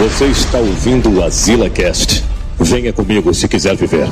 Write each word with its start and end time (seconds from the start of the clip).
Você 0.00 0.26
está 0.26 0.58
ouvindo 0.58 1.10
o 1.18 1.22
Azila 1.22 1.68
Cast. 1.68 2.24
Venha 2.58 2.92
comigo 2.92 3.32
se 3.34 3.46
quiser 3.48 3.76
viver. 3.76 4.08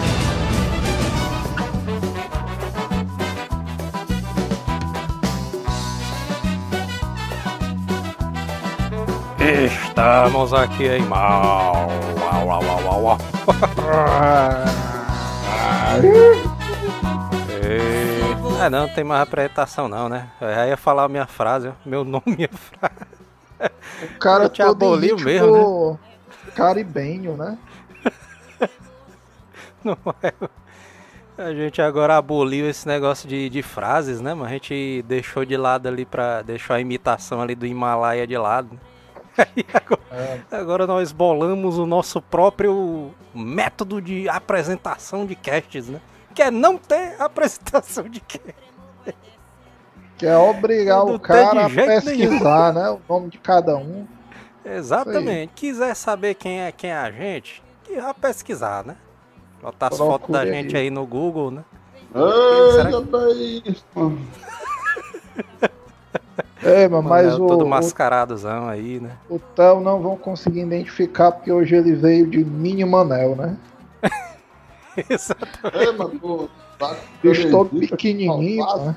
Estamos 9.40 10.52
aqui 10.52 10.86
em 10.86 11.02
mal. 11.02 11.88
Uau, 12.20 12.46
uau, 12.46 12.62
uau, 12.64 12.82
uau, 12.84 13.02
uau. 13.02 13.18
E- 16.02 16.48
É, 18.60 18.68
não, 18.70 18.80
não 18.82 18.88
tem 18.88 19.04
mais 19.04 19.22
apresentação 19.22 19.86
não, 19.88 20.08
né? 20.08 20.28
Eu 20.40 20.48
já 20.52 20.66
ia 20.66 20.76
falar 20.76 21.04
a 21.04 21.08
minha 21.08 21.26
frase, 21.26 21.72
meu 21.86 22.02
nome 22.04 22.22
e 22.26 22.36
minha 22.36 22.48
frase. 22.48 23.07
O 24.02 24.18
cara 24.18 24.48
te 24.48 24.62
aboliu 24.62 25.16
mesmo, 25.18 25.98
caribenho, 26.54 27.36
né? 27.36 27.58
Não 29.84 29.96
é? 30.22 30.32
A 31.40 31.54
gente 31.54 31.80
agora 31.80 32.16
aboliu 32.16 32.68
esse 32.68 32.86
negócio 32.86 33.28
de, 33.28 33.48
de 33.48 33.62
frases, 33.62 34.20
né? 34.20 34.34
Mas 34.34 34.48
a 34.48 34.50
gente 34.50 35.04
deixou 35.06 35.44
de 35.44 35.56
lado 35.56 35.86
ali 35.86 36.04
pra. 36.04 36.42
deixou 36.42 36.74
a 36.74 36.80
imitação 36.80 37.40
ali 37.40 37.54
do 37.54 37.64
Himalaia 37.66 38.26
de 38.26 38.36
lado. 38.36 38.78
Agora, 39.72 40.00
É. 40.10 40.40
agora 40.50 40.84
nós 40.84 41.12
bolamos 41.12 41.78
o 41.78 41.86
nosso 41.86 42.20
próprio 42.20 43.14
método 43.32 44.02
de 44.02 44.28
apresentação 44.28 45.24
de 45.24 45.36
casts, 45.36 45.88
né? 45.88 46.00
Que 46.34 46.42
é 46.42 46.50
não 46.50 46.76
ter 46.76 47.14
apresentação 47.20 48.08
de 48.08 48.18
cast. 48.18 48.52
Que 50.18 50.26
é 50.26 50.36
obrigar 50.36 51.04
o 51.04 51.18
cara 51.18 51.66
a 51.66 51.70
pesquisar, 51.70 52.72
né? 52.74 52.90
O 52.90 53.00
nome 53.08 53.30
de 53.30 53.38
cada 53.38 53.76
um. 53.76 54.04
Exatamente. 54.64 55.52
Quiser 55.54 55.94
saber 55.94 56.34
quem 56.34 56.60
é 56.60 56.72
quem 56.72 56.90
é 56.90 56.96
a 56.96 57.10
gente, 57.10 57.62
que 57.84 58.00
vá 58.00 58.12
pesquisar, 58.12 58.84
né? 58.84 58.96
Botar 59.62 59.88
as 59.88 59.96
fotos 59.96 60.28
da 60.30 60.44
gente 60.44 60.76
aí. 60.76 60.84
aí 60.84 60.90
no 60.90 61.06
Google, 61.06 61.50
né? 61.50 61.64
Eita, 62.14 62.90
Será 62.90 63.00
daí. 63.00 63.62
É, 66.62 66.88
mas, 66.90 67.04
mas 67.04 67.34
o, 67.38 67.46
todo 67.46 67.66
mascaradozão 67.66 68.68
aí, 68.68 69.00
né? 69.00 69.16
o 69.28 69.38
Theo 69.38 69.80
não 69.80 70.00
vão 70.00 70.16
conseguir 70.16 70.60
identificar 70.60 71.32
porque 71.32 71.52
hoje 71.52 71.74
ele 71.74 71.94
veio 71.94 72.26
de 72.26 72.44
Mini 72.44 72.84
Manel, 72.84 73.36
né? 73.36 73.56
Exato. 75.08 75.46
É, 75.74 75.92
mano, 75.92 76.48
tá 76.78 76.96
acredita 77.18 77.64
que 77.64 77.88
pequenininho, 77.88 78.64
né? 78.76 78.96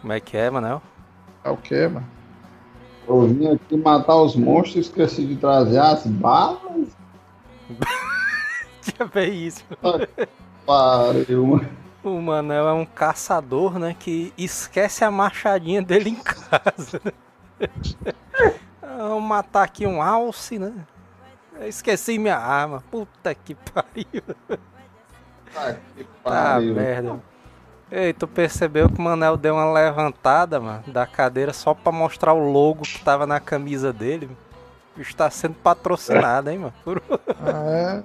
Como 0.00 0.12
é 0.12 0.20
que 0.20 0.36
é, 0.36 0.50
Manel? 0.50 0.82
É 1.44 1.50
o 1.50 1.56
quê, 1.56 1.88
mano? 1.88 2.06
Eu 3.06 3.26
vim 3.26 3.48
aqui 3.48 3.76
matar 3.76 4.16
os 4.16 4.36
monstros, 4.36 4.86
esqueci 4.86 5.26
de 5.26 5.36
trazer 5.36 5.78
as 5.78 6.06
balas. 6.06 6.88
Já 8.98 9.04
vê 9.04 9.26
isso. 9.26 9.64
Pariu, 10.66 11.46
mano. 11.46 11.68
O 12.02 12.20
Manel 12.20 12.68
é 12.68 12.72
um 12.72 12.84
caçador, 12.84 13.78
né? 13.78 13.94
Que 13.98 14.32
esquece 14.36 15.04
a 15.04 15.10
machadinha 15.10 15.82
dele 15.82 16.10
em 16.10 16.16
casa. 16.16 17.00
né? 17.04 17.12
Vamos 18.82 19.22
matar 19.22 19.62
aqui 19.62 19.86
um 19.86 20.02
alce, 20.02 20.58
né? 20.58 20.72
Eu 21.60 21.68
esqueci 21.68 22.18
minha 22.18 22.36
arma. 22.36 22.82
Puta 22.90 23.34
que 23.34 23.54
pariu. 23.54 24.22
Tá 25.54 25.74
que 25.96 26.04
pariu. 26.22 26.74
merda. 26.74 27.20
Ei, 27.90 28.12
tu 28.12 28.26
percebeu 28.26 28.88
que 28.88 28.98
o 28.98 29.02
Manel 29.02 29.36
deu 29.36 29.54
uma 29.54 29.70
levantada, 29.70 30.58
mano, 30.58 30.82
da 30.86 31.06
cadeira 31.06 31.52
só 31.52 31.74
pra 31.74 31.92
mostrar 31.92 32.32
o 32.32 32.50
logo 32.50 32.82
que 32.82 33.02
tava 33.04 33.26
na 33.26 33.38
camisa 33.38 33.92
dele? 33.92 34.30
O 34.94 34.98
bicho 34.98 35.14
tá 35.14 35.28
sendo 35.30 35.54
patrocinado, 35.54 36.48
hein, 36.50 36.58
mano? 36.58 36.74
Por- 36.84 37.02
Ah, 37.44 38.02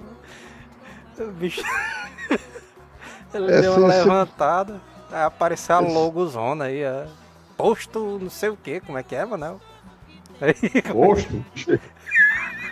é. 1.18 1.22
O 1.22 1.30
bicho. 1.32 1.62
Ele 3.32 3.50
Esse- 3.52 3.60
deu 3.62 3.76
uma 3.76 3.88
esse- 3.88 3.98
levantada, 3.98 4.80
aí 5.10 5.22
apareceu 5.22 5.76
a 5.76 5.80
logozona 5.80 6.64
aí, 6.64 6.82
é. 6.82 7.06
Posto 7.56 8.18
não 8.22 8.30
sei 8.30 8.48
o 8.50 8.56
que, 8.56 8.80
como 8.80 8.96
é 8.98 9.02
que 9.02 9.14
é, 9.16 9.24
Manel? 9.24 9.60
Aí, 10.40 10.54
Posto. 10.82 11.44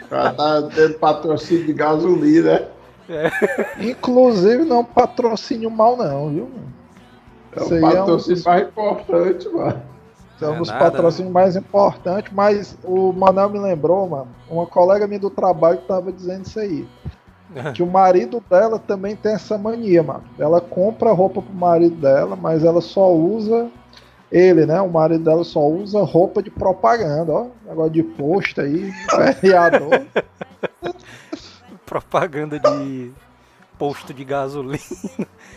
O 0.03 0.09
cara 0.09 0.33
tá 0.33 0.63
tendo 0.73 0.95
patrocínio 1.01 1.67
de 1.67 1.73
gasolina, 1.73 2.61
né? 2.61 2.69
Inclusive 3.79 4.65
não 4.65 4.85
patrocínio 4.85 5.71
mal 5.71 5.97
não, 5.97 6.29
viu? 6.31 6.49
mano? 6.49 6.77
É 7.53 7.75
aí 7.75 7.83
é 7.83 7.87
um 8.03 8.07
patrocínio 8.07 8.37
dos- 8.37 8.45
mais 8.45 8.69
importante, 8.69 9.49
mano. 9.49 9.83
É 10.41 10.47
um 10.49 10.55
É 10.55 10.59
dos 10.59 10.69
nada, 10.69 10.85
patrocínios 10.85 11.33
mais 11.33 11.57
importantes, 11.57 12.31
mas 12.33 12.77
o 12.85 13.11
Manel 13.13 13.49
me 13.49 13.59
lembrou, 13.59 14.07
mano, 14.07 14.29
uma 14.51 14.67
colega 14.67 15.07
minha 15.07 15.19
do 15.19 15.31
trabalho 15.31 15.79
tava 15.89 16.13
dizendo 16.13 16.45
isso 16.47 16.61
aí. 16.61 16.87
Que 17.75 17.83
o 17.83 17.87
marido 17.87 18.43
dela 18.51 18.79
também 18.79 19.15
tem 19.17 19.33
essa 19.33 19.57
mania, 19.57 20.03
mano. 20.03 20.25
Ela 20.39 20.61
compra 20.61 21.13
roupa 21.13 21.41
pro 21.41 21.55
marido 21.55 21.95
dela, 21.97 22.37
mas 22.37 22.65
ela 22.65 22.81
só 22.81 23.11
usa. 23.15 23.71
Ele, 24.31 24.67
né? 24.67 24.81
O 24.81 24.91
marido 24.91 25.23
dela 25.25 25.45
só 25.45 25.61
usa 25.61 26.03
roupa 26.03 26.43
de 26.43 26.51
propaganda, 26.51 27.33
ó. 27.33 27.47
Negócio 27.65 27.93
de 27.93 28.03
posto 28.03 28.61
aí, 28.61 28.93
vereador. 29.41 30.05
propaganda 31.87 32.59
de 32.59 33.13
posto 33.79 34.13
de 34.13 34.25
gasolina. 34.25 34.83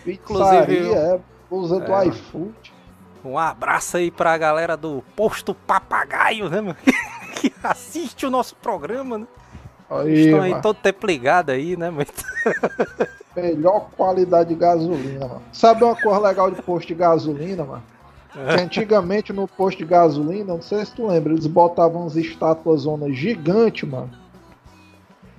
Pizzaria, 0.04 0.96
é, 0.96 1.20
usa 1.50 1.80
do 1.80 1.86
É, 1.86 1.90
mano. 1.90 2.12
iFood. 2.12 2.74
Um 3.24 3.38
abraço 3.38 3.98
aí 3.98 4.10
pra 4.10 4.38
galera 4.38 4.78
do 4.78 5.04
Posto 5.16 5.54
Papagaio, 5.54 6.50
né, 6.50 6.62
mano? 6.62 6.78
Que 7.40 7.54
assiste 7.64 8.26
o 8.26 8.30
nosso 8.30 8.54
programa, 8.56 9.20
né? 9.20 9.28
Aí, 9.90 10.26
Estão 10.26 10.42
aí 10.42 10.52
mano, 10.52 10.62
todo 10.62 10.76
tempo 10.76 11.08
ligado 11.08 11.52
aí, 11.52 11.78
né? 11.78 11.90
Mas... 11.90 12.08
melhor 13.36 13.90
qualidade 13.96 14.50
de 14.50 14.56
gasolina, 14.56 15.26
mano. 15.28 15.42
Sabe 15.54 15.84
uma 15.84 15.96
coisa 15.96 16.20
legal 16.20 16.52
de 16.52 16.62
posto 16.62 16.88
de 16.88 16.96
gasolina, 16.96 17.64
mano? 17.64 17.84
Que 18.32 18.62
antigamente 18.62 19.32
no 19.34 19.48
posto 19.48 19.80
de 19.80 19.86
gasolina, 19.86 20.54
não 20.54 20.62
sei 20.62 20.86
se 20.86 20.94
tu 20.94 21.08
lembra, 21.08 21.34
eles 21.34 21.48
botavam 21.48 22.02
umas 22.02 22.16
estátuas 22.16 22.82
zonas 22.82 23.16
gigantes, 23.16 23.88
mano. 23.90 24.12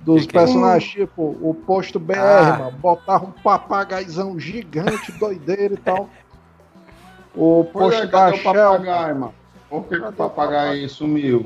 Dos 0.01 0.21
Que 0.23 0.27
que 0.29 0.37
é? 0.37 0.39
personagens, 0.41 0.91
tipo, 0.91 1.21
o 1.41 1.53
posto 1.65 1.99
BR, 1.99 2.15
Ah. 2.17 2.57
mano. 2.57 2.71
Botavam 2.71 3.29
um 3.29 3.41
papagaizão 3.41 4.39
gigante, 4.39 5.11
doideira 5.19 5.73
e 5.75 5.77
tal. 5.77 6.09
O 7.35 7.65
Pois 7.71 7.95
posto 7.95 8.03
é, 8.03 8.07
da 8.07 8.29
o 8.29 8.33
Shell. 8.35 8.53
papagaio, 8.53 9.15
mano? 9.15 9.33
Por 9.69 9.83
que, 9.87 9.99
que 9.99 10.05
o 10.07 10.11
papagaio 10.11 10.89
sumiu? 10.89 11.45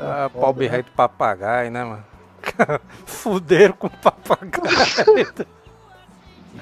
Ah, 0.00 0.30
pobre 0.32 0.66
rei 0.68 0.82
do 0.82 0.90
papagaio, 0.92 1.70
né, 1.70 1.84
mano? 1.84 2.04
Fuderam 3.04 3.74
com 3.74 3.88
o 3.88 3.90
papagaio. 3.90 5.26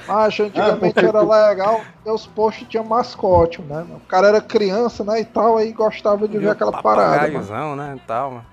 Acho 0.08 0.44
antigamente 0.44 0.98
era 0.98 1.22
legal, 1.22 1.80
os 2.04 2.26
postos 2.26 2.66
tinham 2.68 2.84
mascote, 2.84 3.62
né? 3.62 3.76
mano? 3.76 3.96
O 3.96 4.00
cara 4.00 4.28
era 4.28 4.40
criança, 4.40 5.02
né, 5.04 5.20
e 5.20 5.24
tal, 5.24 5.56
aí 5.56 5.72
gostava 5.72 6.26
de 6.28 6.38
ver 6.38 6.50
aquela 6.50 6.70
parada, 6.82 7.02
mano. 7.08 7.16
Papagaiozão, 7.40 7.76
né, 7.76 7.94
e 7.96 8.00
tal, 8.06 8.30
mano. 8.32 8.46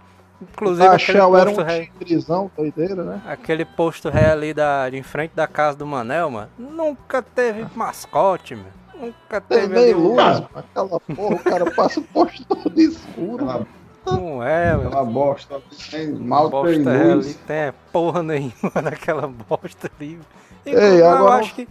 Inclusive 0.52 0.88
A 0.88 0.94
aquele 0.94 1.18
Shell 1.20 1.38
era 1.38 1.46
posto, 1.46 1.62
um 1.62 1.66
rei, 1.66 1.90
tigrizão, 2.00 2.52
doideira, 2.58 3.04
né? 3.04 3.22
aquele 3.28 3.66
posto 3.66 4.10
rei 4.10 4.26
ali 4.26 4.54
da, 4.54 4.90
de 4.90 4.98
em 4.98 5.04
frente 5.04 5.32
da 5.36 5.48
casa 5.48 5.78
do 5.78 5.86
Manel, 5.86 6.30
mano, 6.30 6.50
nunca 6.58 7.22
teve 7.22 7.66
mascote, 7.76 8.56
mano. 8.56 8.68
Nunca 9.00 9.42
Tem 9.42 9.60
teve 9.62 9.74
nem 9.74 9.84
ali 9.86 9.94
luz, 9.94 10.16
mano. 10.16 10.50
aquela 10.56 11.00
porra, 11.00 11.36
o 11.36 11.40
cara 11.44 11.72
passa 11.72 12.00
o 12.00 12.04
posto 12.04 12.46
todo 12.56 12.80
escuro. 12.80 13.50
Aquela, 13.50 13.68
Não 14.06 14.44
é, 14.44 14.76
mano. 14.76 14.88
aquela 14.88 15.04
bosta 15.06 15.62
tem 15.92 16.08
mal 16.14 16.50
tem 16.50 16.52
bosta 16.52 16.90
ali 16.92 17.14
luz. 17.16 17.36
tem 17.48 17.74
porra 17.92 18.24
nenhuma 18.24 18.54
naquela 18.84 19.28
bosta 19.28 19.92
ali. 20.00 20.20
E, 20.66 20.70
Ei, 20.70 21.02
eu 21.02 21.10
agora- 21.10 21.36
acho 21.42 21.54
que 21.56 21.68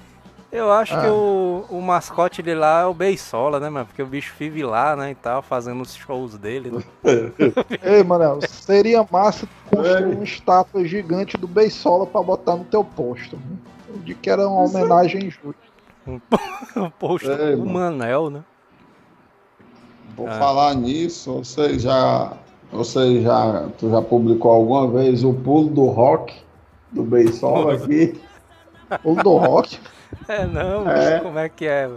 eu 0.52 0.70
acho 0.70 0.92
que 1.00 1.06
Ah. 1.06 1.12
o, 1.12 1.64
o 1.70 1.80
mascote 1.80 2.42
de 2.42 2.54
lá 2.54 2.82
é 2.82 2.86
o 2.86 2.94
Beisola, 2.94 3.58
né, 3.58 3.68
mano? 3.70 3.86
Porque 3.86 4.02
o 4.02 4.06
bicho 4.06 4.34
vive 4.38 4.62
lá, 4.62 4.94
né, 4.94 5.10
e 5.10 5.14
tal, 5.14 5.42
fazendo 5.42 5.80
os 5.80 5.94
shows 5.94 6.36
dele. 6.36 6.70
Né? 6.70 6.82
Ei, 7.82 8.04
Manel, 8.04 8.38
seria 8.48 9.06
massa 9.10 9.48
construir 9.70 10.08
Ei. 10.10 10.14
uma 10.14 10.24
estátua 10.24 10.84
gigante 10.84 11.36
do 11.36 11.48
Beisola 11.48 12.06
pra 12.06 12.22
botar 12.22 12.56
no 12.56 12.64
teu 12.64 12.84
posto. 12.84 13.36
né? 13.36 13.42
De 14.04 14.14
que 14.14 14.30
era 14.30 14.46
uma 14.48 14.62
homenagem 14.64 15.30
justa. 15.30 15.72
O 16.76 16.90
posto 16.98 17.30
Ei, 17.30 17.56
do 17.56 17.64
mano. 17.66 17.96
Manel, 17.96 18.30
né? 18.30 18.44
Por 20.16 20.28
Ah. 20.28 20.38
falar 20.38 20.74
nisso, 20.74 21.38
você 21.44 21.78
já, 21.78 22.32
você 22.70 23.22
já, 23.22 23.68
tu 23.78 23.90
já 23.90 24.02
publicou 24.02 24.50
alguma 24.50 24.86
vez 24.90 25.24
o 25.24 25.32
pulo 25.32 25.68
do 25.70 25.86
rock 25.86 26.34
do 26.90 27.02
beisebol 27.02 27.70
aqui? 27.72 28.20
O 29.04 29.14
do 29.14 29.36
rock. 29.36 29.78
É, 30.28 30.46
não, 30.46 30.88
É. 30.90 31.20
como 31.20 31.38
é 31.38 31.48
que 31.48 31.66
é? 31.66 31.90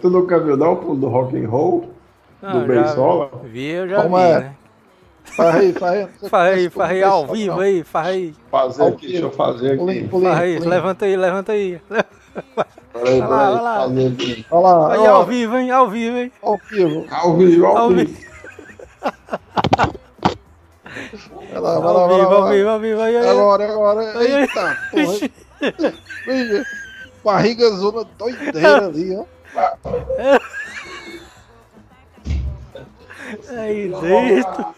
Tu 0.00 0.08
nunca 0.10 0.38
viu 0.40 0.56
não 0.56 0.72
o 0.74 0.94
do 0.94 1.08
rock 1.08 1.36
and 1.36 1.48
roll? 1.48 1.90
Não, 2.40 2.60
do 2.60 2.66
beisebol? 2.66 3.30
já 3.32 3.48
vi, 3.48 3.66
eu 3.70 3.88
já 3.88 4.02
Como 4.02 4.16
vi, 4.16 4.22
é? 4.22 4.38
né? 4.40 4.56
Faz 5.24 5.56
aí, 5.56 5.72
faz 5.72 5.92
aí. 5.94 6.08
Faz 6.28 6.54
aí, 6.54 6.70
faz 6.70 6.90
aí 6.90 7.02
ao 7.02 7.26
Beisola, 7.26 7.36
vivo 7.38 7.60
aí, 7.60 7.82
faz 7.84 8.06
aí. 8.08 8.34
Fazer 8.50 8.84
aqui, 8.84 9.06
deixa 9.08 9.22
eu 9.22 9.30
fazer 9.30 9.76
Pulinho, 9.78 10.00
aqui. 10.00 10.08
pulinho, 10.08 10.30
Faz 10.30 10.42
aí, 10.42 10.52
pulinho. 10.54 10.70
levanta 10.70 11.04
aí, 11.06 11.16
levanta 11.16 11.52
aí. 11.52 11.80
Peraí, 12.92 13.20
Vai 13.20 13.28
lá, 13.28 13.36
vai 13.36 13.48
peraí, 13.48 13.62
lá. 13.62 13.80
fazer 13.80 14.06
aqui. 14.08 14.46
Olha 14.50 14.60
lá, 14.68 14.92
Aí 14.94 15.06
ao 15.06 15.24
vivo, 15.26 15.56
hein? 15.56 15.70
Ao 15.70 15.88
vivo, 15.88 16.16
hein? 16.18 16.32
ao 16.42 16.58
vivo. 16.70 17.06
Ao 17.10 17.36
vivo, 17.36 17.66
ao 17.66 17.76
Ao 17.78 17.88
vivo. 17.90 18.14
Vai 21.52 21.60
lá, 21.60 21.78
vai 21.80 21.92
lá, 21.92 22.00
Ao 22.02 22.08
vai 22.08 22.18
lá, 22.18 22.18
vivo, 22.18 22.34
ao 22.34 22.48
vivo, 22.50 22.66
lá. 22.66 22.72
ao 22.72 22.80
vivo, 22.80 23.00
aí, 23.00 23.16
aí. 23.16 23.28
Agora, 23.28 23.64
agora. 23.72 24.00
Ai, 24.18 24.32
ai. 24.32 24.40
Eita, 24.42 24.78
porra. 24.90 25.30
Barriga 27.24 27.70
zona 27.70 28.04
doideira 28.18 28.86
ali, 28.86 29.16
ó. 29.16 29.24
Aí 33.48 33.88
dentro. 33.88 34.74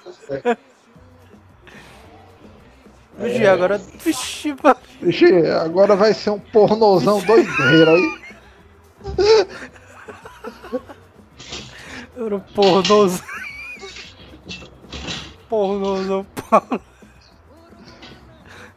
Vixe, 3.19 3.47
agora. 3.47 3.79
Vixe. 3.79 4.55
Vixe, 5.01 5.51
agora 5.51 5.97
vai 5.97 6.13
ser 6.15 6.31
um 6.31 6.39
pornozão 6.39 7.21
doideiro 7.21 7.91
aí. 7.91 8.21
Era 12.17 12.37
um 12.37 12.41
pornoso. 12.41 13.23
Pornoso, 15.49 16.27
porno. 16.49 16.81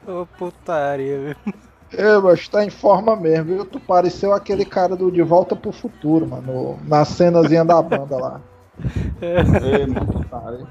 Ô 0.07 0.25
putaria, 0.25 1.19
velho. 1.19 1.68
É, 1.93 2.17
mas 2.19 2.47
tá 2.47 2.63
em 2.63 2.69
forma 2.69 3.15
mesmo, 3.15 3.45
viu? 3.45 3.65
Tu 3.65 3.79
pareceu 3.79 4.33
aquele 4.33 4.63
cara 4.63 4.95
do 4.95 5.11
De 5.11 5.21
Volta 5.23 5.55
pro 5.55 5.71
Futuro, 5.71 6.27
mano. 6.27 6.79
Na 6.87 7.03
cenazinha 7.05 7.65
da 7.65 7.81
banda 7.81 8.15
lá. 8.17 8.41
Ei, 9.21 9.85
mano, 9.87 10.25
cara. 10.29 10.67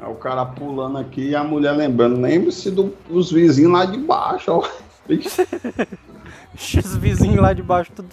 É 0.00 0.06
o 0.06 0.14
cara 0.14 0.44
pulando 0.46 0.98
aqui 0.98 1.30
e 1.30 1.36
a 1.36 1.42
mulher 1.42 1.72
lembrando. 1.72 2.20
Lembre-se 2.20 2.70
do- 2.70 2.94
dos 3.08 3.32
vizinhos 3.32 3.72
lá 3.72 3.84
de 3.84 3.98
baixo, 3.98 4.52
ó. 4.52 4.68
Os 6.54 6.96
vizinhos 6.96 7.40
lá 7.40 7.52
de 7.52 7.62
baixo 7.62 7.90
tudo 7.94 8.08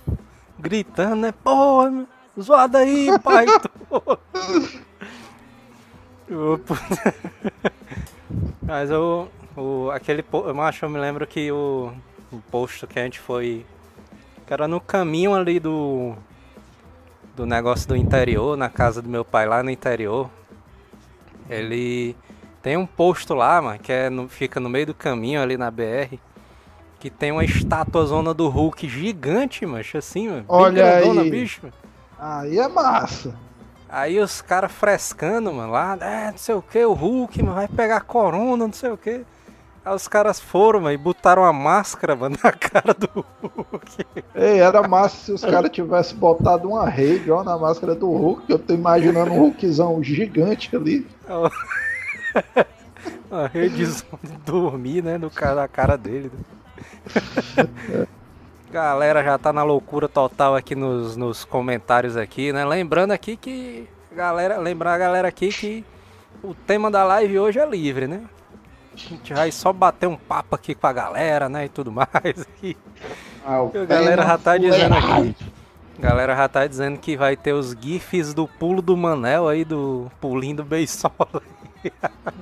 gritando, 0.60 1.16
né? 1.18 1.32
Porra, 1.44 2.06
zoada 2.40 2.80
aí, 2.80 3.08
pai. 3.20 3.46
Mas 8.62 8.92
o, 8.92 9.28
o 9.56 9.90
aquele 9.92 10.24
macho, 10.54 10.86
eu 10.86 10.90
me 10.90 11.00
lembro 11.00 11.26
que 11.28 11.52
o, 11.52 11.92
o 12.32 12.42
posto 12.52 12.88
que 12.88 13.00
a 13.00 13.04
gente 13.04 13.20
foi, 13.20 13.66
que 14.48 14.54
era 14.54 14.68
no 14.68 14.82
caminho 14.82 15.36
ali 15.36 15.60
do 15.60 16.16
do 17.36 17.46
negócio 17.46 17.88
do 17.88 17.96
interior, 17.96 18.56
na 18.58 18.70
casa 18.70 19.02
do 19.02 19.10
meu 19.10 19.24
pai 19.26 19.46
lá 19.46 19.64
no 19.64 19.70
interior. 19.70 20.30
Ele 21.50 22.16
tem 22.62 22.78
um 22.78 22.86
posto 22.86 23.34
lá, 23.34 23.62
mano, 23.62 23.80
que 23.80 23.92
é 23.92 24.10
no- 24.10 24.28
fica 24.30 24.60
no 24.60 24.70
meio 24.70 24.88
do 24.88 24.94
caminho 24.94 25.42
ali 25.42 25.58
na 25.58 25.70
BR. 25.72 26.20
Que 27.00 27.10
tem 27.10 27.32
uma 27.32 27.44
estátua 27.46 28.06
zona 28.06 28.34
do 28.34 28.48
Hulk 28.50 28.88
gigante, 28.88 29.66
mancho, 29.66 29.98
assim, 29.98 30.30
mano. 30.30 30.50
bem 30.56 30.72
Olha 30.72 30.74
grandona, 30.74 31.24
aí. 31.24 31.26
bicho. 31.26 31.62
mano. 31.64 31.74
Aí 32.18 32.60
é 32.60 32.68
massa. 32.68 33.36
Aí 33.90 34.20
os 34.20 34.42
caras 34.42 34.72
frescando, 34.72 35.52
mano, 35.54 35.72
lá, 35.74 35.98
é, 36.00 36.32
não 36.32 36.38
sei 36.38 36.56
o 36.56 36.62
que, 36.62 36.84
o 36.86 36.94
Hulk, 36.94 37.44
mano, 37.44 37.56
vai 37.56 37.68
pegar 37.68 38.02
corona, 38.02 38.66
não 38.66 38.74
sei 38.74 38.90
o 38.90 38.98
que. 38.98 39.26
Aí 39.84 39.96
os 39.96 40.08
caras 40.08 40.40
foram, 40.40 40.82
mano, 40.82 40.94
e 40.94 40.98
botaram 40.98 41.44
a 41.44 41.52
máscara, 41.52 42.16
mano, 42.16 42.38
na 42.44 42.52
cara 42.52 42.94
do 42.94 43.26
Hulk. 43.42 44.06
Ei, 44.36 44.60
era 44.60 44.88
massa 44.88 45.18
se 45.18 45.32
os 45.32 45.44
caras 45.44 45.72
tivessem 45.72 46.18
botado 46.18 46.70
uma 46.70 46.88
rede, 46.88 47.32
ó, 47.32 47.44
na 47.44 47.58
máscara 47.58 47.96
do 47.96 48.08
Hulk. 48.12 48.44
Eu 48.48 48.60
tô 48.60 48.74
imaginando 48.74 49.32
um 49.32 49.40
Hulkzão 49.40 50.04
gigante 50.04 50.76
ali. 50.76 51.08
A 53.32 53.48
redizão 53.48 54.20
de 54.22 54.34
dormir, 54.46 55.02
né, 55.04 55.18
no 55.18 55.32
cara, 55.32 55.56
na 55.56 55.68
cara 55.68 55.98
dele. 55.98 56.30
né. 56.32 58.08
Galera 58.72 59.24
já 59.24 59.38
tá 59.38 59.52
na 59.52 59.64
loucura 59.64 60.08
total 60.08 60.56
aqui 60.56 60.76
nos, 60.76 61.18
nos 61.18 61.44
comentários 61.44 62.16
aqui, 62.16 62.54
né? 62.54 62.64
Lembrando 62.64 63.12
aqui 63.12 63.36
que 63.36 63.86
galera, 64.14 64.58
lembrar 64.58 64.94
a 64.94 64.98
galera 64.98 65.28
aqui 65.28 65.50
que 65.50 65.84
o 66.42 66.54
tema 66.54 66.90
da 66.90 67.04
live 67.04 67.38
hoje 67.38 67.60
é 67.60 67.66
livre, 67.66 68.08
né? 68.08 68.22
A 69.06 69.10
gente 69.10 69.34
vai 69.34 69.52
só 69.52 69.72
bater 69.74 70.08
um 70.08 70.16
papo 70.16 70.56
aqui 70.56 70.74
com 70.76 70.88
a 70.88 70.94
galera, 70.94 71.50
né, 71.50 71.66
e 71.66 71.70
tudo 71.70 71.92
mais. 71.92 72.08
E 72.64 72.76
Ah, 73.46 73.58
a 73.60 73.86
galera 73.86 74.24
já 74.24 74.38
tá 74.38 74.58
dizendo 74.58 74.96
aqui. 74.96 75.36
A 75.98 76.02
galera 76.02 76.36
já 76.36 76.48
tá 76.48 76.66
dizendo 76.68 76.98
que 76.98 77.16
vai 77.18 77.36
ter 77.36 77.54
os 77.54 77.76
gifs 77.80 78.34
do 78.34 78.48
pulo 78.48 78.82
do 78.82 78.96
Manel 78.98 79.48
aí, 79.48 79.64
do 79.66 80.12
pulinho 80.20 80.58
do 80.58 80.64
Beisola. 80.64 81.12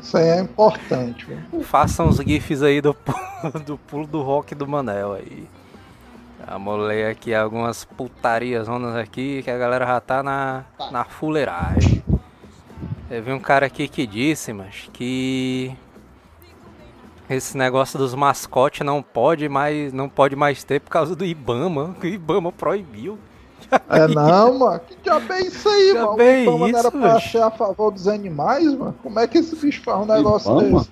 Isso 0.02 0.18
aí 0.18 0.28
é 0.30 0.40
importante, 0.42 1.26
viu? 1.26 1.64
Façam 1.64 2.08
os 2.10 2.18
gifs 2.18 2.62
aí 2.62 2.82
do, 2.82 2.96
do 3.66 3.78
pulo 3.78 4.06
do 4.06 4.22
rock 4.22 4.54
do 4.54 4.68
Manel 4.68 5.14
aí. 5.14 5.48
Vamos 6.48 6.80
ler 6.88 7.12
aqui 7.12 7.34
algumas 7.34 7.86
putarias 7.86 8.66
zonas 8.66 8.96
aqui 8.96 9.42
que 9.44 9.52
a 9.52 9.58
galera 9.58 9.86
já 9.86 10.00
tá 10.02 10.24
na, 10.24 10.64
na 10.92 11.04
fuleiragem. 11.06 12.04
Teve 13.08 13.32
um 13.32 13.40
cara 13.40 13.66
aqui 13.66 13.88
que 13.88 14.06
disse, 14.08 14.52
mas 14.54 14.90
que 14.94 15.76
esse 17.30 17.58
negócio 17.58 17.98
dos 18.00 18.14
mascotes 18.16 18.86
não 18.86 19.02
pode 19.04 19.48
mais 19.50 19.94
não 19.94 20.10
pode 20.10 20.36
mais 20.36 20.64
ter 20.64 20.80
por 20.82 20.90
causa 20.90 21.16
do 21.16 21.24
Ibama, 21.26 21.96
que 22.00 22.08
o 22.08 22.10
Ibama 22.10 22.52
proibiu. 22.52 23.18
É 23.90 24.08
não, 24.08 24.58
mano. 24.58 24.80
Que 24.80 24.96
diabo 25.04 25.32
é 25.34 25.42
isso 25.42 25.70
aí, 25.70 25.92
Diabo 25.92 26.12
mano? 26.18 26.22
é 26.24 26.38
O 26.38 26.42
Ibama 26.42 26.58
não 26.60 26.68
era 26.80 26.80
isso, 26.88 26.92
pra 26.92 27.20
ser 27.20 27.42
a 27.44 27.52
favor 27.52 27.92
dos 27.92 28.08
animais, 28.08 28.74
mano? 28.74 28.96
Como 29.04 29.20
é 29.20 29.28
que 29.28 29.38
esse 29.38 29.56
bicho 29.56 29.84
faz 29.84 30.00
um 30.00 30.06
negócio 30.06 30.52
Ibama? 30.52 30.80
desse? 30.80 30.92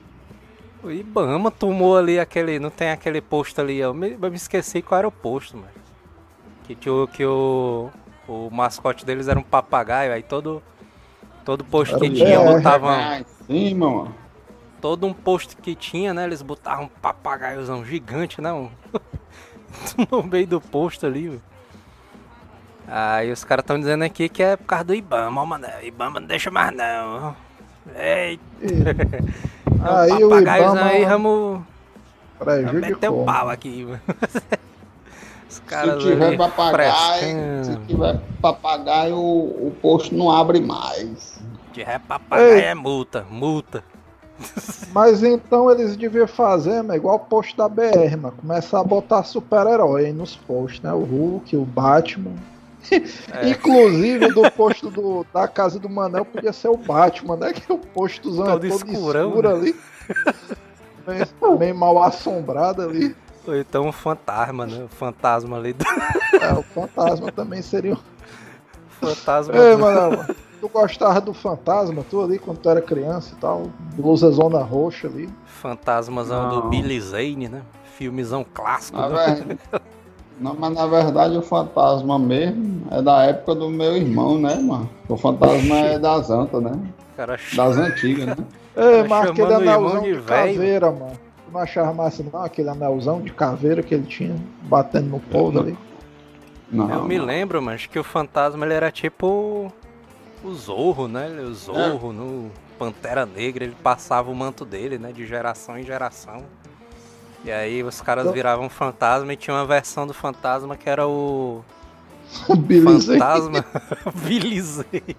O 0.84 0.92
Ibama 0.92 1.50
tomou 1.50 1.98
ali 1.98 2.20
aquele. 2.20 2.60
Não 2.60 2.70
tem 2.70 2.92
aquele 2.92 3.20
posto 3.20 3.60
ali, 3.60 3.78
eu 3.80 3.94
me, 3.94 4.12
eu 4.12 4.30
me 4.30 4.36
esqueci 4.36 4.82
qual 4.82 5.00
era 5.00 5.08
o 5.08 5.12
posto, 5.12 5.58
mano. 5.58 5.70
Que, 6.66 6.76
tinha 6.76 6.94
o- 6.94 7.08
que 7.08 7.26
o, 7.26 7.90
o 8.28 8.50
mascote 8.52 9.04
deles 9.06 9.28
era 9.28 9.40
um 9.40 9.44
papagaio, 9.44 10.14
aí 10.14 10.22
todo. 10.22 10.62
Todo 11.44 11.64
posto 11.64 11.96
Era 11.96 12.00
que 12.02 12.12
tinha, 12.12 12.40
BR. 12.40 12.54
botavam. 12.58 12.90
Ah, 12.90 13.22
sim, 13.48 13.74
mano. 13.74 14.14
Todo 14.88 15.06
um 15.06 15.12
posto 15.12 15.58
que 15.58 15.76
tinha, 15.76 16.14
né? 16.14 16.24
Eles 16.24 16.42
botavam 16.42 16.86
um 16.86 16.88
papagaiozão 16.88 17.84
gigante, 17.84 18.40
né? 18.40 18.54
um- 18.54 18.70
no 20.10 20.24
meio 20.24 20.48
do 20.48 20.62
posto 20.62 21.06
ali. 21.06 21.42
Aí 22.88 23.30
os 23.30 23.44
caras 23.44 23.64
estão 23.64 23.78
dizendo 23.78 24.06
aqui 24.06 24.30
que 24.30 24.42
é 24.42 24.56
por 24.56 24.64
causa 24.64 24.86
do 24.86 24.96
Ibama, 24.96 25.42
ó, 25.42 25.46
mano. 25.46 25.68
Ibama 25.84 26.22
não 26.22 26.28
deixa 26.28 26.50
mais 26.50 26.74
não. 26.74 27.36
Eita, 27.98 28.42
Aí 30.00 30.24
o 30.24 30.30
papagaiozão 30.30 30.84
aí, 30.86 31.06
meter 32.64 32.80
prejudicou. 32.80 33.24
o 33.24 33.26
pau 33.26 33.50
aqui, 33.50 33.84
mano. 33.84 34.02
Os 35.50 35.56
Se 35.56 35.62
caras 35.64 36.02
tiver 36.02 36.28
ali 36.28 36.38
papagaio, 36.38 37.66
se 37.66 37.78
tiver 37.88 38.22
papagaio, 38.42 39.18
o, 39.18 39.68
o 39.68 39.72
posto 39.82 40.16
não 40.16 40.32
abre 40.32 40.62
mais. 40.62 41.20
Se 41.20 41.44
tiver 41.74 42.00
papagaio 42.00 42.54
Ei. 42.54 42.62
é 42.64 42.74
multa, 42.74 43.26
multa. 43.30 43.84
Mas 44.92 45.24
então 45.24 45.70
eles 45.72 45.96
deviam 45.96 46.28
fazer, 46.28 46.82
mano, 46.82 46.96
igual 46.96 47.16
o 47.16 47.20
post 47.20 47.56
da 47.56 47.68
BR, 47.68 48.18
mano. 48.20 48.34
Começar 48.38 48.80
a 48.80 48.84
botar 48.84 49.24
super-herói 49.24 50.12
nos 50.12 50.36
posts, 50.36 50.82
né? 50.82 50.94
O 50.94 51.04
Hulk, 51.04 51.56
o 51.56 51.66
Batman. 51.66 52.34
É. 52.90 53.50
Inclusive 53.50 54.32
do 54.32 54.50
posto 54.52 54.90
do, 54.90 55.26
da 55.34 55.46
casa 55.46 55.78
do 55.78 55.90
Manel 55.90 56.24
podia 56.24 56.54
ser 56.54 56.70
o 56.70 56.78
Batman, 56.78 57.36
né? 57.36 57.52
Que 57.52 57.74
o 57.74 57.78
postozão 57.78 58.46
Todo 58.46 58.66
é 58.66 58.70
todo 58.70 58.90
escurão, 58.90 59.28
escuro 59.28 59.50
né? 59.50 59.56
ali. 59.56 59.76
Bem, 61.06 61.58
bem 61.58 61.74
mal 61.74 62.02
assombrado 62.02 62.82
ali. 62.84 63.14
Ou 63.46 63.58
então 63.58 63.88
um 63.88 63.92
fantasma, 63.92 64.66
né? 64.66 64.86
O 64.86 64.88
fantasma 64.88 65.58
ali 65.58 65.74
do 65.74 65.86
É, 66.42 66.54
o 66.54 66.64
fantasma 66.64 67.32
também 67.32 67.62
seria 67.62 67.94
um. 67.94 67.98
fantasma 69.02 69.58
Ei, 69.58 69.76
do... 69.76 69.80
Manel, 69.80 70.26
tu 70.60 70.70
gostava 70.70 71.20
do 71.22 71.34
fantasma, 71.34 72.04
tu 72.10 72.22
ali 72.22 72.40
quando 72.40 72.58
tu 72.60 72.70
era 72.70 72.82
criança 72.82 73.34
e 73.38 73.40
tal? 73.40 73.70
Blusa 73.96 74.30
zona 74.32 74.60
roxa 74.64 75.08
ali. 75.08 75.30
fantasmazão 75.46 76.50
do 76.50 76.56
Não. 76.64 76.70
Billy 76.70 77.00
Zane, 77.00 77.48
né? 77.48 77.62
Filmezão 77.96 78.46
clássico. 78.54 78.98
Na 78.98 79.10
né? 79.10 79.46
ver- 79.72 79.82
Não, 80.40 80.56
mas 80.58 80.74
na 80.74 80.86
verdade 80.86 81.36
o 81.36 81.42
fantasma 81.42 82.20
mesmo 82.20 82.84
é 82.92 83.02
da 83.02 83.24
época 83.24 83.56
do 83.56 83.70
meu 83.70 83.98
irmão, 83.98 84.38
né, 84.40 84.56
mano? 84.56 84.88
O 85.10 85.18
fantasma 85.18 85.76
é 85.78 85.98
das 86.00 86.30
antas, 86.30 86.62
né? 86.62 86.80
Cara, 87.16 87.40
Das 87.56 87.76
antigas, 87.78 88.28
né? 88.28 88.36
Tá 88.36 89.06
mas 89.10 89.30
aquele 89.32 89.54
anelzão 89.54 90.04
de 90.04 90.16
de, 90.16 90.22
caveira, 90.22 90.92
mano. 90.92 91.12
Tu 91.46 91.52
não 91.52 91.60
achava 91.60 91.92
massa 91.92 92.24
não? 92.32 92.44
Aquele 92.44 92.70
anelzão 92.70 93.20
de 93.22 93.34
caveira 93.34 93.82
que 93.82 93.96
ele 93.96 94.06
tinha, 94.06 94.36
batendo 94.64 95.10
no 95.10 95.20
povo 95.20 95.60
ali. 95.60 95.76
Não, 96.72 96.88
eu 96.88 97.04
me 97.06 97.18
lembro, 97.18 97.60
mas 97.62 97.88
que 97.88 97.98
o 97.98 98.04
fantasma 98.04 98.64
ele 98.66 98.76
era 98.76 98.92
tipo 98.92 99.72
o 100.48 100.56
Zorro, 100.56 101.08
né? 101.08 101.28
O 101.40 101.52
É. 101.52 101.54
Zorro 101.54 102.12
no 102.14 102.52
Pantera 102.78 103.26
Negra, 103.26 103.64
ele 103.64 103.76
passava 103.84 104.30
o 104.32 104.36
manto 104.36 104.64
dele, 104.66 104.98
né? 104.98 105.12
De 105.12 105.26
geração 105.26 105.78
em 105.78 105.84
geração. 105.84 106.44
E 107.46 107.52
aí 107.52 107.84
os 107.84 108.02
caras 108.02 108.24
Então- 108.24 108.34
viravam 108.34 108.70
fantasma 108.70 109.32
e 109.32 109.36
tinha 109.36 109.56
uma 109.56 109.66
versão 109.66 110.06
do 110.08 110.14
fantasma 110.14 110.76
que 110.76 110.90
era 110.90 111.08
o 111.08 111.64
Zane. 113.00 113.20
fantasma 113.20 113.66
Zane. 114.62 115.02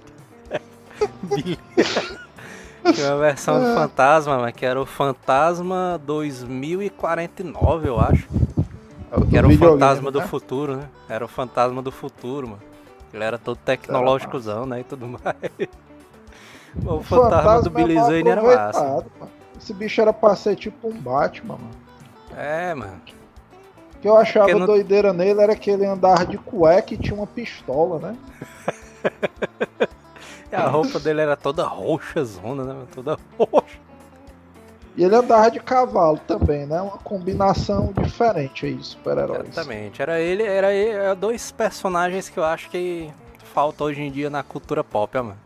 Billy- 1.23 1.59
Tinha 2.95 3.09
uma 3.15 3.19
versão 3.21 3.57
É. 3.57 3.69
do 3.69 3.75
fantasma, 3.75 4.39
mas 4.39 4.55
que 4.55 4.65
era 4.65 4.81
o 4.81 4.87
Fantasma 4.87 6.01
2049, 6.07 7.89
eu 7.89 8.01
acho. 8.01 8.27
É 9.11 9.21
Que 9.27 9.37
era 9.37 9.47
o 9.47 9.57
fantasma 9.59 10.11
do 10.11 10.21
né? 10.21 10.27
futuro, 10.27 10.77
né? 10.77 10.89
Era 11.09 11.25
o 11.25 11.29
fantasma 11.29 11.83
do 11.83 11.91
futuro, 11.93 12.49
mano. 12.49 12.63
Ele 13.13 13.25
era 13.25 13.39
todo 13.39 13.57
tecnológicozão, 13.57 14.67
né? 14.67 14.81
E 14.81 14.85
tudo 14.85 15.07
mais. 15.09 15.37
O 16.85 17.03
fantasma, 17.03 17.63
do 17.63 17.69
é 17.69 17.73
Billy 17.85 18.01
Zane 18.01 18.29
era 18.29 18.43
massa. 18.43 18.81
mano. 19.19 19.31
Esse 19.59 19.73
bicho 19.75 20.01
era 20.01 20.13
pra 20.13 20.37
ser 20.37 20.55
tipo 20.57 20.89
um 20.89 20.93
Batman, 21.01 21.57
mano. 21.57 21.71
É, 22.37 22.75
mano. 22.75 23.01
O 23.97 24.01
que 24.01 24.09
eu 24.09 24.17
achava 24.17 24.53
não- 24.55 24.67
doideira 24.67 25.13
nele 25.13 25.41
era 25.41 25.57
que 25.57 25.71
ele 25.71 25.85
andava 25.85 26.25
de 26.25 26.39
cueca 26.39 26.95
e 26.95 26.97
tinha 26.97 27.15
uma 27.17 27.27
pistola, 27.27 27.99
né? 27.99 28.17
E 30.51 30.57
a 30.57 30.67
roupa 30.67 30.99
dele 30.99 31.21
era 31.21 31.37
toda 31.37 31.63
roxa, 31.67 32.25
zona, 32.25 32.65
né? 32.65 32.87
Toda 32.95 33.19
roxa. 33.39 33.79
E 34.97 35.05
ele 35.05 35.15
andava 35.15 35.51
de 35.51 35.61
cavalo 35.61 36.19
também, 36.27 36.67
né? 36.67 36.81
Uma 36.81 36.99
combinação 36.99 37.93
diferente 38.03 38.67
aí, 38.67 38.79
super-heróis. 38.83 39.49
Exatamente. 39.49 40.03
Era 40.03 40.21
ele, 40.21 40.43
era 40.43 40.73
ele, 40.73 40.91
era 40.91 41.15
dois 41.15 41.53
personagens 41.53 42.29
que 42.29 42.39
eu 42.39 42.45
acho 42.45 42.69
que 42.69 43.09
falta 43.55 43.85
hoje 43.85 44.03
em 44.03 44.11
dia 44.11 44.29
na 44.29 44.43
cultura 44.43 44.83
pop, 44.83 45.17
ó, 45.17 45.23
mano. 45.23 45.39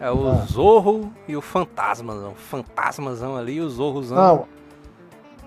É 0.00 0.10
o 0.10 0.28
Ah. 0.28 0.46
Zorro 0.50 1.12
e 1.28 1.36
o 1.36 1.40
Fantasmazão. 1.40 2.32
O 2.32 2.34
Fantasmazão 2.34 3.36
ali 3.36 3.54
e 3.56 3.60
o 3.60 3.68
Zorrozão. 3.68 4.16
Não. 4.16 4.54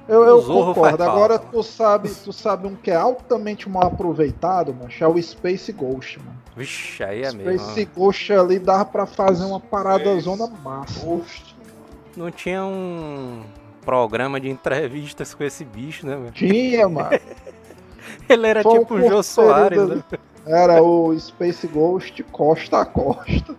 Eu, 0.07 0.23
eu 0.23 0.41
concordo. 0.41 1.03
Agora 1.03 1.37
falta, 1.37 1.51
tu 1.51 1.61
sabe, 1.63 2.09
tu 2.09 2.31
sabe 2.31 2.65
um 2.67 2.75
que 2.75 2.89
é 2.89 2.95
altamente 2.95 3.67
mal 3.67 3.87
aproveitado, 3.87 4.73
mano. 4.73 4.89
É 4.99 5.07
o 5.07 5.21
Space 5.21 5.71
Ghost, 5.73 6.19
mano. 6.19 6.37
Vixe, 6.55 7.03
aí 7.03 7.23
é 7.23 7.31
mesmo. 7.33 7.59
Space. 7.71 7.85
Ghost 7.93 8.31
ali 8.31 8.57
dava 8.57 8.85
pra 8.85 9.05
fazer 9.05 9.43
uma 9.43 9.59
parada 9.59 10.17
zona 10.21 10.47
massa. 10.63 11.05
Não 12.17 12.31
tinha 12.31 12.65
um 12.65 13.43
programa 13.85 14.39
de 14.39 14.49
entrevistas 14.49 15.35
com 15.35 15.43
esse 15.43 15.63
bicho, 15.63 16.07
né? 16.07 16.17
Tinha, 16.33 16.89
mano. 16.89 17.11
Ele 18.27 18.47
era 18.47 18.63
Foi 18.63 18.79
tipo 18.79 18.95
o 18.95 19.07
Jô 19.07 19.21
Soares, 19.21 19.87
né? 19.87 20.03
Era 20.43 20.81
o 20.81 21.17
Space 21.19 21.67
Ghost 21.67 22.23
costa 22.23 22.81
a 22.81 22.85
costa. 22.85 23.55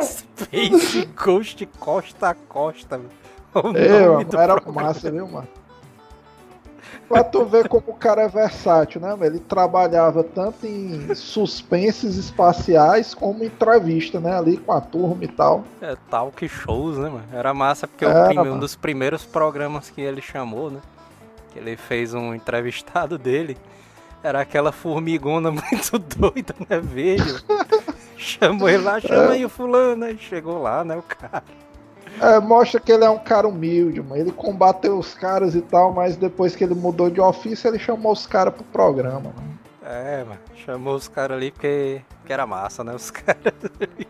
Space 0.00 1.04
Ghost 1.14 1.66
Costa 1.78 2.30
a 2.30 2.34
Costa, 2.34 2.96
mano. 2.96 3.10
O 3.54 3.76
É, 3.76 4.08
mano, 4.08 4.28
era 4.32 4.54
programa. 4.54 4.88
massa, 4.88 5.10
viu, 5.10 5.28
mano? 5.28 5.48
Pra 7.08 7.22
tu 7.24 7.44
ver 7.44 7.68
como 7.68 7.84
o 7.88 7.94
cara 7.94 8.22
é 8.22 8.28
versátil, 8.28 9.00
né? 9.00 9.16
Ele 9.20 9.38
trabalhava 9.38 10.22
tanto 10.24 10.66
em 10.66 11.14
suspenses 11.14 12.16
espaciais 12.16 13.14
como 13.14 13.42
em 13.42 13.46
entrevista, 13.46 14.18
né? 14.20 14.36
Ali 14.36 14.56
com 14.56 14.72
a 14.72 14.80
turma 14.80 15.24
e 15.24 15.28
tal. 15.28 15.64
É, 15.80 15.96
talk 16.10 16.48
shows, 16.48 16.96
né, 16.98 17.08
mano? 17.08 17.24
Era 17.32 17.52
massa 17.52 17.86
porque 17.86 18.04
Era, 18.04 18.26
prime- 18.26 18.50
um 18.50 18.58
dos 18.58 18.74
primeiros 18.76 19.24
programas 19.24 19.90
que 19.90 20.00
ele 20.00 20.20
chamou, 20.22 20.70
né? 20.70 20.80
Que 21.52 21.58
ele 21.58 21.76
fez 21.76 22.14
um 22.14 22.34
entrevistado 22.34 23.18
dele. 23.18 23.56
Era 24.22 24.40
aquela 24.40 24.72
formigona 24.72 25.50
muito 25.52 25.98
doida, 25.98 26.54
né, 26.68 26.80
verde? 26.80 27.44
Chamou 28.16 28.68
ele 28.68 28.84
lá, 28.84 29.00
chama 29.00 29.32
aí 29.32 29.44
o 29.44 29.48
fulano, 29.48 30.04
aí 30.04 30.16
chegou 30.16 30.62
lá, 30.62 30.84
né, 30.84 30.96
o 30.96 31.02
cara. 31.02 31.42
É, 32.20 32.38
mostra 32.40 32.78
que 32.78 32.92
ele 32.92 33.04
é 33.04 33.10
um 33.10 33.18
cara 33.18 33.48
humilde, 33.48 34.00
mano. 34.00 34.16
Ele 34.16 34.32
combateu 34.32 34.98
os 34.98 35.14
caras 35.14 35.54
e 35.54 35.60
tal, 35.60 35.92
mas 35.92 36.16
depois 36.16 36.54
que 36.54 36.62
ele 36.62 36.74
mudou 36.74 37.10
de 37.10 37.20
ofício, 37.20 37.68
ele 37.68 37.78
chamou 37.78 38.12
os 38.12 38.26
caras 38.26 38.54
pro 38.54 38.64
programa, 38.64 39.20
mano. 39.34 39.52
É, 39.84 40.22
mano, 40.24 40.38
chamou 40.64 40.94
os 40.94 41.08
caras 41.08 41.36
ali 41.36 41.50
porque, 41.50 42.00
porque 42.20 42.32
era 42.32 42.46
massa, 42.46 42.84
né, 42.84 42.94
os 42.94 43.10
caras 43.12 43.52
ali. 43.80 44.06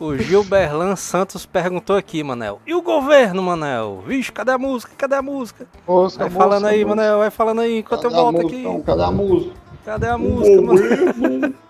O 0.00 0.16
Gilberlan 0.16 0.94
Santos 0.96 1.44
perguntou 1.44 1.96
aqui, 1.96 2.22
Manel. 2.22 2.60
E 2.66 2.72
o 2.74 2.80
governo, 2.82 3.42
Manel? 3.42 4.02
Vixe, 4.06 4.30
cadê 4.32 4.52
a 4.52 4.58
música? 4.58 4.92
Cadê 4.96 5.16
a 5.16 5.22
música? 5.22 5.66
Música, 5.86 6.24
Vai 6.28 6.30
falando 6.32 6.62
música, 6.62 6.70
aí, 6.70 6.84
música. 6.84 6.96
Manel, 7.02 7.18
vai 7.18 7.30
falando 7.30 7.60
aí 7.60 7.78
enquanto 7.78 8.04
eu 8.04 8.10
Cadê 8.10 8.20
a 8.20 8.22
volto 8.24 8.34
música, 8.42 8.52
aqui. 8.56 8.60
então? 8.60 8.80
Cadê 8.82 9.02
a 9.02 9.10
música? 9.10 9.54
Cadê 9.84 10.06
a 10.08 10.16
O 10.16 10.18
música, 10.18 10.62
Manel? 10.62 11.14
governo. 11.14 11.54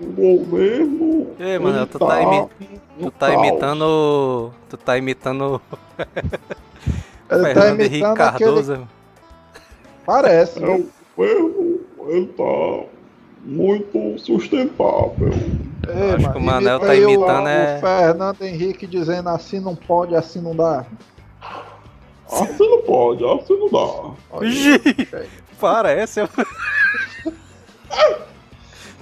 O 0.00 0.06
governo. 0.06 1.26
Ei, 1.40 1.58
Manel, 1.58 1.82
ele 1.82 1.86
tu 1.86 1.98
tá 1.98 2.22
imi- 2.22 2.48
Tu 3.00 3.10
tá 3.12 3.32
imitando. 3.34 4.52
Tu 4.70 4.76
tá 4.76 4.98
imitando 4.98 5.60
Ele 7.30 7.42
tá 7.42 7.42
Fernando 7.42 7.80
Henrique 7.80 7.96
imitando 7.96 8.20
aquele... 8.20 8.50
Cardoso. 8.52 8.88
Parece, 10.06 10.62
É, 10.64 10.66
o 10.66 10.88
governo, 11.16 11.80
ele 12.08 12.26
tá 12.28 12.84
muito 13.44 14.18
sustentável. 14.18 15.30
Ei, 15.88 16.10
acho 16.14 16.22
mano, 16.22 16.32
que 16.32 16.38
o 16.38 16.40
Manel 16.42 16.80
tá 16.80 16.86
o- 16.88 16.94
imitando 16.94 17.44
o, 17.44 17.48
é- 17.48 17.78
Fernando 17.80 18.42
Henrique 18.42 18.86
dizendo 18.86 19.28
assim 19.28 19.60
não 19.60 19.74
pode, 19.76 20.14
assim 20.14 20.40
não 20.40 20.54
dá. 20.56 20.86
Assim 22.30 22.68
não 22.68 22.82
pode, 22.82 23.24
assim 23.24 23.58
não 23.58 23.68
dá. 23.68 24.10
Aí. 24.40 24.80
Parece. 25.60 26.20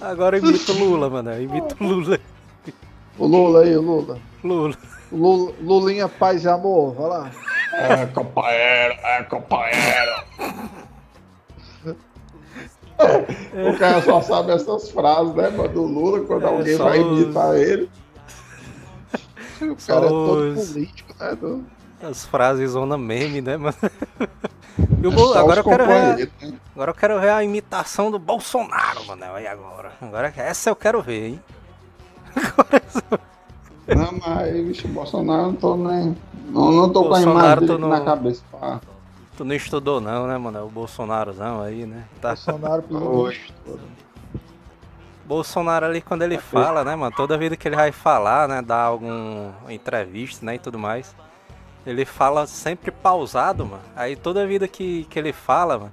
Agora 0.00 0.36
eu 0.38 0.44
imito 0.44 0.72
o 0.72 0.78
Lula, 0.78 1.08
mano. 1.10 1.30
Eu 1.32 1.42
imito 1.42 1.76
o 1.80 1.84
Lula. 1.86 2.18
O 3.18 3.26
Lula 3.26 3.62
aí, 3.62 3.76
o 3.76 3.80
Lula. 3.82 4.18
Lula. 4.44 4.76
O 5.10 5.16
Lula- 5.16 5.52
Lulinha 5.62 6.08
Paz 6.08 6.44
e 6.44 6.48
Amor, 6.48 6.94
vai 6.94 7.08
lá. 7.08 7.30
É, 7.72 8.06
companheiro, 8.06 8.94
é, 9.02 9.22
companheiro. 9.24 10.12
O 13.74 13.78
cara 13.78 14.02
só 14.02 14.22
sabe 14.22 14.52
essas 14.52 14.90
frases, 14.90 15.34
né, 15.34 15.50
mano, 15.50 15.68
do 15.68 15.82
Lula, 15.82 16.20
quando 16.26 16.44
É, 16.44 16.48
alguém 16.48 16.76
só 16.76 16.84
vai 16.84 16.98
os- 17.00 17.22
imitar 17.22 17.54
ele. 17.56 17.90
O 19.62 19.76
cara 19.86 20.04
é 20.06 20.08
todo 20.08 20.52
os- 20.58 20.68
político, 20.72 21.14
né? 21.18 21.34
do- 21.34 21.64
As 22.02 22.24
frases 22.26 22.70
zona 22.70 22.98
meme, 22.98 23.40
né, 23.40 23.56
mano? 23.56 23.74
E 24.78 25.06
o 25.06 25.10
Bo- 25.10 25.32
só 25.32 25.38
agora, 25.40 25.60
eu 25.60 25.64
quero 25.64 25.86
ver, 25.86 26.30
agora 26.74 26.90
eu 26.90 26.94
quero 26.94 27.20
ver 27.20 27.30
a 27.30 27.42
imitação 27.42 28.10
do 28.10 28.18
Bolsonaro, 28.18 29.04
mano. 29.06 29.24
Aí 29.34 29.46
agora. 29.46 29.92
Agora 30.02 30.32
essa 30.36 30.68
eu 30.70 30.76
quero 30.76 31.00
ver, 31.02 31.28
hein? 31.28 31.42
Não, 33.88 34.12
mas, 34.18 34.52
bicho, 34.66 34.88
Bolsonaro 34.88 35.42
não 35.44 35.54
tô 35.54 35.76
nem. 35.76 36.16
Não, 36.48 36.72
não 36.72 36.90
tô 36.92 37.02
com 37.02 37.08
a 37.14 37.18
Bolsonaro, 37.20 37.38
imagem 37.38 37.58
tu 37.60 37.66
dele 37.66 37.78
não- 37.78 37.88
na 37.88 38.00
cabeça. 38.00 38.42
Pá. 38.50 38.80
Tu 39.36 39.44
não 39.44 39.54
estudou 39.54 40.00
não, 40.00 40.26
né, 40.26 40.36
mano? 40.36 40.64
O 40.64 40.68
Bolsonarozão 40.68 41.62
aí, 41.62 41.86
né? 41.86 42.04
Tá. 42.20 42.30
Bolsonaro 42.30 42.84
no 42.90 43.30
estouro. 43.30 43.80
Bolsonaro 45.24 45.86
ali 45.86 46.00
quando 46.00 46.22
ele 46.22 46.38
fala, 46.38 46.82
né, 46.84 46.96
mano? 46.96 47.14
Toda 47.14 47.36
vida 47.38 47.56
que 47.56 47.68
ele 47.68 47.76
vai 47.76 47.92
falar, 47.92 48.48
né, 48.48 48.60
dar 48.62 48.82
algum 48.82 49.50
entrevista, 49.68 50.44
né, 50.44 50.54
e 50.54 50.58
tudo 50.58 50.78
mais, 50.78 51.14
ele 51.86 52.04
fala 52.04 52.46
sempre 52.46 52.90
pausado, 52.90 53.64
mano. 53.64 53.82
Aí 53.94 54.16
toda 54.16 54.46
vida 54.46 54.66
que, 54.66 55.04
que 55.04 55.18
ele 55.18 55.32
fala, 55.32 55.78
mano, 55.78 55.92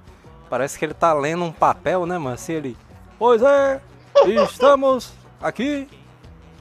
parece 0.50 0.78
que 0.78 0.84
ele 0.84 0.94
tá 0.94 1.12
lendo 1.12 1.44
um 1.44 1.52
papel, 1.52 2.04
né, 2.04 2.18
mano? 2.18 2.34
Assim 2.34 2.54
ele, 2.54 2.76
pois 3.18 3.40
é, 3.42 3.80
estamos 4.26 5.12
aqui 5.40 5.88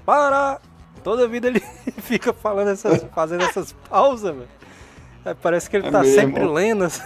para. 0.05 0.59
Toda 1.03 1.27
vida 1.27 1.47
ele 1.47 1.59
fica 1.99 2.31
falando 2.31 2.69
essas, 2.69 3.03
fazendo 3.13 3.43
essas 3.43 3.73
pausas, 3.89 4.33
mano. 4.33 4.47
Aí 5.25 5.35
parece 5.35 5.69
que 5.69 5.75
ele 5.77 5.87
É 5.87 5.91
tá 5.91 6.01
mesmo. 6.01 6.15
sempre 6.15 6.45
lendo. 6.45 6.83
assim. 6.85 7.01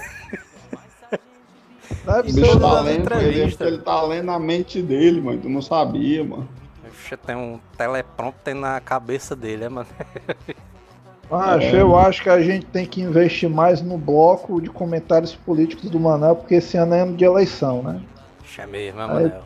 Ser 1.87 2.23
bicho 2.33 2.59
tá 2.59 2.81
lendo, 2.81 3.13
ele, 3.13 3.55
ele 3.59 3.77
tá 3.79 4.01
lendo 4.03 4.31
a 4.31 4.39
mente 4.39 4.81
dele, 4.81 5.21
mano. 5.21 5.41
Tu 5.41 5.49
não 5.49 5.61
sabia, 5.61 6.23
mano. 6.23 6.47
Tem 7.25 7.35
um 7.35 7.59
teleprompter 7.77 8.53
na 8.53 8.79
cabeça 8.81 9.35
dele, 9.35 9.63
é, 9.65 9.69
mano? 9.69 9.87
Macho, 11.29 11.75
É. 11.75 11.81
eu 11.81 11.97
acho 11.97 12.23
que 12.23 12.29
a 12.29 12.41
gente 12.41 12.65
tem 12.67 12.85
que 12.85 13.01
investir 13.01 13.49
mais 13.49 13.81
no 13.81 13.97
bloco 13.97 14.61
de 14.61 14.69
comentários 14.69 15.35
políticos 15.35 15.89
do 15.89 15.99
Manel, 15.99 16.35
porque 16.35 16.55
esse 16.55 16.77
ano 16.77 16.93
é 16.93 17.01
ano 17.01 17.17
de 17.17 17.25
eleição, 17.25 17.83
né? 17.83 18.01
Oxe, 18.41 18.61
É 18.61 18.65
mesmo, 18.67 19.01
é, 19.01 19.07
Manel. 19.07 19.41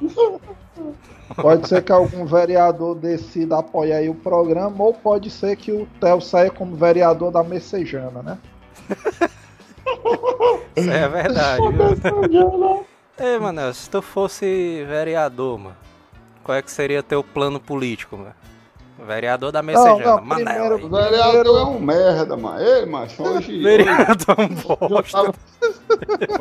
Pode 1.36 1.68
ser 1.68 1.82
que 1.82 1.92
algum 1.92 2.26
vereador 2.26 2.94
decida 2.96 3.58
apoiar 3.58 3.98
aí 3.98 4.10
o 4.10 4.14
programa, 4.14 4.84
ou 4.84 4.94
pode 4.94 5.30
ser 5.30 5.56
que 5.56 5.72
o 5.72 5.88
Theo 6.00 6.22
saia 6.22 6.52
como 6.52 6.76
vereador 6.76 7.32
da 7.32 7.42
Messejana, 7.44 8.22
né? 8.22 8.38
Isso 10.76 10.90
é 10.90 11.08
verdade? 11.08 11.64
Ei, 13.20 13.40
Manel, 13.40 13.74
se 13.74 13.90
tu 13.90 14.02
fosse 14.02 14.84
vereador, 14.88 15.58
mano, 15.58 15.76
qual 16.44 16.58
é 16.58 16.62
que 16.62 16.72
seria 16.72 17.04
teu 17.04 17.24
plano 17.24 17.60
político, 17.60 18.18
mano? 18.18 18.34
Vereador 19.05 19.51
da 19.51 19.62
Messejana, 19.63 20.03
não, 20.17 20.22
Manel. 20.24 20.77
primeiro- 20.77 20.89
vereador 20.89 21.60
é 21.60 21.63
um 21.63 21.79
merda, 21.79 22.38
mano. 22.38 22.60
Ei, 22.63 22.86
macho, 22.86 23.22
hoje. 23.24 23.60
Vereador 23.62 24.36
um 24.39 24.43
Hoje 24.43 24.65
eu, 24.79 24.89
bosta. 24.89 25.12
tava, 25.17 25.34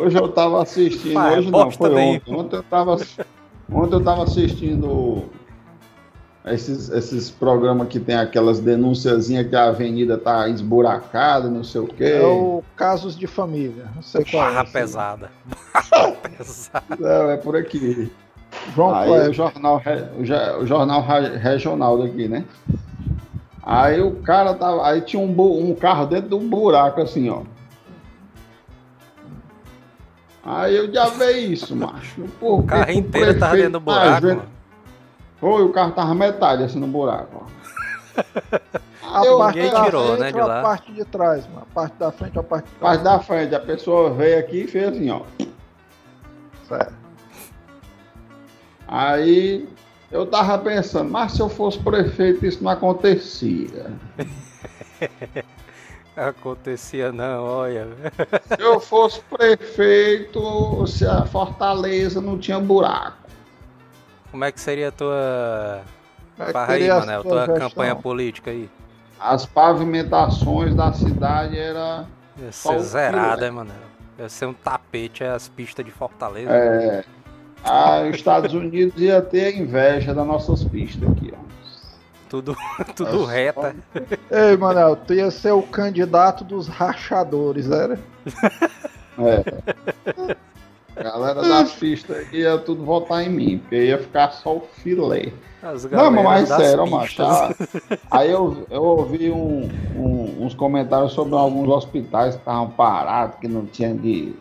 hoje 0.03 0.19
eu 0.19 0.29
tava 0.29 0.63
assistindo, 0.63 1.15
Pai, 1.15 1.39
hoje 1.39 1.51
não, 1.51 1.71
foi 1.71 1.91
ontem. 1.91 2.35
Ontem 2.35 2.57
eu 2.57 2.63
tava, 2.63 2.97
ontem 3.73 3.95
eu 3.97 4.05
tava 4.05 4.23
assistindo 4.25 5.25
esses, 6.45 6.89
esses 6.91 7.31
programas 7.31 7.89
que 7.89 7.99
tem 8.01 8.17
aquelas 8.17 8.61
denunciazinhas 8.61 9.47
que 9.49 9.57
a 9.57 9.65
avenida 9.69 10.17
tá 10.19 10.49
esburacada, 10.49 11.49
não 11.49 11.63
sei 11.65 11.81
o 11.81 11.87
quê. 11.87 12.05
É 12.05 12.23
o 12.27 12.63
Casos 12.77 13.17
de 13.17 13.27
Família. 13.27 13.87
Não 13.95 14.03
sei 14.03 14.25
qual 14.25 14.43
é. 14.45 14.47
Barra 14.49 14.63
esse. 14.65 14.73
pesada. 14.73 15.31
Barra 15.91 16.13
pesada. 16.37 16.85
Não, 16.99 17.31
é 17.31 17.37
por 17.37 17.57
aqui. 17.57 18.11
João 18.75 18.95
Aí 18.95 19.09
Kleber. 19.09 19.31
o 19.31 19.33
jornal, 19.33 19.83
o 20.61 20.67
jornal 20.67 21.03
regional 21.41 21.99
daqui, 22.03 22.29
né? 22.29 22.45
Aí 23.63 24.01
o 24.01 24.17
cara 24.23 24.55
tava. 24.55 24.87
Aí 24.87 25.01
tinha 25.03 25.21
um, 25.23 25.33
bu- 25.33 25.59
um 25.59 25.75
carro 25.75 26.07
dentro 26.07 26.29
de 26.29 26.35
um 26.35 26.49
buraco 26.49 27.01
assim, 27.01 27.29
ó. 27.29 27.43
Aí 30.45 30.75
eu 30.77 30.93
já 30.93 31.07
vi 31.11 31.53
isso, 31.53 31.77
macho. 31.77 32.23
Por 32.41 32.61
O 32.61 32.63
carro 32.63 32.91
inteiro 32.91 33.39
tava 33.39 33.57
dentro 33.57 33.73
do 33.79 33.81
tá 33.81 34.21
buraco. 34.21 34.43
Foi, 35.39 35.63
o 35.65 35.73
carro 35.73 35.93
tava 35.93 36.15
metade 36.15 36.63
assim 36.65 36.79
no 36.79 36.87
buraco, 36.87 37.45
ó. 37.45 38.21
A 39.13 39.25
Eu- 39.27 39.39
parte 39.39 39.57
Ninguém 39.57 39.73
da 39.73 39.85
tirou, 39.85 40.07
frente 40.07 40.21
né, 40.21 40.33
de 40.33 40.39
lá. 40.39 40.61
a 40.61 40.63
parte 40.63 40.93
de 40.93 41.05
trás, 41.05 41.45
mano. 41.49 41.67
A 41.69 41.75
parte 41.75 41.97
da 41.99 42.13
frente 42.13 42.39
a 42.39 42.43
parte 42.45 42.65
de 42.67 42.71
trás. 42.77 42.81
Parte 42.97 43.03
da 43.05 43.19
frente, 43.19 43.55
a 43.57 43.61
pessoa 43.61 44.11
veio 44.15 44.39
aqui 44.39 44.59
e 44.63 44.67
fez 44.69 44.89
assim, 44.89 45.11
ó. 45.11 45.23
Certo. 46.69 46.95
Aí 48.91 49.69
eu 50.11 50.27
tava 50.27 50.59
pensando, 50.59 51.09
mas 51.11 51.33
se 51.33 51.41
eu 51.41 51.49
fosse 51.49 51.79
prefeito 51.79 52.45
isso 52.45 52.63
não 52.63 52.73
acontecia. 52.73 53.93
Acontecia 56.17 57.13
não, 57.13 57.45
olha. 57.45 57.89
Se 58.57 58.61
eu 58.61 58.81
fosse 58.81 59.21
prefeito, 59.23 60.87
se 60.87 61.07
a 61.07 61.25
Fortaleza 61.25 62.21
não 62.21 62.37
tinha 62.37 62.59
buraco. 62.59 63.17
Como 64.31 64.45
é 64.45 64.53
que 64.53 64.61
seria 64.61 64.89
a 64.89 64.93
tua. 64.93 65.83
É 66.39 66.53
Barra 66.53 66.75
aí, 66.75 66.89
Manel, 66.89 67.23
tua 67.23 67.47
gestão? 67.47 67.69
campanha 67.71 67.95
política 67.97 68.51
aí. 68.51 68.69
As 69.19 69.47
pavimentações 69.47 70.75
da 70.75 70.93
cidade 70.93 71.57
era 71.59 72.07
Ia 72.37 72.53
ser 72.53 72.79
zerada, 72.81 73.35
filé. 73.37 73.47
hein, 73.47 73.53
Manel? 73.53 73.75
Ia 74.19 74.29
ser 74.29 74.47
um 74.47 74.53
tapete 74.55 75.25
as 75.25 75.49
pistas 75.49 75.85
de 75.85 75.91
Fortaleza. 75.91 76.51
é, 76.51 77.05
a, 77.65 78.03
os 78.09 78.17
Estados 78.17 78.53
Unidos 78.55 79.01
ia 79.01 79.21
ter 79.21 79.57
inveja 79.59 80.13
das 80.15 80.27
nossas 80.27 80.65
pistas 80.65 81.09
aqui, 81.11 81.33
ó. 81.35 81.41
Tudo, 82.29 82.57
tudo 82.95 83.25
reta. 83.25 83.75
Ei, 84.31 84.57
Manel, 84.57 84.95
tu 84.97 85.15
ia 85.15 85.31
ser 85.31 85.51
o 85.53 85.63
candidato 85.63 86.45
dos 86.45 86.69
rachadores, 86.69 87.69
era? 87.71 87.99
É. 89.19 90.31
A 90.97 91.03
galera 91.03 91.43
das 91.43 91.73
pistas 91.73 92.27
ia 92.33 92.59
tudo 92.59 92.85
votar 92.85 93.25
em 93.25 93.31
mim, 93.31 93.59
porque 93.59 93.85
ia 93.87 93.99
ficar 93.99 94.31
só 94.33 94.57
o 94.57 94.61
filé. 94.83 95.33
As 95.63 95.85
Não, 95.85 96.11
mas 96.11 96.49
das 96.49 96.63
sério, 96.63 96.87
macho. 96.91 97.17
tá? 97.17 97.55
Aí 98.11 98.31
eu, 98.31 98.67
eu 98.71 98.83
ouvi 98.83 99.31
um- 99.31 99.69
um- 99.97 100.45
uns 100.45 100.55
comentários 100.55 101.13
sobre 101.13 101.35
alguns 101.35 101.69
hospitais 101.69 102.35
que 102.35 102.41
estavam 102.41 102.71
parados, 102.71 103.37
que 103.41 103.49
não 103.49 103.67
tinha 103.67 103.93
de. 103.95 104.35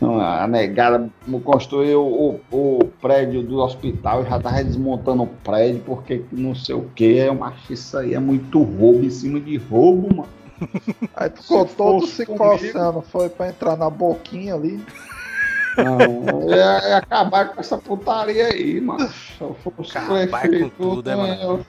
Não, 0.00 0.20
A 0.20 0.46
negada 0.46 1.08
construiu 1.44 2.02
o, 2.02 2.40
o 2.50 2.84
prédio 3.00 3.42
do 3.42 3.58
hospital 3.58 4.22
e 4.22 4.28
já 4.28 4.38
tava 4.38 4.62
desmontando 4.62 5.22
o 5.22 5.26
prédio 5.26 5.82
porque 5.86 6.22
não 6.32 6.54
sei 6.54 6.74
o 6.74 6.82
que. 6.94 7.18
É 7.18 7.30
uma 7.30 7.52
isso 7.70 7.96
aí 7.96 8.14
é 8.14 8.18
muito 8.18 8.62
roubo 8.62 9.04
em 9.04 9.10
cima 9.10 9.40
de 9.40 9.56
roubo, 9.56 10.14
mano. 10.14 10.28
Aí 11.14 11.28
tu 11.28 11.42
ficou 11.42 11.68
Se 11.68 11.74
todo 11.76 12.06
se 12.06 12.24
comigo- 12.24 12.44
coçando, 12.58 13.02
foi 13.02 13.28
pra 13.28 13.48
entrar 13.50 13.76
na 13.76 13.90
boquinha 13.90 14.54
ali. 14.54 14.82
Não, 15.76 16.48
ia, 16.48 16.88
ia 16.88 16.96
acabar 16.96 17.50
com 17.52 17.60
essa 17.60 17.76
putaria 17.76 18.46
aí, 18.46 18.80
mano. 18.80 19.06
Se 19.06 19.38
eu 19.42 19.54
fosse 19.76 19.98
Acabar 19.98 20.26
com 20.26 20.48
prefeito, 20.48 20.72
tudo, 20.78 21.10
né, 21.10 21.14
mano? 21.14 21.66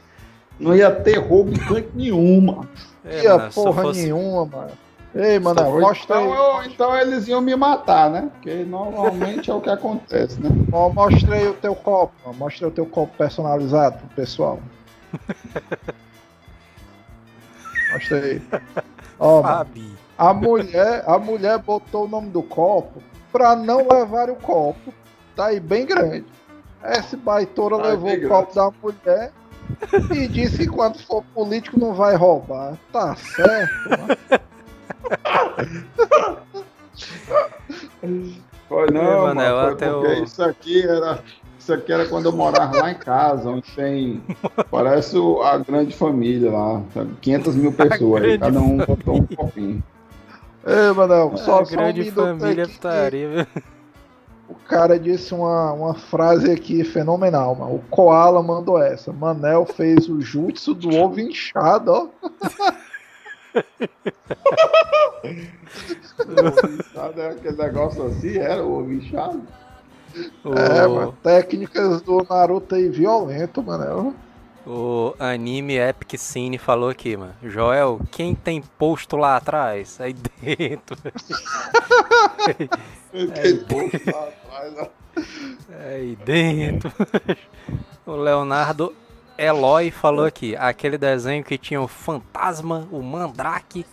não 0.57 0.73
ia 0.73 0.89
ter 0.89 1.17
roubo 1.17 1.51
em 1.51 1.57
canto 1.59 1.89
nenhum, 1.95 2.39
mano. 2.39 2.69
É, 3.03 3.23
Ia 3.23 3.29
eu 3.31 3.49
porra 3.51 3.81
fosse- 3.81 4.03
nenhuma, 4.03 4.45
mano. 4.45 4.71
Ei, 5.15 5.39
Manel, 5.39 5.67
Ou 5.73 5.81
mostra 5.81 6.21
então, 6.21 6.33
aí. 6.33 6.37
eu- 6.65 6.71
então 6.71 6.95
eles 6.97 7.27
iam 7.27 7.41
me 7.41 7.55
matar, 7.55 8.09
né? 8.09 8.29
Porque 8.33 8.63
normalmente 8.63 9.49
é 9.49 9.53
o 9.53 9.61
que 9.61 9.69
acontece, 9.69 10.39
né? 10.41 10.49
Ó, 10.71 10.89
mostra 10.89 11.35
aí 11.35 11.47
o 11.47 11.53
teu 11.53 11.73
copo, 11.75 12.13
mano. 12.25 12.37
Mostra 12.37 12.67
aí 12.67 12.71
o 12.71 12.75
teu 12.75 12.85
copo 12.85 13.15
personalizado 13.17 13.97
pro 13.97 14.07
pessoal. 14.09 14.59
Mostra 17.93 18.17
aí. 18.17 18.41
Ó, 19.19 19.41
mano, 19.41 19.55
Fabi. 19.57 19.95
a 20.17 20.33
mulher, 20.33 21.03
a 21.07 21.17
mulher 21.17 21.57
botou 21.59 22.05
o 22.05 22.07
nome 22.07 22.29
do 22.29 22.43
copo 22.43 23.01
pra 23.31 23.55
não 23.55 23.87
levar 23.87 24.29
o 24.29 24.35
copo. 24.35 24.93
Tá 25.35 25.47
aí 25.47 25.59
bem 25.59 25.85
grande. 25.85 26.25
Essa 26.83 27.17
baitoura 27.17 27.77
Tá 27.77 27.83
levou 27.89 28.11
o 28.13 28.27
copo 28.27 28.53
da 28.53 28.71
mulher 28.83 29.31
e 30.13 30.27
disse 30.27 30.57
que 30.59 30.67
quando 30.67 30.99
for 30.99 31.23
político 31.33 31.79
não 31.79 31.93
vai 31.93 32.15
roubar. 32.15 32.73
Tá 32.91 33.15
certo, 33.15 33.89
mano. 33.89 34.17
Foi 38.69 38.91
não, 38.91 39.01
É, 39.01 39.15
mano. 39.33 39.39
Foi 39.41 39.71
até 39.73 39.89
porque 39.89 40.07
o- 40.07 40.23
isso 40.23 40.43
aqui 40.43 40.81
era. 40.87 41.19
Isso 41.59 41.73
aqui 41.73 41.91
era 41.91 42.05
quando 42.07 42.27
eu 42.27 42.31
morava 42.31 42.77
lá 42.79 42.91
em 42.91 42.95
casa, 42.95 43.49
onde 43.49 43.69
tem. 43.75 44.21
Parece 44.71 45.17
a 45.43 45.57
grande 45.57 45.93
família 45.95 46.51
lá. 46.51 46.81
sabe? 46.93 47.13
500 47.21 47.55
mil 47.55 47.71
pessoas. 47.73 48.37
cada 48.37 48.59
um 48.59 48.77
botou 48.77 49.15
um 49.17 49.25
copinho. 49.25 49.83
Ei, 50.65 50.91
Manel, 50.93 51.31
só, 51.37 51.61
a 51.61 51.65
só 51.65 51.73
um 51.73 51.77
grande 51.77 51.99
minuto 52.01 52.15
família 52.39 52.65
viu? 52.65 53.47
O 54.49 54.55
cara 54.55 54.97
disse 54.97 55.33
uma, 55.33 55.73
uma 55.73 55.93
frase 55.93 56.49
aqui 56.51 56.83
fenomenal, 56.85 57.53
mano. 57.55 57.75
O 57.75 57.79
Koala 57.89 58.41
mandou 58.41 58.81
essa. 58.81 59.11
Manel 59.11 59.65
fez 59.65 60.07
o 60.07 60.21
jutsu 60.21 60.73
do 60.73 60.95
ovo 60.95 61.19
inchado, 61.19 61.91
ó. 61.91 62.07
Sabe 66.93 67.21
aquele 67.25 67.57
negócio 67.57 68.05
assim? 68.07 68.37
Era 68.37 68.63
o 68.63 68.79
ovo 68.79 68.93
inchado? 68.93 69.41
É, 70.45 70.85
O- 70.87 70.95
mano. 70.95 71.17
Técnicas 71.23 72.01
do 72.01 72.25
Naruto 72.29 72.75
aí 72.75 72.89
violento, 72.89 73.61
Manel. 73.63 74.13
O 74.65 75.13
anime 75.17 75.77
Epic 75.77 76.17
Cine 76.19 76.57
falou 76.57 76.89
aqui, 76.89 77.15
mano. 77.15 77.33
Joel, 77.43 78.01
quem 78.11 78.35
tem 78.35 78.61
posto 78.61 79.15
lá 79.15 79.37
atrás? 79.37 79.99
Aí 80.01 80.13
dentro. 80.13 80.97
Tem 83.41 83.57
pouco 83.63 83.97
lá 84.11 84.27
atrás, 84.27 84.73
ó. 84.77 84.89
Aí 85.85 86.17
dentro. 86.25 86.91
O 88.05 88.15
Leonardo 88.15 88.93
Eloy 89.37 89.91
falou 89.91 90.25
aqui. 90.25 90.55
Aquele 90.55 90.97
desenho 90.97 91.43
que 91.43 91.57
tinha 91.57 91.81
o 91.81 91.87
Fantasma, 91.87 92.87
o 92.91 93.01
Mandrake 93.01 93.85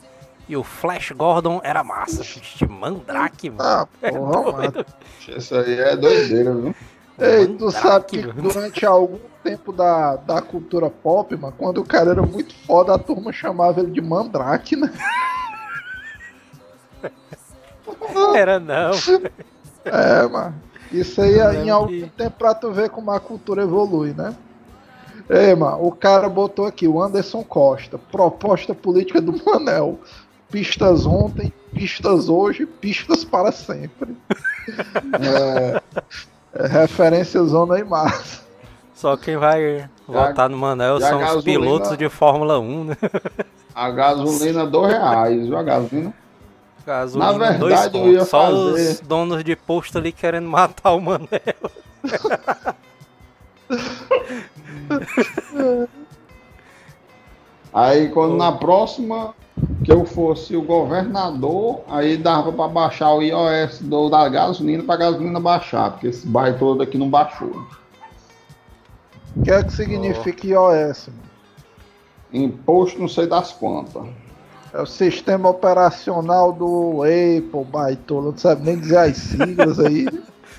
e 0.48 0.56
o 0.56 0.64
Flash 0.64 1.12
Gordon 1.12 1.60
era 1.64 1.82
massa. 1.84 2.22
Vixe, 2.22 2.66
Mandrake, 2.66 3.50
mano. 3.50 3.62
Ah, 3.62 3.88
É 4.02 4.10
porra, 4.10 4.52
mano. 4.52 4.86
Isso 5.28 5.54
aí 5.56 5.78
é 5.78 5.96
doideira, 5.96 6.54
viu? 6.54 6.74
Ei, 7.18 7.46
tu 7.46 7.70
sabe 7.70 8.06
que 8.06 8.22
durante 8.22 8.84
algum 8.84 9.18
tempo 9.42 9.72
da, 9.72 10.16
da 10.16 10.42
cultura 10.42 10.90
pop, 10.90 11.36
mano, 11.36 11.54
quando 11.56 11.78
o 11.80 11.84
cara 11.84 12.10
era 12.10 12.22
muito 12.22 12.54
foda, 12.66 12.94
a 12.94 12.98
turma 12.98 13.32
chamava 13.32 13.80
ele 13.80 13.90
de 13.92 14.00
Mandrake, 14.00 14.74
né? 14.74 14.92
Era 18.34 18.58
não. 18.58 18.90
É, 19.84 20.26
mano. 20.26 20.54
Isso 20.90 21.20
aí 21.20 21.38
Eu 21.38 21.52
em 21.52 21.70
algum 21.70 22.08
tempo 22.08 22.36
pra 22.38 22.54
tu 22.54 22.72
ver 22.72 22.90
como 22.90 23.10
a 23.10 23.20
cultura 23.20 23.62
evolui, 23.62 24.12
né? 24.12 24.34
Ei, 25.28 25.54
mano, 25.54 25.86
o 25.86 25.90
cara 25.92 26.28
botou 26.28 26.66
aqui, 26.66 26.86
o 26.86 27.02
Anderson 27.02 27.42
Costa, 27.42 27.98
proposta 27.98 28.74
política 28.74 29.20
do 29.20 29.32
Manel. 29.44 29.98
Pistas 30.50 31.06
ontem, 31.06 31.52
pistas 31.72 32.28
hoje, 32.28 32.66
pistas 32.66 33.24
para 33.24 33.50
sempre. 33.52 34.16
É, 35.20 35.80
É, 36.56 36.66
referência 36.68 37.42
zona 37.42 37.74
aí 37.74 37.84
massa. 37.84 38.42
Só 38.94 39.16
quem 39.16 39.36
vai 39.36 39.88
votar 40.06 40.48
no 40.48 40.56
Manel 40.56 40.98
e 40.98 41.00
são 41.00 41.18
os 41.18 41.24
gasolina? 41.24 41.42
pilotos 41.60 41.98
de 41.98 42.08
Fórmula 42.08 42.60
1, 42.60 42.84
né? 42.84 42.96
a 43.74 43.90
gasolina 43.90 44.64
dois 44.64 44.92
reais, 44.92 45.46
viu? 45.48 45.56
A 45.58 45.62
gasolina. 45.64 46.14
Gasolina, 46.86 47.32
Na 47.32 47.38
verdade, 47.38 47.58
dois 47.58 47.84
eu 47.86 47.90
pontos. 47.90 48.12
ia 48.12 48.24
Só 48.24 48.40
fazer- 48.46 48.90
os 48.92 49.00
donos 49.00 49.42
de 49.42 49.56
posto 49.56 49.98
ali 49.98 50.12
querendo 50.12 50.48
matar 50.48 50.92
o 50.92 51.00
Manel. 51.00 51.28
Aí 57.72 58.08
quando 58.10 58.36
na 58.36 58.52
próxima 58.52 59.34
que 59.84 59.92
eu 59.92 60.04
fosse 60.04 60.56
o 60.56 60.62
governador, 60.62 61.80
aí 61.88 62.16
dava 62.16 62.52
pra 62.52 62.68
baixar 62.68 63.12
o 63.12 63.22
IOS 63.22 63.80
do, 63.80 64.08
da 64.08 64.28
gasolina 64.28 64.82
pra 64.82 64.96
gasolina 64.96 65.40
baixar, 65.40 65.92
porque 65.92 66.08
esse 66.08 66.26
bairro 66.26 66.58
todo 66.58 66.82
aqui 66.82 66.98
não 66.98 67.08
baixou. 67.08 67.52
O 69.36 69.42
que 69.42 69.50
é 69.50 69.62
que 69.62 69.72
significa 69.72 70.46
iOS, 70.46 71.08
mano? 71.08 71.24
Imposto 72.32 73.00
não 73.00 73.08
sei 73.08 73.26
das 73.26 73.52
quantas. 73.52 74.04
É 74.72 74.80
o 74.82 74.86
sistema 74.86 75.48
operacional 75.48 76.52
do 76.52 77.02
Apple, 77.02 77.64
baitola, 77.64 78.32
não 78.32 78.38
sabe 78.38 78.64
nem 78.64 78.78
dizer 78.78 78.98
as 78.98 79.16
siglas 79.16 79.78
aí. 79.78 80.06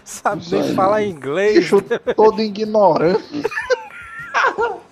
Sabe 0.06 0.46
nem 0.52 0.76
falar 0.76 1.04
inglês. 1.04 1.56
Bicho 1.56 1.82
todo 2.15 2.41
ignorante. 2.41 3.44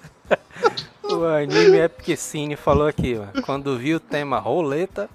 O 1.04 1.26
anime 1.26 1.78
Epic 1.78 2.18
Cine 2.18 2.56
falou 2.56 2.88
aqui, 2.88 3.20
ó. 3.20 3.42
Quando 3.42 3.78
vi 3.78 3.94
o 3.94 4.00
tema 4.00 4.40
roleta, 4.40 5.08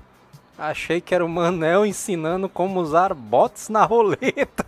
achei 0.57 1.01
que 1.01 1.13
era 1.13 1.25
o 1.25 1.29
Manel 1.29 1.85
ensinando 1.85 2.49
como 2.49 2.79
usar 2.79 3.13
bots 3.15 3.69
na 3.69 3.85
roleta. 3.85 4.65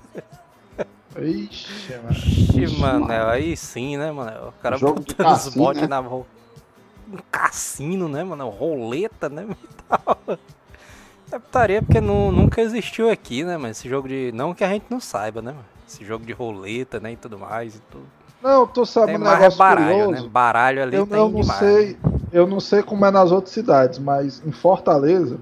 Ixi, 1.17 1.95
mano. 2.03 2.17
Ixi, 2.17 2.79
Manel, 2.81 3.29
aí 3.29 3.57
sim, 3.57 3.97
né, 3.97 4.11
Manel? 4.11 4.49
O 4.49 4.63
cara 4.63 4.77
Jogo 4.77 5.01
botando 5.01 5.27
os 5.27 5.45
cassino, 5.45 5.65
bots 5.65 5.83
né? 5.83 5.87
na 5.87 5.99
ro... 5.99 6.27
Um 7.13 7.19
cassino, 7.31 8.09
né, 8.09 8.25
mano? 8.25 8.49
Roleta, 8.49 9.29
né? 9.29 9.47
É 11.33 11.39
putaria 11.39 11.81
porque 11.83 12.01
nu- 12.01 12.33
nunca 12.33 12.61
existiu 12.61 13.11
aqui, 13.11 13.45
né, 13.45 13.57
mas 13.57 13.79
esse 13.79 13.89
jogo 13.89 14.09
de. 14.09 14.33
Não 14.33 14.53
que 14.55 14.65
a 14.65 14.69
gente 14.69 14.87
não 14.91 15.01
saiba, 15.01 15.41
né, 15.41 15.53
mano? 15.53 15.65
Esse 15.89 16.05
jogo 16.05 16.25
de 16.25 16.33
roleta, 16.33 16.99
né, 17.01 17.13
e 17.13 17.17
tudo 17.17 17.39
mais 17.39 17.77
e 17.77 17.81
tudo. 17.91 18.05
Não, 18.43 18.67
tu 18.67 18.87
sabe 18.87 19.07
Tem 19.09 19.17
um 19.17 19.19
negócio 19.25 19.59
baralho, 19.59 20.05
curioso. 20.07 20.23
né? 20.25 20.29
Baralho 20.31 20.83
ali 20.83 20.97
Eu, 20.97 21.07
tem 21.07 21.19
eu 21.19 21.29
não 21.29 21.41
demais. 21.41 21.59
sei, 21.59 21.97
eu 22.33 22.47
não 22.47 22.59
sei 22.61 22.83
como 22.83 23.05
é 23.05 23.11
nas 23.11 23.31
outras 23.31 23.53
cidades, 23.53 23.99
mas 23.99 24.43
em 24.47 24.51
Fortaleza 24.53 25.39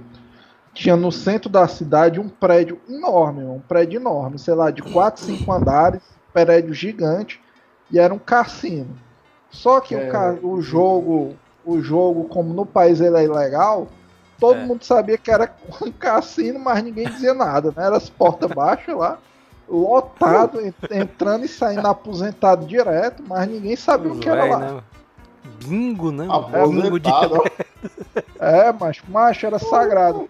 tinha 0.74 0.96
no 0.96 1.11
centro 1.12 1.48
da 1.48 1.66
cidade 1.68 2.18
um 2.20 2.29
prédio 2.29 2.79
enorme, 2.88 3.44
um 3.44 3.61
prédio 3.61 4.01
enorme, 4.01 4.38
sei 4.38 4.55
lá, 4.55 4.70
de 4.70 4.83
4, 4.83 5.22
5 5.22 5.51
andares, 5.53 6.01
prédio 6.33 6.72
gigante, 6.74 7.40
e 7.90 7.98
era 7.98 8.12
um 8.12 8.18
cassino. 8.18 8.98
Só 9.51 9.81
que 9.81 9.94
É. 9.94 10.11
o, 10.42 10.55
o 10.55 10.62
jogo, 10.62 11.35
o 11.64 11.81
jogo, 11.81 12.24
como 12.24 12.53
no 12.53 12.66
país 12.66 13.01
ele 13.01 13.16
é 13.16 13.24
ilegal, 13.24 13.88
todo 14.38 14.59
É. 14.59 14.64
mundo 14.64 14.85
sabia 14.85 15.18
que 15.18 15.31
era 15.31 15.53
um 15.83 15.90
cassino, 15.90 16.59
mas 16.59 16.83
ninguém 16.83 17.09
dizia 17.09 17.35
nada, 17.35 17.72
né? 17.77 17.85
Era 17.87 17.96
as 17.96 18.09
portas 18.09 18.51
baixas 18.51 18.96
lá, 18.96 19.18
lotado, 19.68 20.61
en- 20.61 20.72
entrando 20.90 21.44
e 21.44 21.48
saindo 21.48 21.87
aposentado 21.87 22.66
direto, 22.66 23.22
mas 23.27 23.48
ninguém 23.48 23.77
sabia 23.77 24.12
o 24.12 24.18
que 24.18 24.29
era 24.29 24.44
lá. 24.44 24.59
né? 24.59 24.81
Bingo, 25.64 26.11
né? 26.11 26.24
Bingo 26.68 26.98
de... 27.01 27.09
Aposentado. 27.11 27.42
É, 28.38 28.72
mas 28.72 28.98
macho 29.09 29.46
era 29.46 29.59
sagrado. 29.59 30.29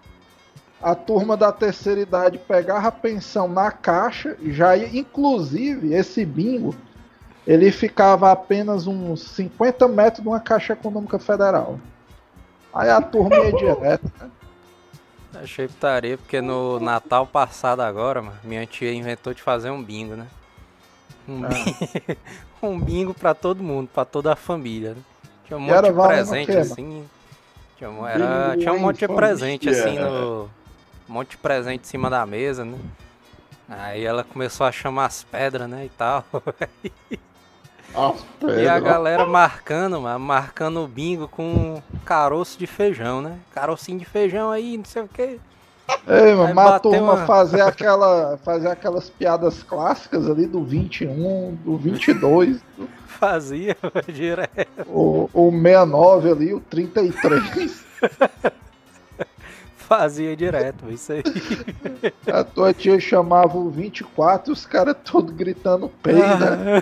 A 0.81 0.95
turma 0.95 1.35
da 1.35 1.51
terceira 1.51 1.99
idade 1.99 2.37
pegava 2.37 2.87
a 2.87 2.91
pensão 2.91 3.47
na 3.47 3.69
caixa, 3.69 4.37
já 4.41 4.77
ia, 4.77 4.97
inclusive 4.97 5.93
esse 5.93 6.23
bingo, 6.25 6.73
ele 7.45 7.69
ficava 7.71 8.29
a 8.29 8.31
apenas 8.31 8.87
uns 8.87 9.21
50 9.31 9.87
metros 9.89 10.23
de 10.23 10.29
uma 10.29 10.39
caixa 10.39 10.73
econômica 10.73 11.19
federal. 11.19 11.77
Aí 12.79 12.89
a 12.89 13.01
turma 13.01 13.35
ia 13.35 13.51
direto. 13.51 14.11
né? 14.19 14.31
Achei 15.35 15.67
putaria, 15.67 16.17
porque 16.17 16.39
no 16.41 16.79
Natal 16.79 17.27
passado 17.27 17.81
agora, 17.81 18.21
mano, 18.21 18.37
minha 18.43 18.65
tia 18.65 18.93
inventou 18.93 19.33
de 19.33 19.41
fazer 19.41 19.69
um 19.69 19.83
bingo, 19.83 20.15
né? 20.15 20.27
Um, 21.27 21.43
Ah. 21.45 21.49
bingo, 21.49 22.17
um 22.63 22.79
bingo 22.79 23.13
pra 23.13 23.33
todo 23.33 23.61
mundo, 23.61 23.89
pra 23.93 24.05
toda 24.05 24.31
a 24.33 24.35
família, 24.35 24.91
né? 24.95 25.01
Tinha 25.45 25.57
um 25.57 25.61
monte 25.61 25.71
era 25.73 25.87
de 25.91 25.93
presente 25.93 26.51
assim. 26.51 27.09
Tinha, 27.77 27.89
um- 27.89 28.07
era, 28.07 28.55
tinha 28.57 28.71
um 28.73 28.79
monte 28.79 28.99
de 28.99 29.07
presente 29.07 29.69
assim 29.69 29.99
no. 29.99 30.49
Um 31.07 31.13
monte 31.13 31.31
de 31.31 31.37
presente 31.37 31.81
em 31.81 31.87
cima 31.87 32.09
da 32.09 32.25
mesa, 32.25 32.63
né? 32.63 32.77
Aí 33.67 34.03
ela 34.05 34.23
começou 34.23 34.65
a 34.65 34.71
chamar 34.71 35.05
as 35.05 35.23
pedras, 35.23 35.67
né? 35.69 35.85
E 35.85 35.89
tal. 35.89 36.23
E 38.57 38.67
a 38.67 38.79
galera 38.79 39.25
marcando, 39.25 39.99
mano, 40.01 40.19
marcando 40.19 40.81
o 40.83 40.87
bingo 40.87 41.27
com 41.27 41.81
caroço 42.05 42.57
de 42.57 42.65
feijão, 42.67 43.21
né? 43.21 43.37
Carocinho 43.53 43.99
de 43.99 44.05
feijão 44.05 44.51
aí, 44.51 44.77
não 44.77 44.85
sei 44.85 45.01
o 45.01 45.07
que. 45.07 45.39
Ei, 46.07 46.35
mano, 46.35 46.59
a 46.59 46.79
turma 46.79 47.13
uma- 47.13 47.25
fazer, 47.25 47.61
aquela, 47.61 48.37
fazer 48.43 48.67
aquelas 48.67 49.09
piadas 49.09 49.63
clássicas 49.63 50.29
ali 50.29 50.45
do 50.45 50.63
21, 50.63 51.57
do 51.65 51.77
22, 51.77 52.59
Fazia 53.07 53.75
direto. 54.07 54.67
o, 54.87 55.27
o 55.33 55.51
69 55.51 56.31
ali, 56.31 56.53
o 56.53 56.59
33. 56.59 57.83
Fazia 59.75 60.35
direto, 60.37 60.89
isso 60.91 61.11
aí. 61.11 61.23
A 62.31 62.43
tua 62.43 62.71
tia 62.73 62.99
chamava 62.99 63.57
o 63.57 63.69
24 63.71 64.51
e 64.51 64.53
os 64.53 64.63
caras 64.65 64.95
todos 65.03 65.33
gritando 65.35 65.89
pei, 66.03 66.13
né? 66.13 66.81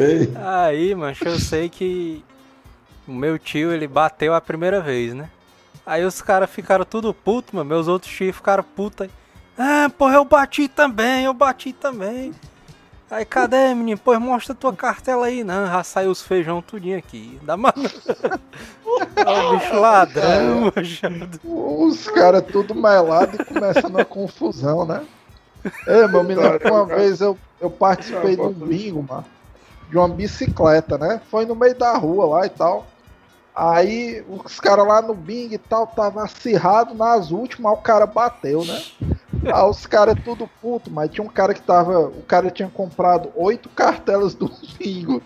Ei, 0.00 0.32
Aí, 0.36 0.94
mancho, 0.94 1.26
eu 1.26 1.38
sei 1.38 1.68
que 1.68 2.24
o 3.06 3.12
meu 3.12 3.38
tio, 3.38 3.72
ele 3.72 3.86
bateu 3.86 4.34
a 4.34 4.40
primeira 4.40 4.80
vez, 4.80 5.14
né? 5.14 5.30
Aí 5.84 6.04
os 6.04 6.20
caras 6.20 6.50
ficaram 6.50 6.84
tudo 6.84 7.14
puto, 7.14 7.54
mano. 7.54 7.68
Meus 7.68 7.86
outros 7.86 8.12
tios 8.12 8.34
ficaram 8.34 8.64
putos 8.64 9.02
aí. 9.02 9.10
Ah, 9.56 9.90
porra, 9.96 10.14
eu 10.14 10.24
bati 10.24 10.68
também, 10.68 11.24
eu 11.24 11.32
bati 11.32 11.72
também. 11.72 12.34
Aí, 13.08 13.24
cadê, 13.24 13.72
menino? 13.72 14.00
Pois 14.02 14.18
mostra 14.18 14.52
tua 14.52 14.72
cartela 14.72 15.26
aí. 15.26 15.44
Não, 15.44 15.66
já 15.66 15.84
saiu 15.84 16.10
os 16.10 16.22
feijão 16.22 16.60
tudinho 16.60 16.98
aqui. 16.98 17.38
Dá 17.42 17.54
uma... 17.54 17.72
Ó, 19.24 19.54
o 19.54 19.58
bicho 19.58 19.80
ladrão, 19.80 20.72
mancho. 20.74 21.06
Os 21.44 22.08
caras 22.08 22.44
tudo 22.50 22.74
melado 22.74 23.36
e 23.40 23.44
começando 23.44 23.94
uma 23.94 24.04
confusão, 24.04 24.84
né? 24.84 25.06
É, 25.86 26.06
meu, 26.08 26.24
me 26.24 26.34
lembro 26.34 26.58
que 26.58 26.68
uma 26.68 26.84
vez 26.84 27.20
eu, 27.20 27.38
eu 27.60 27.70
participei 27.70 28.34
de 28.34 28.42
um 28.42 28.52
bingo, 28.52 29.04
mano, 29.08 29.24
de 29.88 29.96
uma 29.96 30.08
bicicleta, 30.08 30.98
né? 30.98 31.20
Foi 31.30 31.46
no 31.46 31.54
meio 31.54 31.74
da 31.74 31.96
rua 31.96 32.26
lá 32.26 32.46
e 32.46 32.50
tal. 32.50 32.86
Aí 33.54 34.22
os 34.28 34.60
caras 34.60 34.86
lá 34.86 35.00
no 35.00 35.14
bingo 35.14 35.54
e 35.54 35.58
tal, 35.58 35.86
tava 35.86 36.22
acirrado 36.22 36.94
nas 36.94 37.30
últimas, 37.30 37.72
o 37.72 37.76
cara 37.78 38.04
bateu, 38.04 38.62
né? 38.64 38.82
Aí 39.50 39.70
os 39.70 39.86
caras 39.86 40.14
tudo 40.22 40.48
puto, 40.60 40.90
mas 40.90 41.10
tinha 41.10 41.24
um 41.24 41.30
cara 41.30 41.54
que 41.54 41.62
tava. 41.62 42.00
O 42.00 42.22
cara 42.22 42.50
tinha 42.50 42.68
comprado 42.68 43.30
oito 43.34 43.70
cartelas 43.70 44.34
do 44.34 44.50
bingo. 44.78 45.22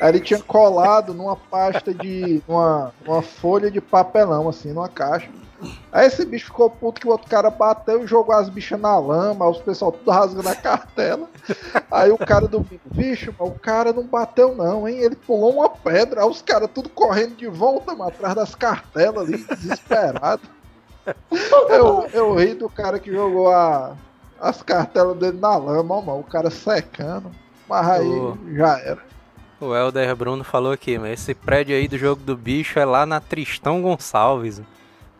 Aí 0.00 0.08
ele 0.08 0.20
tinha 0.20 0.40
colado 0.40 1.12
numa 1.12 1.36
pasta 1.36 1.92
de. 1.92 2.42
Uma, 2.48 2.92
uma 3.06 3.20
folha 3.20 3.70
de 3.70 3.82
papelão, 3.82 4.48
assim, 4.48 4.72
numa 4.72 4.88
caixa. 4.88 5.28
Aí 5.90 6.06
esse 6.06 6.24
bicho 6.24 6.46
ficou 6.46 6.70
puto 6.70 7.00
que 7.00 7.06
o 7.06 7.10
outro 7.10 7.28
cara 7.28 7.50
bateu 7.50 8.04
e 8.04 8.06
jogou 8.06 8.34
as 8.34 8.48
bichas 8.48 8.80
na 8.80 8.98
lama, 8.98 9.48
os 9.48 9.58
pessoal 9.58 9.90
tudo 9.90 10.10
rasgando 10.10 10.48
a 10.48 10.54
cartela. 10.54 11.28
Aí 11.90 12.10
o 12.10 12.18
cara 12.18 12.46
do 12.46 12.64
bicho, 12.86 13.34
o 13.38 13.50
cara 13.52 13.92
não 13.92 14.04
bateu 14.04 14.54
não, 14.54 14.88
hein? 14.88 14.98
Ele 14.98 15.16
pulou 15.16 15.54
uma 15.54 15.68
pedra, 15.68 16.22
aí 16.22 16.28
os 16.28 16.42
caras 16.42 16.70
tudo 16.72 16.88
correndo 16.88 17.36
de 17.36 17.48
volta, 17.48 17.94
mano, 17.94 18.10
atrás 18.10 18.34
das 18.34 18.54
cartelas 18.54 19.26
ali, 19.26 19.38
desesperado. 19.38 20.42
Eu, 21.70 22.06
eu 22.12 22.34
ri 22.34 22.54
do 22.54 22.68
cara 22.68 22.98
que 22.98 23.10
jogou 23.10 23.50
a, 23.50 23.96
as 24.38 24.62
cartelas 24.62 25.16
dele 25.16 25.38
na 25.38 25.56
lama, 25.56 25.94
ó, 25.96 26.00
mano, 26.02 26.20
o 26.20 26.24
cara 26.24 26.50
secando. 26.50 27.30
Mas 27.68 27.88
aí 27.88 28.08
Ô. 28.08 28.36
já 28.54 28.78
era. 28.78 28.98
O 29.60 29.74
Helder 29.74 30.14
Bruno 30.14 30.44
falou 30.44 30.72
aqui, 30.72 30.98
mas 30.98 31.20
esse 31.20 31.34
prédio 31.34 31.74
aí 31.74 31.88
do 31.88 31.98
jogo 31.98 32.22
do 32.22 32.36
bicho 32.36 32.78
é 32.78 32.84
lá 32.84 33.04
na 33.04 33.20
Tristão 33.20 33.82
Gonçalves. 33.82 34.62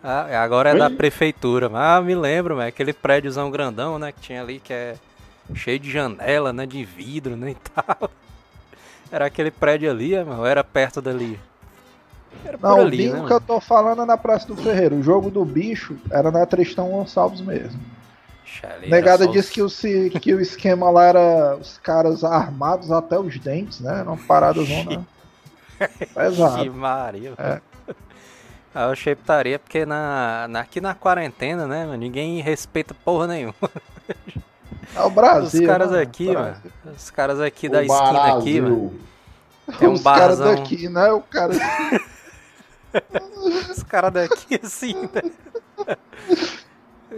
Ah, 0.03 0.43
agora 0.43 0.71
é 0.71 0.75
da 0.75 0.89
Oi? 0.89 0.91
prefeitura. 0.91 1.71
Ah, 1.75 2.01
me 2.01 2.15
lembro, 2.15 2.57
mas 2.57 2.69
aquele 2.69 2.93
prédiozão 2.93 3.51
grandão, 3.51 3.99
né, 3.99 4.13
que 4.13 4.21
tinha 4.21 4.43
ali 4.43 4.61
que 4.61 4.73
é 4.73 4.97
cheio 5.55 5.79
de 5.79 5.91
janela, 5.91 6.53
né, 6.53 6.67
de 6.67 6.85
vidro, 6.85 7.37
né, 7.37 7.51
e 7.53 7.55
tal. 7.57 8.11
Era 9.11 9.27
aquele 9.27 9.51
prédio 9.51 9.91
ali, 9.91 10.15
mano, 10.25 10.41
ou 10.41 10.47
era 10.47 10.63
perto 10.63 11.01
dali? 11.01 11.41
Era 12.45 12.59
Não, 12.63 12.79
o 12.79 12.81
ali, 12.83 12.97
bingo 12.99 13.23
né? 13.23 13.27
que 13.27 13.33
eu 13.33 13.41
tô 13.41 13.61
falando 13.61 14.03
é 14.03 14.05
na 14.05 14.17
Praça 14.17 14.47
do 14.47 14.57
Ferreiro. 14.57 14.97
O 14.97 15.03
jogo 15.03 15.31
do 15.31 15.45
bicho 15.45 15.97
era 16.11 16.31
na 16.31 16.45
Tristão 16.47 16.91
Gonçalves 16.91 17.41
mesmo. 17.41 17.81
Negada 18.87 19.25
só 19.25 19.31
disse 19.31 19.53
que 19.53 19.63
o, 19.63 19.69
que 20.21 20.35
o 20.35 20.41
esquema 20.41 20.91
lá 20.91 21.05
era 21.05 21.57
os 21.57 21.79
caras 21.79 22.25
armados 22.25 22.91
até 22.91 23.19
os 23.19 23.39
dentes, 23.39 23.81
né? 23.81 24.01
Era 24.01 24.11
uma 24.11 24.17
parada 24.17 24.63
zona 24.65 25.07
Que 25.97 26.07
pesada. 26.07 26.65
Maria. 26.71 27.35
É. 27.39 27.61
Ah, 28.75 28.85
eu 28.87 28.91
achei 28.93 29.15
putaria 29.15 29.59
porque 29.59 29.85
na, 29.87 30.47
na- 30.49 30.61
aqui 30.61 30.81
na 30.81 30.95
quarentena, 30.95 31.67
né, 31.67 31.85
mano, 31.87 31.97
ninguém 31.99 32.41
respeita 32.41 32.95
porra 32.95 33.27
nenhuma. 33.27 33.55
É 34.95 35.03
o 35.03 35.11
Brasil. 35.11 35.61
Os 35.61 35.67
caras 35.67 35.91
né? 35.91 36.01
aqui, 36.01 36.33
mano. 36.33 36.57
Os 36.97 37.11
caras 37.11 37.41
aqui 37.41 37.67
o 37.67 37.71
da 37.71 37.83
esquina 37.83 38.37
aqui, 38.39 38.61
mano. 38.61 38.95
Tem 39.79 39.89
um 39.89 39.93
Os 39.93 40.03
caras 40.03 40.39
barzão. 40.39 40.55
daqui, 40.55 40.89
né? 40.89 41.13
O 41.13 41.21
cara. 41.21 41.53
Os 43.71 43.83
caras 43.83 44.13
daqui 44.13 44.59
assim, 44.63 44.95
né? 45.13 45.97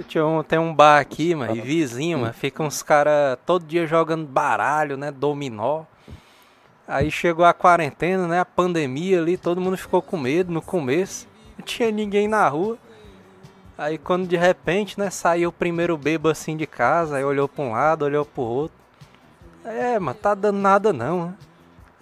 Tinha 0.09 0.25
um, 0.27 0.43
tem 0.43 0.59
um 0.59 0.75
bar 0.75 0.99
aqui, 1.01 1.35
mano, 1.35 1.55
e 1.55 1.61
vizinho, 1.61 2.19
mano, 2.21 2.33
fica 2.33 2.63
uns 2.63 2.83
caras 2.83 3.39
todo 3.45 3.65
dia 3.67 3.87
jogando 3.87 4.27
baralho, 4.27 4.97
né? 4.97 5.11
Dominó. 5.11 5.85
Aí 6.87 7.11
chegou 7.11 7.45
a 7.45 7.53
quarentena, 7.53 8.27
né? 8.27 8.41
A 8.41 8.45
pandemia 8.45 9.21
ali, 9.21 9.37
todo 9.37 9.61
mundo 9.61 9.77
ficou 9.77 10.01
com 10.03 10.17
medo 10.17 10.53
no 10.53 10.61
começo. 10.63 11.29
Não 11.61 11.63
tinha 11.67 11.91
ninguém 11.91 12.27
na 12.27 12.49
rua. 12.49 12.79
Aí 13.77 13.97
quando 13.97 14.27
de 14.27 14.37
repente, 14.37 14.99
né, 14.99 15.09
saiu 15.11 15.49
o 15.51 15.53
primeiro 15.53 15.97
bebo 15.97 16.29
assim 16.29 16.57
de 16.57 16.67
casa, 16.67 17.17
aí 17.17 17.25
olhou 17.25 17.49
pra 17.49 17.65
um 17.65 17.73
lado, 17.73 18.05
olhou 18.05 18.25
pro 18.25 18.43
outro. 18.43 18.77
É, 19.65 19.99
mas 19.99 20.17
tá 20.19 20.35
dando 20.35 20.59
nada 20.59 20.93
não, 20.93 21.27
né? 21.27 21.35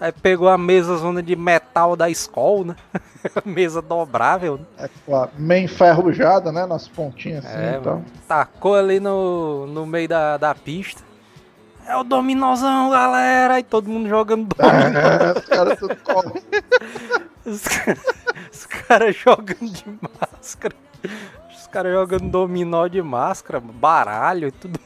Aí 0.00 0.12
pegou 0.12 0.48
a 0.48 0.56
mesa 0.56 0.96
zona 0.96 1.20
de 1.20 1.34
metal 1.34 1.96
da 1.96 2.08
escola, 2.08 2.66
né? 2.66 2.76
mesa 3.44 3.82
dobrável, 3.82 4.58
né? 4.58 4.64
É 4.78 4.90
claro, 5.04 5.30
meio 5.36 5.64
enferrujada, 5.64 6.52
né? 6.52 6.66
Nas 6.66 6.86
pontinhas 6.88 7.44
assim 7.44 7.56
É, 7.58 7.78
e 7.78 7.80
tal. 7.80 8.02
tacou 8.28 8.74
ali 8.76 9.00
no, 9.00 9.66
no 9.66 9.84
meio 9.86 10.08
da, 10.08 10.36
da 10.36 10.54
pista. 10.54 11.02
É 11.86 11.96
o 11.96 12.04
dominozão, 12.04 12.90
galera! 12.90 13.58
E 13.58 13.62
todo 13.64 13.88
mundo 13.88 14.08
jogando 14.08 14.46
dominó. 14.54 14.98
É, 14.98 15.32
os 15.38 15.44
caras 15.46 15.78
tudo 15.78 15.96
correm. 15.96 16.42
Os 18.58 18.66
caras 18.66 19.14
jogando 19.16 19.70
de 19.70 19.84
máscara. 19.86 20.74
Os 21.48 21.66
caras 21.68 21.92
jogando 21.92 22.28
dominó 22.28 22.88
de 22.88 23.00
máscara, 23.00 23.60
baralho 23.60 24.48
e 24.48 24.50
tudo. 24.50 24.80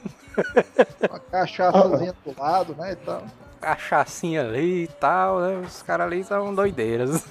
Uma 1.08 1.18
cachaçazinha 1.18 2.14
do 2.24 2.38
lado, 2.38 2.74
né? 2.74 2.92
E 2.92 2.96
tal. 2.96 3.22
Cachaçinha 3.60 4.42
ali 4.42 4.84
e 4.84 4.88
tal, 4.88 5.40
né? 5.40 5.62
Os 5.66 5.82
caras 5.82 6.06
ali 6.06 6.22
são 6.22 6.54
doideiras. 6.54 7.24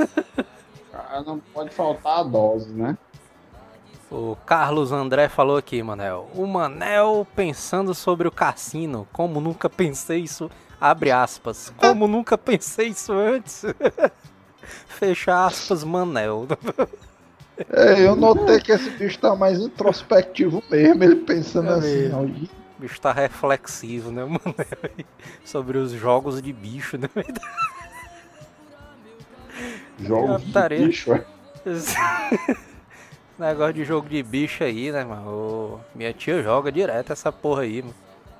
Cara, 0.91 1.21
não 1.21 1.37
pode 1.37 1.69
faltar 1.69 2.19
a 2.19 2.23
dose, 2.23 2.71
né? 2.71 2.97
O 4.09 4.35
Carlos 4.43 4.91
André 4.91 5.29
falou 5.29 5.57
aqui, 5.57 5.81
Manel. 5.83 6.27
O 6.33 6.47
Manel 6.47 7.25
pensando 7.35 7.93
sobre 7.93 8.27
o 8.27 8.31
cassino. 8.31 9.07
Como 9.13 9.39
nunca 9.39 9.69
pensei 9.69 10.21
isso. 10.21 10.49
Abre 10.79 11.11
aspas. 11.11 11.71
Como 11.77 12.07
nunca 12.07 12.35
pensei 12.37 12.87
isso 12.87 13.13
antes. 13.13 13.63
Fecha 14.87 15.45
aspas, 15.45 15.83
Manel. 15.83 16.47
É, 17.69 18.07
eu 18.07 18.15
notei 18.15 18.59
que 18.59 18.71
esse 18.71 18.89
bicho 18.91 19.19
tá 19.19 19.35
mais 19.35 19.59
introspectivo 19.59 20.63
mesmo, 20.69 21.03
ele 21.03 21.17
pensando 21.17 21.69
É 21.69 21.73
assim, 21.73 22.11
ó, 22.13 22.21
O 22.21 22.49
bicho 22.79 22.99
tá 22.99 23.11
reflexivo, 23.11 24.11
né, 24.11 24.23
Manel? 24.23 25.05
Sobre 25.45 25.77
os 25.77 25.91
jogos 25.91 26.41
de 26.41 26.51
bicho, 26.51 26.97
né? 26.97 27.09
Jogos 29.99 30.43
de 30.43 30.51
tarefa. 30.51 30.85
bicho, 30.85 31.13
é. 31.13 31.25
Esse 31.65 31.95
Negócio 33.37 33.73
de 33.73 33.85
jogo 33.85 34.07
de 34.07 34.21
bicho 34.21 34.63
aí, 34.63 34.91
né, 34.91 35.03
mano? 35.03 35.79
Minha 35.95 36.13
tia 36.13 36.43
joga 36.43 36.71
direto 36.71 37.11
essa 37.11 37.31
porra 37.31 37.63
aí, 37.63 37.81
mano. 37.81 37.95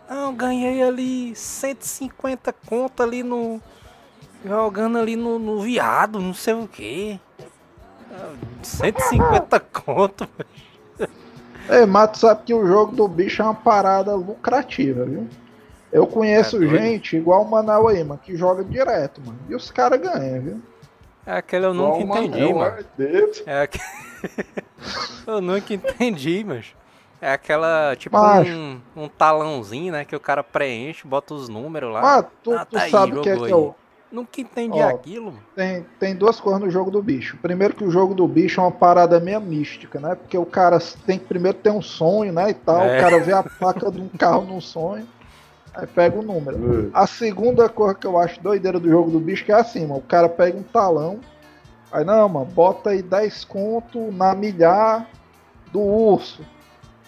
Não, 0.10 0.36
ganhei 0.36 0.84
ali 0.84 1.36
150 1.36 2.54
conto 2.54 3.02
ali 3.02 3.24
no. 3.24 3.62
Jogando 4.44 4.98
ali 4.98 5.16
no, 5.16 5.38
no 5.38 5.62
viado, 5.62 6.20
não 6.20 6.34
sei 6.34 6.54
o 6.54 6.68
que. 6.68 7.20
150 8.64 9.60
conto, 9.60 10.28
mano. 10.38 11.12
É, 11.70 11.86
mas 11.86 12.12
tu 12.12 12.18
sabe 12.20 12.44
que 12.44 12.54
o 12.54 12.66
jogo 12.66 12.96
do 12.96 13.08
bicho 13.08 13.42
é 13.42 13.46
uma 13.46 13.54
parada 13.54 14.16
lucrativa, 14.16 15.06
viu? 15.06 15.28
Eu 15.92 16.08
conheço 16.08 16.62
É 16.64 16.68
gente 16.68 17.18
igual 17.18 17.44
o 17.44 17.50
mano, 17.50 18.20
que 18.24 18.36
joga 18.36 18.64
direto, 18.64 19.22
mano. 19.26 19.40
E 19.48 19.56
os 19.56 19.70
caras 19.70 20.00
ganham, 20.00 20.42
viu? 20.42 20.62
É 21.26 21.34
aquele 21.34 21.66
eu 21.66 21.74
nunca 21.74 22.00
Igual 22.00 22.24
entendi, 22.24 22.54
mano. 22.54 22.86
É 23.46 23.62
aquele. 23.62 23.84
eu 25.28 25.42
nunca 25.42 25.74
entendi, 25.74 26.44
mas. 26.46 26.74
É 27.22 27.34
aquela, 27.34 27.96
tipo 27.96 28.18
um, 28.18 28.82
um 28.96 29.08
talãozinho, 29.08 29.92
né? 29.92 30.04
Que 30.04 30.16
o 30.16 30.20
cara 30.20 30.44
preenche, 30.44 31.08
bota 31.08 31.36
os 31.36 31.48
números 31.48 31.94
lá. 31.94 32.02
Mas 32.02 32.26
tu, 32.42 32.54
Ah, 32.54 32.66
tu 32.66 32.76
tá 32.76 32.82
aí, 32.82 32.90
sabe 32.90 33.16
o 33.16 33.22
que 33.22 33.30
é 33.30 33.38
que 33.38 33.52
eu. 33.52 33.76
Nunca 34.12 34.42
entendi 34.42 34.78
Ó, 34.78 34.90
aquilo, 34.90 35.28
mano. 35.28 35.44
Tem, 35.56 35.86
tem 36.00 36.16
duas 36.16 36.40
coisas 36.40 36.62
no 36.62 36.70
jogo 36.70 36.92
do 36.92 37.02
bicho. 37.02 37.38
Primeiro 37.42 37.74
que 37.74 37.84
o 37.84 37.90
jogo 37.90 38.14
do 38.14 38.28
bicho 38.28 38.60
é 38.60 38.64
uma 38.64 38.72
parada 38.72 39.20
meio 39.20 39.40
mística, 39.40 40.00
né? 40.00 40.16
Porque 40.16 40.38
o 40.38 40.46
cara 40.46 40.80
tem 41.06 41.18
que 41.18 41.26
primeiro 41.26 41.58
ter 41.58 41.70
um 41.70 41.82
sonho, 41.82 42.34
né? 42.34 42.50
E 42.50 42.54
tal. 42.54 42.82
É. 42.82 42.98
O 42.98 43.02
cara 43.02 43.20
vê 43.20 43.32
a 43.32 43.42
placa 43.42 43.90
de 43.90 44.02
um 44.02 44.10
carro 44.10 44.42
num 44.42 44.60
sonho. 44.60 45.08
Aí 45.74 45.88
pega 45.88 46.20
o 46.20 46.22
número. 46.22 46.92
A 46.94 47.08
segunda 47.08 47.70
coisa 47.70 47.96
que 47.96 48.06
eu 48.06 48.18
acho 48.18 48.42
doideira 48.42 48.78
do 48.78 48.90
jogo 48.90 49.10
do 49.10 49.20
bicho 49.20 49.46
que 49.46 49.52
é 49.54 49.56
assim, 49.56 49.86
mano. 49.86 50.00
O 50.00 50.04
cara 50.04 50.28
pega 50.28 50.58
um 50.58 50.64
talão. 50.64 51.22
Aí 51.92 52.04
não, 52.04 52.28
mano, 52.28 52.46
bota 52.46 52.90
aí 52.90 53.02
10 53.02 53.46
conto 53.46 54.12
na 54.12 54.36
milhar 54.36 55.08
do 55.72 55.80
urso. 55.80 56.46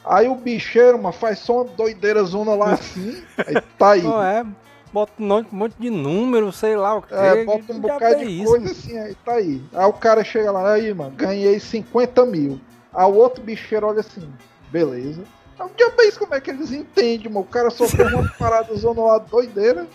Aí 0.05 0.27
o 0.27 0.35
bicheiro, 0.35 0.97
mano, 0.97 1.13
faz 1.13 1.39
só 1.39 1.61
uma 1.61 1.65
doideira 1.65 2.23
zona 2.23 2.53
lá 2.55 2.73
assim. 2.73 3.23
Aí 3.37 3.61
tá 3.77 3.91
aí. 3.91 4.01
Não 4.01 4.21
é, 4.21 4.45
bota 4.93 5.11
um 5.19 5.45
monte- 5.51 5.75
de 5.79 5.89
número, 5.89 6.51
sei 6.51 6.75
lá 6.77 6.95
o 6.95 7.01
que. 7.01 7.13
É, 7.13 7.43
bota 7.43 7.73
um 7.73 7.79
bocado 7.79 8.05
é 8.05 8.15
de 8.15 8.25
isso, 8.25 8.45
coisa 8.51 8.71
assim, 8.71 8.97
aí 8.97 9.15
tá 9.25 9.33
aí. 9.33 9.61
Aí 9.73 9.85
o 9.85 9.93
cara 9.93 10.23
chega 10.23 10.51
lá, 10.51 10.73
aí, 10.73 10.93
mano, 10.93 11.11
ganhei 11.11 11.59
50 11.59 12.25
mil. 12.25 12.59
Aí 12.93 13.05
o 13.05 13.15
outro 13.15 13.43
bicheiro 13.43 13.87
olha 13.87 14.01
assim, 14.01 14.29
beleza. 14.71 15.23
Aí 15.59 15.65
o 15.67 15.71
diabo 15.75 16.01
é 16.01 16.05
isso, 16.07 16.19
como 16.19 16.35
é 16.35 16.39
que 16.39 16.51
eles 16.51 16.71
entendem, 16.71 17.27
mano? 17.31 17.41
O 17.41 17.49
cara 17.49 17.69
só 17.71 17.87
fez 17.87 18.13
uma 18.13 18.27
parada 18.37 18.73
zona 18.75 19.01
lá 19.01 19.17
doideira. 19.17 19.87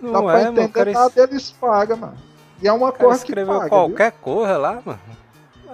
Dá 0.00 0.08
Não 0.10 0.22
pra 0.24 0.40
é, 0.40 0.44
mano. 0.44 0.58
O 0.58 0.60
entender 0.64 0.72
cara, 0.72 0.90
es- 0.90 0.96
nada, 0.96 1.12
eles 1.22 1.50
pagam, 1.52 1.96
mano. 1.96 2.16
E 2.62 2.68
é 2.68 2.72
uma 2.72 2.92
cara 2.92 3.04
coisa 3.04 3.24
que 3.24 3.30
escreveu 3.30 3.54
paga, 3.56 3.68
qualquer 3.68 4.12
coisa 4.12 4.58
lá, 4.58 4.82
mano. 4.84 5.00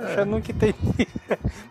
Acho 0.03 0.19
É. 0.19 0.21
eu 0.23 0.27
nunca 0.27 0.51
entendi. 0.51 1.09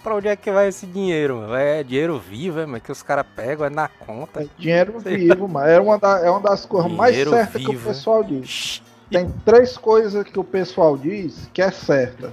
pra 0.04 0.15
onde 0.15 0.28
é 0.28 0.36
que 0.36 0.52
vai 0.52 0.68
esse 0.68 0.86
dinheiro, 0.86 1.38
mano? 1.38 1.56
É 1.56 1.84
dinheiro 1.84 2.18
vivo, 2.20 2.60
é, 2.60 2.65
mano, 2.65 2.80
que 2.82 2.92
os 2.92 3.02
caras 3.04 3.26
pegam, 3.36 3.65
é 3.65 3.70
na 3.70 3.88
conta. 3.88 4.44
É 4.44 4.48
dinheiro 4.58 5.00
vivo, 5.00 5.48
mano. 5.48 5.68
É 5.68 5.80
uma, 5.80 5.98
da- 5.98 6.20
é 6.20 6.30
uma 6.30 6.39
das 6.42 6.65
coisas 6.65 6.92
mais 6.92 7.12
Dinheiro 7.12 7.32
certas 7.32 7.62
que 7.62 7.68
o 7.68 7.72
vivo, 7.72 7.88
pessoal 7.88 8.24
diz. 8.24 8.82
Tem 9.10 9.30
três 9.44 9.76
coisas 9.78 10.24
que 10.28 10.39
o 10.39 10.44
pessoal 10.44 10.96
diz 10.98 11.50
que 11.54 11.62
é 11.62 11.72
certa. 11.72 12.32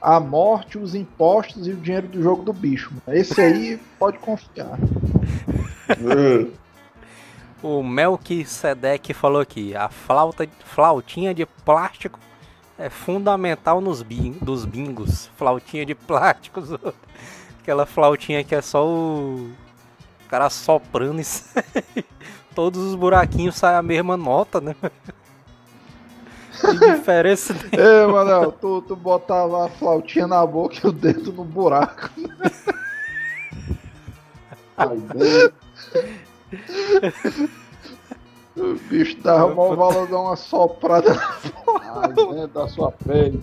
A 0.00 0.20
morte, 0.20 0.78
os 0.78 0.94
impostos 0.94 1.66
e 1.66 1.72
o 1.72 1.76
dinheiro 1.76 2.06
do 2.06 2.22
jogo 2.22 2.44
do 2.44 2.52
bicho. 2.52 2.92
mano. 3.06 3.18
Esse 3.18 3.40
aí 3.40 3.80
pode 3.98 4.18
confiar. 4.18 4.78
O 7.62 7.82
Melquisedeque 7.82 9.14
falou 9.14 9.40
aqui, 9.40 9.74
a 9.74 9.88
flauta, 9.88 10.46
flautinha 10.64 11.34
de 11.34 11.46
plástico 11.64 12.20
é 12.78 12.90
fundamental 12.90 13.80
nos 13.80 14.02
bin, 14.02 14.32
dos 14.40 14.64
bingos. 14.64 15.30
Flautinha 15.36 15.86
de 15.86 15.94
plástico, 15.94 16.62
aquela 17.60 17.86
flautinha 17.86 18.44
que 18.44 18.54
é 18.54 18.60
só 18.60 18.86
o 18.86 19.50
cara 20.28 20.50
soprando 20.50 21.20
e 21.20 21.24
sai. 21.24 21.64
Todos 22.54 22.80
os 22.80 22.94
buraquinhos 22.94 23.56
saem 23.56 23.76
a 23.76 23.82
mesma 23.82 24.16
nota, 24.16 24.60
né? 24.60 24.74
Que 26.60 26.78
diferença 26.96 27.52
tem? 27.52 27.78
Ei, 27.78 28.06
Manel, 28.06 28.52
tu, 28.52 28.80
tu 28.82 28.96
botava 28.96 29.66
a 29.66 29.68
flautinha 29.68 30.26
na 30.26 30.44
boca 30.46 30.76
e 30.82 30.86
o 30.86 30.92
dedo 30.92 31.32
no 31.32 31.44
buraco. 31.44 32.10
Ai, 34.78 34.96
Deus. 34.96 35.52
O 38.56 38.74
bicho 38.88 39.16
dava 39.18 39.54
mó 39.54 39.74
valor 39.74 40.08
dar 40.08 40.18
uma 40.20 40.36
soprada. 40.36 41.12
Ai, 42.02 42.12
dentro 42.12 42.48
da 42.48 42.68
sua 42.68 42.90
pele. 42.90 43.42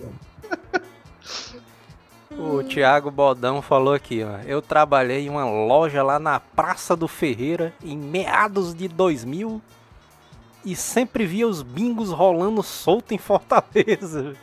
O 2.36 2.62
Thiago 2.64 3.10
Bodão 3.12 3.62
falou 3.62 3.94
aqui, 3.94 4.24
ó. 4.24 4.38
Eu 4.44 4.60
trabalhei 4.60 5.26
em 5.26 5.30
uma 5.30 5.44
loja 5.44 6.02
lá 6.02 6.18
na 6.18 6.40
Praça 6.40 6.96
do 6.96 7.06
Ferreira 7.06 7.72
em 7.82 7.96
meados 7.96 8.74
de 8.74 8.88
2000 8.88 9.62
e 10.64 10.74
sempre 10.74 11.26
via 11.26 11.46
os 11.46 11.62
bingos 11.62 12.10
rolando 12.10 12.62
solto 12.62 13.14
em 13.14 13.18
Fortaleza. 13.18 14.34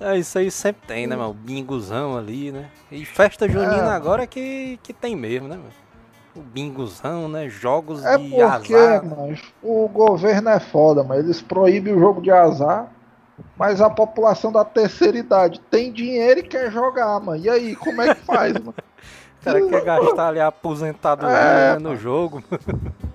É, 0.00 0.16
isso 0.16 0.38
aí 0.38 0.50
sempre 0.50 0.86
tem, 0.86 1.06
né, 1.06 1.16
mano? 1.16 1.30
O 1.30 1.34
bingozão 1.34 2.16
ali, 2.16 2.52
né? 2.52 2.70
E 2.90 3.04
festa 3.04 3.48
junina 3.48 3.74
É. 3.92 3.94
agora 3.94 4.26
que, 4.26 4.78
que 4.82 4.92
tem 4.92 5.14
mesmo, 5.16 5.48
né, 5.48 5.56
mano? 5.56 5.70
O 6.36 6.42
bingozão, 6.42 7.28
né? 7.28 7.48
Jogos 7.48 8.04
É 8.04 8.18
de 8.18 8.28
porque, 8.28 8.74
azar. 8.74 9.04
mas 9.04 9.40
o 9.62 9.88
governo 9.88 10.50
é 10.50 10.60
foda, 10.60 11.02
mas 11.02 11.20
eles 11.24 11.40
proíbem 11.40 11.94
o 11.94 11.98
jogo 11.98 12.20
de 12.20 12.30
azar. 12.30 12.88
Mas 13.56 13.80
a 13.80 13.90
população 13.90 14.50
da 14.50 14.64
terceira 14.64 15.16
idade 15.18 15.60
tem 15.70 15.92
dinheiro 15.92 16.40
e 16.40 16.42
quer 16.42 16.70
jogar, 16.70 17.18
mano. 17.20 17.42
E 17.42 17.48
aí, 17.50 17.76
como 17.76 18.00
é 18.00 18.14
que 18.14 18.20
faz, 18.22 18.52
mano? 18.54 18.74
O 19.38 19.44
cara 19.46 19.64
quer 19.68 19.84
gastar 19.84 20.28
ali 20.30 20.40
a 20.40 20.48
aposentadoria 20.48 21.36
É, 21.36 21.72
né, 21.74 21.78
no 21.78 21.94
jogo. 21.94 22.42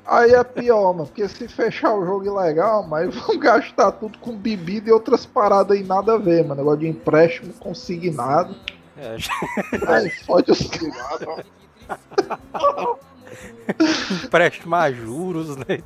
Aí 0.06 0.32
é 0.34 0.42
pior, 0.46 0.94
mano, 0.94 1.06
porque 1.06 1.28
se 1.28 1.46
fechar 1.46 1.94
o 1.94 2.06
jogo 2.06 2.24
ilegal, 2.26 2.88
mas 2.88 3.14
vão 3.28 3.38
gastar 3.38 3.92
tudo 3.92 4.18
com 4.20 4.34
bebida 4.38 4.90
e 4.90 4.94
outras 4.94 5.26
paradas 5.26 5.76
aí 5.76 5.84
nada 5.84 6.14
a 6.14 6.18
ver, 6.18 6.44
mano. 6.44 6.56
Negócio 6.56 6.80
de 6.80 6.88
empréstimo 6.88 7.52
consignado. 7.56 8.56
É, 8.98 9.18
Aí 9.88 10.10
fode 10.26 10.52
os 10.52 10.70
caras. 10.70 11.46
Empréstimo 14.24 14.76
a 14.76 14.92
juros, 14.92 15.56
né? 15.56 15.82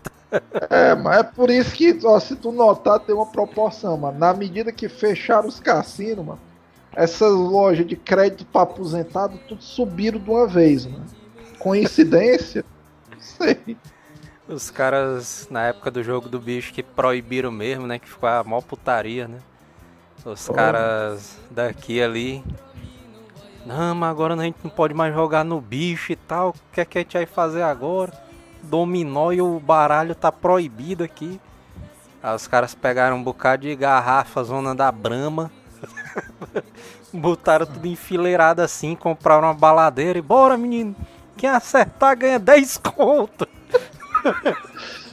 É, 0.70 0.96
mas 0.96 1.20
é 1.20 1.24
por 1.24 1.50
isso 1.50 1.74
que, 1.74 1.98
ó, 2.04 2.20
se 2.20 2.36
tu 2.36 2.52
notar, 2.52 3.00
tem 3.00 3.16
uma 3.16 3.26
proporção, 3.26 3.98
mano. 3.98 4.18
Na 4.18 4.34
medida 4.34 4.72
que 4.72 4.90
fecharam 4.90 5.48
os 5.48 5.60
cassinos, 5.60 6.26
mano, 6.26 6.40
essas 6.94 7.32
lojas 7.32 7.86
de 7.86 7.96
crédito 7.96 8.46
pra 8.46 8.62
aposentado, 8.62 9.38
tudo 9.48 9.64
subiram 9.64 10.20
de 10.20 10.30
uma 10.30 10.48
vez, 10.48 10.86
mano. 10.86 11.06
Coincidência? 11.60 12.66
Não 13.12 13.20
sei. 13.20 13.78
Os 14.48 14.70
caras, 14.70 15.48
na 15.50 15.68
época 15.68 15.90
do 15.90 16.04
jogo 16.04 16.30
do 16.30 16.40
bicho, 16.40 16.72
que 16.74 16.84
proibiram 16.84 17.52
mesmo, 17.52 17.88
né? 17.88 17.98
Que 17.98 18.08
ficou 18.08 18.30
a 18.30 18.44
mó 18.44 18.62
putaria, 18.62 19.28
né? 19.28 19.40
Os 20.24 20.48
caras 20.50 21.38
daqui 21.52 22.02
ali. 22.02 22.44
Não, 23.66 23.96
mas 23.96 24.12
agora 24.12 24.36
a 24.36 24.44
gente 24.44 24.58
não 24.64 24.70
pode 24.70 24.94
mais 24.94 25.14
jogar 25.14 25.44
no 25.44 25.60
bicho 25.60 26.12
e 26.12 26.16
tal. 26.16 26.50
O 26.50 26.54
que 26.72 26.82
é 26.82 26.86
que 26.86 26.98
a 27.00 27.02
gente 27.02 27.18
vai 27.18 27.26
fazer 27.26 27.64
agora? 27.64 28.14
Dominó 28.62 29.32
e 29.32 29.42
o 29.42 29.60
baralho 29.60 30.14
tá 30.14 30.32
proibido 30.32 31.04
aqui. 31.04 31.40
Aí 32.22 32.36
os 32.36 32.48
caras 32.48 32.76
pegaram 32.76 33.18
um 33.18 33.24
bocado 33.24 33.64
de 33.64 33.76
garrafa, 33.76 34.44
zona 34.44 34.76
da 34.76 34.92
Brama. 34.92 35.52
Botaram 37.12 37.66
tudo 37.66 37.88
enfileirado 37.88 38.62
assim, 38.62 38.96
compraram 38.96 39.48
uma 39.48 39.54
baladeira 39.54 40.20
e 40.20 40.22
bora, 40.22 40.58
menino. 40.58 40.96
Quem 41.36 41.50
acertar 41.50 42.18
ganha 42.18 42.40
10 42.40 42.78
conto. 42.78 43.48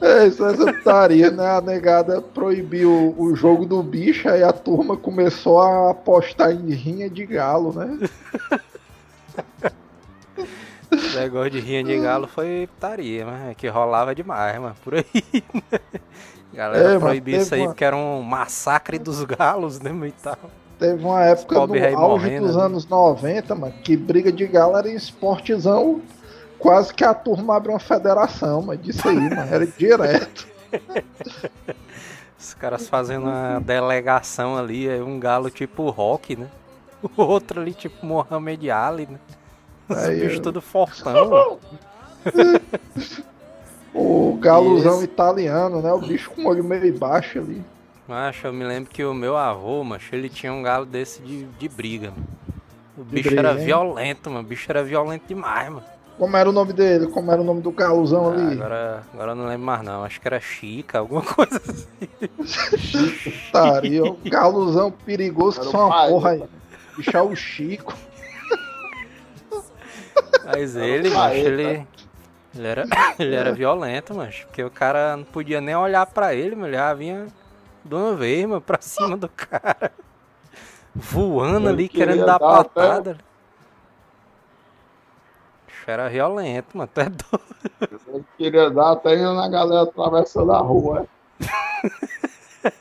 É, 0.00 0.26
isso 0.26 0.44
é 0.44 0.52
essa 0.52 0.72
putaria, 0.72 1.30
né? 1.30 1.46
A 1.56 1.60
negada 1.60 2.20
proibiu 2.20 3.14
o 3.16 3.34
jogo 3.34 3.64
do 3.64 3.82
bicho, 3.82 4.28
aí 4.28 4.42
a 4.42 4.52
turma 4.52 4.96
começou 4.96 5.60
a 5.60 5.90
apostar 5.90 6.52
em 6.52 6.70
rinha 6.72 7.08
de 7.08 7.24
galo, 7.24 7.72
né? 7.72 7.98
O 10.92 11.18
negócio 11.18 11.50
de 11.50 11.60
rinha 11.60 11.82
de 11.82 11.98
galo 11.98 12.26
foi 12.28 12.68
putaria, 12.74 13.26
mas 13.26 13.50
é 13.50 13.54
que 13.54 13.66
rolava 13.68 14.14
demais, 14.14 14.58
mano, 14.60 14.76
por 14.84 14.94
aí. 14.94 15.04
né? 15.54 15.80
Galera 16.54 16.94
É, 16.94 16.98
proibiu 16.98 17.38
isso 17.40 17.54
aí 17.54 17.62
uma- 17.62 17.68
porque 17.68 17.84
era 17.84 17.96
um 17.96 18.22
massacre 18.22 18.98
dos 18.98 19.22
galos, 19.24 19.80
né, 19.80 19.90
e 20.06 20.12
tal. 20.12 20.36
Teve 20.78 21.04
uma 21.04 21.22
época 21.24 21.54
no 21.54 21.60
auge 21.62 21.96
morrendo 21.96 22.46
dos 22.46 22.56
ali. 22.56 22.66
anos 22.66 22.86
90, 22.86 23.54
mano, 23.54 23.74
que 23.82 23.96
briga 23.96 24.30
de 24.30 24.46
galo 24.46 24.76
era 24.76 24.88
em 24.88 24.94
esportezão. 24.94 26.00
Quase 26.58 26.92
que 26.94 27.04
a 27.04 27.14
turma 27.14 27.56
abre 27.56 27.70
uma 27.70 27.78
federação, 27.78 28.62
mas 28.62 28.80
disso 28.82 29.06
aí, 29.08 29.14
mano, 29.14 29.54
era 29.54 29.66
direto. 29.66 30.46
Os 32.38 32.54
caras 32.54 32.88
fazendo 32.88 33.24
uma 33.24 33.60
delegação 33.60 34.56
ali, 34.56 34.88
é 34.88 35.02
um 35.02 35.18
galo 35.18 35.50
tipo 35.50 35.88
rock, 35.90 36.36
né? 36.36 36.48
O 37.16 37.22
outro 37.22 37.60
ali 37.60 37.74
tipo 37.74 38.04
Mohamed 38.04 38.70
Ali, 38.70 39.06
né? 39.06 39.18
Os 39.88 39.96
Aí 39.98 40.20
bichos 40.20 40.36
eu- 40.38 40.42
tudo 40.42 40.60
fortão. 40.60 41.58
O 43.94 44.36
galuzão 44.38 44.96
Esse- 44.96 45.04
italiano, 45.04 45.80
né? 45.80 45.90
O 45.92 45.98
bicho 46.00 46.30
com 46.30 46.42
o 46.42 46.48
olho 46.48 46.62
meio 46.62 46.92
baixo 46.98 47.38
ali. 47.38 47.62
Macho, 48.06 48.46
eu 48.46 48.52
me 48.52 48.62
lembro 48.62 48.90
que 48.90 49.02
o 49.02 49.14
meu 49.14 49.36
avô, 49.38 49.82
macho, 49.82 50.14
ele 50.14 50.28
tinha 50.28 50.52
um 50.52 50.62
galo 50.62 50.84
desse 50.84 51.22
de, 51.22 51.44
de 51.44 51.68
briga, 51.68 52.10
mano. 52.10 52.26
O 52.98 53.02
bicho 53.04 53.28
briga, 53.30 53.40
era 53.48 53.58
hein? 53.58 53.64
violento, 53.64 54.28
mano. 54.30 54.42
O 54.44 54.46
bicho 54.46 54.66
era 54.70 54.84
violento 54.84 55.24
demais, 55.26 55.70
mano. 55.70 55.84
Como 56.18 56.34
era 56.36 56.48
o 56.48 56.52
nome 56.52 56.72
dele? 56.72 57.06
Como 57.08 57.30
era 57.30 57.40
o 57.40 57.44
nome 57.44 57.60
do 57.60 57.70
galuzão 57.70 58.28
Ah, 58.30 58.32
ali? 58.32 58.52
agora, 58.54 59.02
agora 59.12 59.32
eu 59.32 59.36
não 59.36 59.46
lembro 59.46 59.66
mais 59.66 59.82
não. 59.82 60.02
Acho 60.02 60.20
que 60.20 60.26
era 60.26 60.40
Chica, 60.40 60.98
alguma 60.98 61.20
coisa 61.22 61.60
assim. 61.68 61.86
Putaria, 63.46 64.02
o 64.04 64.16
galuzão 64.24 64.90
perigoso 64.90 65.60
que 65.60 65.66
só 65.66 65.86
uma 65.88 66.06
porra 66.08 66.32
né? 66.36 66.42
aí. 66.42 66.48
Bicho 66.96 67.16
é 67.16 67.22
o 67.22 67.36
Chico. 67.36 67.94
Mas 70.44 70.76
ele, 70.76 71.10
macho, 71.10 71.34
ele. 71.36 71.86
Ele 72.54 72.66
era, 72.66 72.84
ele 73.18 73.34
era 73.34 73.52
violento, 73.52 74.14
macho. 74.14 74.46
Porque 74.46 74.64
o 74.64 74.70
cara 74.70 75.16
não 75.16 75.24
podia 75.24 75.60
nem 75.60 75.74
olhar 75.76 76.06
pra 76.06 76.34
ele, 76.34 76.54
mano. 76.54 76.68
Ele 76.68 76.76
já 76.76 76.94
vinha 76.94 77.26
de 77.84 77.94
uma 77.94 78.14
vez, 78.14 78.46
mano, 78.46 78.60
pra 78.60 78.78
cima 78.80 79.16
do 79.16 79.28
cara. 79.28 79.92
Voando 80.94 81.68
Ele 81.68 81.68
ali, 81.68 81.88
querendo 81.88 82.24
dar 82.24 82.36
até- 82.36 82.46
patada. 82.46 83.18
Bicho 85.86 85.90
era 85.90 86.08
violento, 86.08 86.76
mano. 86.76 86.90
Tu 86.92 87.00
é 87.00 87.04
doido. 87.04 88.00
Eu 88.08 88.24
queria 88.36 88.70
dar 88.70 88.92
até 88.92 89.16
na 89.16 89.48
galera 89.48 89.82
atravessando 89.82 90.52
a 90.52 90.58
rua. 90.58 91.06
é. 91.42 92.70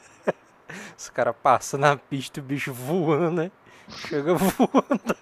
Os 0.97 1.09
caras 1.09 1.35
passando 1.41 1.81
na 1.81 1.95
pista, 1.97 2.39
o 2.39 2.43
bicho 2.43 2.73
voando, 2.73 3.31
né? 3.43 3.51
Chega 3.89 4.33
voando. 4.33 5.15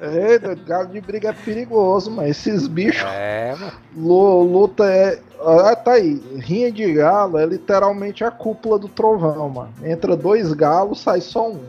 É, 0.00 0.38
galo 0.54 0.88
de 0.88 1.00
briga 1.00 1.28
é 1.30 1.32
perigoso, 1.32 2.10
mas 2.10 2.30
esses 2.30 2.66
bichos 2.66 3.02
É, 3.08 3.54
mano. 3.54 3.72
lu- 3.96 4.42
luta 4.42 4.84
é. 4.84 5.20
Ah, 5.40 5.76
tá 5.76 5.92
aí. 5.92 6.14
Rinha 6.38 6.72
de 6.72 6.92
galo 6.94 7.38
é 7.38 7.46
literalmente 7.46 8.24
a 8.24 8.30
cúpula 8.30 8.78
do 8.78 8.88
trovão, 8.88 9.48
mano. 9.48 9.72
Entra 9.84 10.16
dois 10.16 10.52
galos, 10.52 11.00
sai 11.00 11.20
só 11.20 11.48
um. 11.50 11.62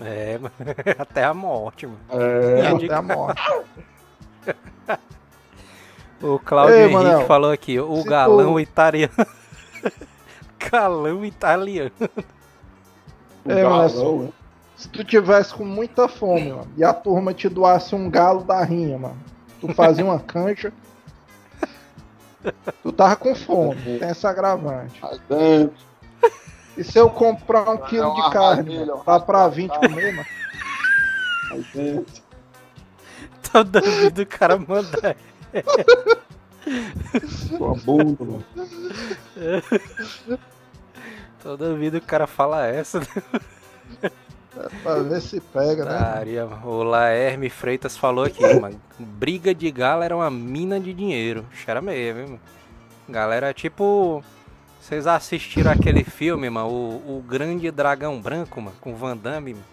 É, 0.00 0.38
mano. 0.38 0.54
Até 0.98 1.24
a 1.24 1.34
morte, 1.34 1.86
mano. 1.86 1.98
É, 2.10 2.74
de 2.74 2.84
Até 2.86 2.94
a 2.94 3.02
morte. 3.02 3.42
O 6.22 6.38
Claudio 6.38 6.74
Ei, 6.74 6.82
Henrique 6.84 6.94
Manel, 6.94 7.26
falou 7.26 7.50
aqui, 7.52 7.78
o 7.78 8.02
galão 8.04 8.54
tu- 8.54 8.60
italiano. 8.60 9.12
galão 10.70 11.24
italiano. 11.24 11.90
o 12.00 13.50
É, 13.52 13.64
mas- 13.64 13.92
galão? 13.94 14.32
Se 14.76 14.88
tu 14.90 15.02
tivesse 15.04 15.54
com 15.54 15.64
muita 15.64 16.06
fome, 16.08 16.52
mano, 16.52 16.68
e 16.76 16.84
a 16.84 16.92
turma 16.92 17.32
te 17.32 17.48
doasse 17.48 17.94
um 17.94 18.10
galo 18.10 18.44
da 18.44 18.62
rinha, 18.62 18.98
mano, 18.98 19.16
tu 19.60 19.72
fazia 19.72 20.04
uma 20.04 20.18
cancha. 20.18 20.70
Tu 22.82 22.92
tava 22.92 23.16
com 23.16 23.34
fome, 23.34 23.98
tem 23.98 24.08
essa 24.08 24.28
agravante. 24.28 25.00
E 26.76 26.84
se 26.84 26.98
eu 26.98 27.08
comprar 27.08 27.70
um 27.70 27.78
quilo 27.78 28.14
dar 28.14 28.22
de 28.26 28.30
carne, 28.30 28.86
dá 29.06 29.18
pra 29.18 29.38
uma 29.40 29.48
20 29.48 29.70
carne. 29.70 29.88
comer, 29.88 30.12
mano? 30.14 30.28
Toda 33.52 33.80
vida 33.80 34.22
o 34.22 34.26
cara 34.26 34.56
manda. 34.58 35.16
Sua 37.48 37.74
bunda, 37.74 38.24
mano. 38.24 38.44
Toda 41.42 41.74
vida 41.74 41.98
o 41.98 42.02
cara 42.02 42.26
fala 42.26 42.66
essa. 42.66 43.00
né? 43.00 43.06
Pra 44.82 44.96
ver 45.00 45.20
se 45.20 45.38
pega, 45.40 45.84
né? 45.84 45.90
Daria, 45.90 46.46
o 46.46 46.82
Laerme 46.82 47.50
Freitas 47.50 47.96
falou 47.96 48.24
aqui, 48.24 48.42
mano. 48.58 48.80
Briga 48.98 49.54
de 49.54 49.70
galo 49.70 50.02
era 50.02 50.16
uma 50.16 50.30
mina 50.30 50.80
de 50.80 50.92
dinheiro. 50.94 51.44
Acho 51.52 51.64
que 51.64 51.70
Era 51.70 51.82
mesmo, 51.82 52.20
hein, 52.20 52.26
mano. 52.26 52.40
Galera, 53.08 53.52
tipo. 53.52 54.24
Vocês 54.80 55.06
assistiram 55.06 55.72
aquele 55.72 56.04
filme, 56.04 56.48
mano? 56.48 56.68
O, 56.68 57.18
o 57.18 57.22
Grande 57.26 57.70
Dragão 57.70 58.20
Branco, 58.20 58.60
mano, 58.60 58.76
com 58.80 58.94
Van 58.94 59.16
Damme. 59.16 59.54
mano? 59.54 59.64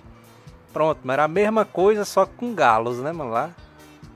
Pronto, 0.74 1.00
mas 1.04 1.14
era 1.14 1.24
a 1.26 1.28
mesma 1.28 1.64
coisa, 1.66 2.04
só 2.04 2.26
com 2.26 2.54
galos, 2.56 2.98
né, 3.00 3.12
mano? 3.12 3.30
Lá. 3.30 3.52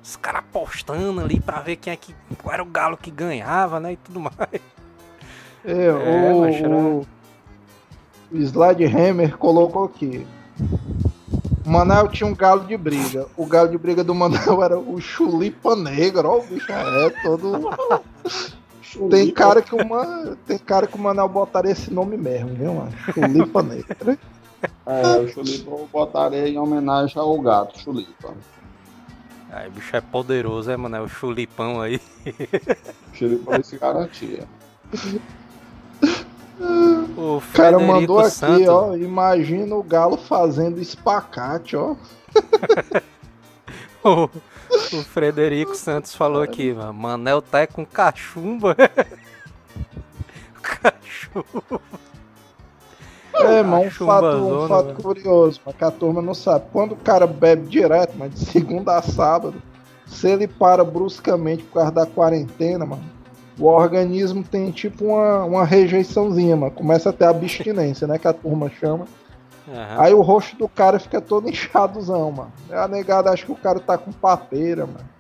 Os 0.08 0.16
caras 0.16 0.40
apostando 0.40 1.20
ali 1.20 1.38
pra 1.38 1.60
ver 1.60 1.76
quem 1.76 1.92
é 1.92 1.98
que. 1.98 2.16
Qual 2.42 2.54
era 2.54 2.64
o 2.64 2.66
galo 2.66 2.96
que 2.96 3.12
ganhava, 3.12 3.78
né? 3.78 3.92
E 3.92 3.98
tudo 3.98 4.22
mais. 4.22 4.38
É, 5.66 5.86
É, 5.88 5.92
o, 5.92 6.46
era- 6.46 6.70
o, 6.78 7.06
Slide 8.32 8.86
Hammer 8.86 9.38
colocou 9.38 9.84
aqui. 9.84 10.26
O 11.66 11.70
Manel 11.70 12.08
tinha 12.08 12.26
um 12.26 12.34
galo 12.34 12.66
de 12.66 12.78
briga. 12.78 13.28
O 13.36 13.46
galo 13.46 13.68
de 13.68 13.78
briga 13.78 14.02
do 14.02 14.16
Manel 14.16 14.64
era 14.64 14.80
o 14.80 14.98
Chulipa 15.02 15.76
Negro. 15.76 16.30
Ó, 16.30 16.38
o 16.38 16.44
bicho 16.44 16.72
é 16.72 17.10
todo. 17.22 17.70
Tem 19.10 19.30
cara 19.32 19.62
que 19.62 19.76
uma, 19.76 20.38
tem 20.48 20.58
cara 20.58 20.88
que 20.88 20.96
o 20.96 21.02
Manel 21.02 21.28
botaria 21.28 21.74
esse 21.74 21.94
nome 21.94 22.16
mesmo, 22.16 22.56
viu, 22.56 22.74
mano? 22.74 22.92
Chulipa 23.14 23.62
Negra. 23.62 24.18
É, 24.86 25.18
o 25.20 25.28
Chulipa 25.28 25.70
eu 25.70 25.90
botaria 25.92 26.48
em 26.48 26.58
homenagem 26.58 27.22
ao 27.22 27.38
gato, 27.42 27.78
Chulipa. 27.78 28.34
Aí, 29.50 29.70
bicho 29.70 29.96
é 29.96 30.02
poderoso, 30.02 30.70
é, 30.70 30.78
mano? 30.78 30.96
É 30.98 31.02
o 31.02 31.08
chulipão 31.08 31.82
aí. 31.82 32.02
O 33.14 33.18
Chulipa 33.18 33.64
se 33.64 33.78
garantia. 33.80 34.48
O 37.18 37.38
O 37.38 37.42
cara 37.54 37.78
Frederico 37.80 37.82
mandou 37.82 38.20
aqui, 38.20 38.30
Santos. 38.30 38.68
ó. 38.68 38.96
Imagina 38.96 39.76
o 39.76 39.82
galo 39.82 40.18
fazendo 40.18 40.80
espacate, 40.80 41.76
ó. 41.76 41.96
O, 44.04 44.30
o 44.96 45.04
Frederico 45.04 45.76
Santos 45.76 46.16
falou 46.16 46.42
aqui, 46.42 46.72
mano. 46.72 46.94
Manel 46.94 47.42
tá 47.42 47.62
é 47.62 47.68
com 47.68 47.86
cachumba. 47.86 48.76
Cachumba. 50.62 51.82
É, 53.40 53.64
mas 53.64 53.88
um 54.02 54.06
fato, 54.06 54.38
um 54.38 54.68
fato 54.68 54.86
velho. 54.88 55.02
curioso, 55.02 55.62
mas 55.66 55.76
que 55.76 55.84
a 55.84 55.92
turma 55.92 56.22
não 56.22 56.34
sabe. 56.34 56.66
Quando 56.72 56.94
o 56.94 56.98
cara 56.98 57.28
bebe 57.28 57.68
direto, 57.68 58.14
mas 58.18 58.34
de 58.34 58.40
segunda 58.52 58.98
a 58.98 59.02
sábado, 59.02 59.62
se 60.06 60.28
ele 60.28 60.48
para 60.48 60.84
bruscamente 60.84 61.64
por 61.64 61.76
causa 61.76 61.92
da 61.92 62.06
quarentena, 62.06 62.86
mano, 62.86 63.04
o 63.60 63.66
organismo 63.66 64.44
tem 64.44 64.72
tipo 64.72 65.06
uma, 65.06 65.44
uma 65.44 65.66
rejeiçãozinha, 65.66 66.56
mano. 66.56 66.72
Começa 66.72 67.10
a 67.10 67.14
ter 67.14 67.26
abstinência, 67.26 68.08
né? 68.08 68.18
Que 68.18 68.28
a 68.28 68.34
turma 68.34 68.70
chama. 68.70 69.06
Aham. 69.68 70.02
Aí 70.02 70.14
o 70.14 70.22
rosto 70.22 70.56
do 70.56 70.70
cara 70.70 71.00
fica 71.00 71.20
todo 71.20 71.50
inchadozão, 71.50 72.32
mano. 72.32 72.54
É 72.70 72.78
a 72.78 72.88
negada, 72.88 73.32
acho 73.32 73.46
que 73.46 73.52
o 73.52 73.56
cara 73.56 73.80
tá 73.80 73.98
com 73.98 74.12
papeira, 74.12 74.86
mano. 74.86 75.18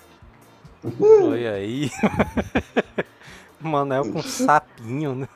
Olha 1.30 1.53
aí. 1.53 1.89
Manel 3.60 4.12
com 4.12 4.21
sapinho, 4.21 5.15
né? 5.15 5.27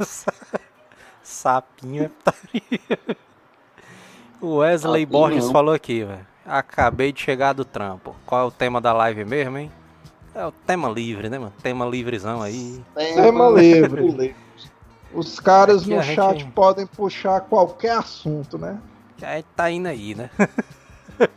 Sapinho 1.31 2.03
é 2.03 2.07
putaria. 2.09 2.99
O 4.39 4.57
Wesley 4.57 5.03
Sapinho 5.03 5.07
Borges 5.07 5.49
falou 5.51 5.73
aqui, 5.73 6.03
velho. 6.03 6.25
Acabei 6.45 7.11
de 7.11 7.21
chegar 7.21 7.53
do 7.53 7.63
trampo. 7.63 8.15
Qual 8.25 8.41
é 8.41 8.45
o 8.45 8.51
tema 8.51 8.81
da 8.81 8.91
live 8.93 9.23
mesmo, 9.23 9.57
hein? 9.57 9.71
É 10.33 10.45
o 10.45 10.51
tema 10.51 10.89
livre, 10.89 11.29
né, 11.29 11.37
mano? 11.37 11.53
Tema 11.61 11.85
livrezão 11.85 12.41
aí. 12.41 12.81
Tema 12.95 13.49
livre. 13.57 14.35
Os 15.13 15.39
caras 15.39 15.81
Aqui 15.81 15.89
no 15.91 15.99
a 15.99 16.01
gente- 16.03 16.15
chat 16.15 16.45
podem 16.51 16.87
puxar 16.87 17.41
qualquer 17.41 17.97
assunto, 17.97 18.57
né? 18.57 18.79
Que 19.17 19.25
aí 19.25 19.43
tá 19.55 19.69
indo 19.69 19.87
aí, 19.87 20.15
né? 20.15 20.29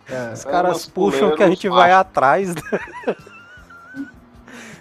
É. 0.08 0.32
Os 0.32 0.44
caras 0.44 0.86
puxam 0.86 1.34
que 1.36 1.42
a 1.42 1.48
gente 1.48 1.68
vai 1.68 1.92
atrás, 1.92 2.54
né? 2.54 2.62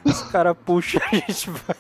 Os 0.06 0.22
caras 0.24 0.56
puxam 0.66 1.02
a 1.12 1.16
gente 1.16 1.50
vai. 1.50 1.76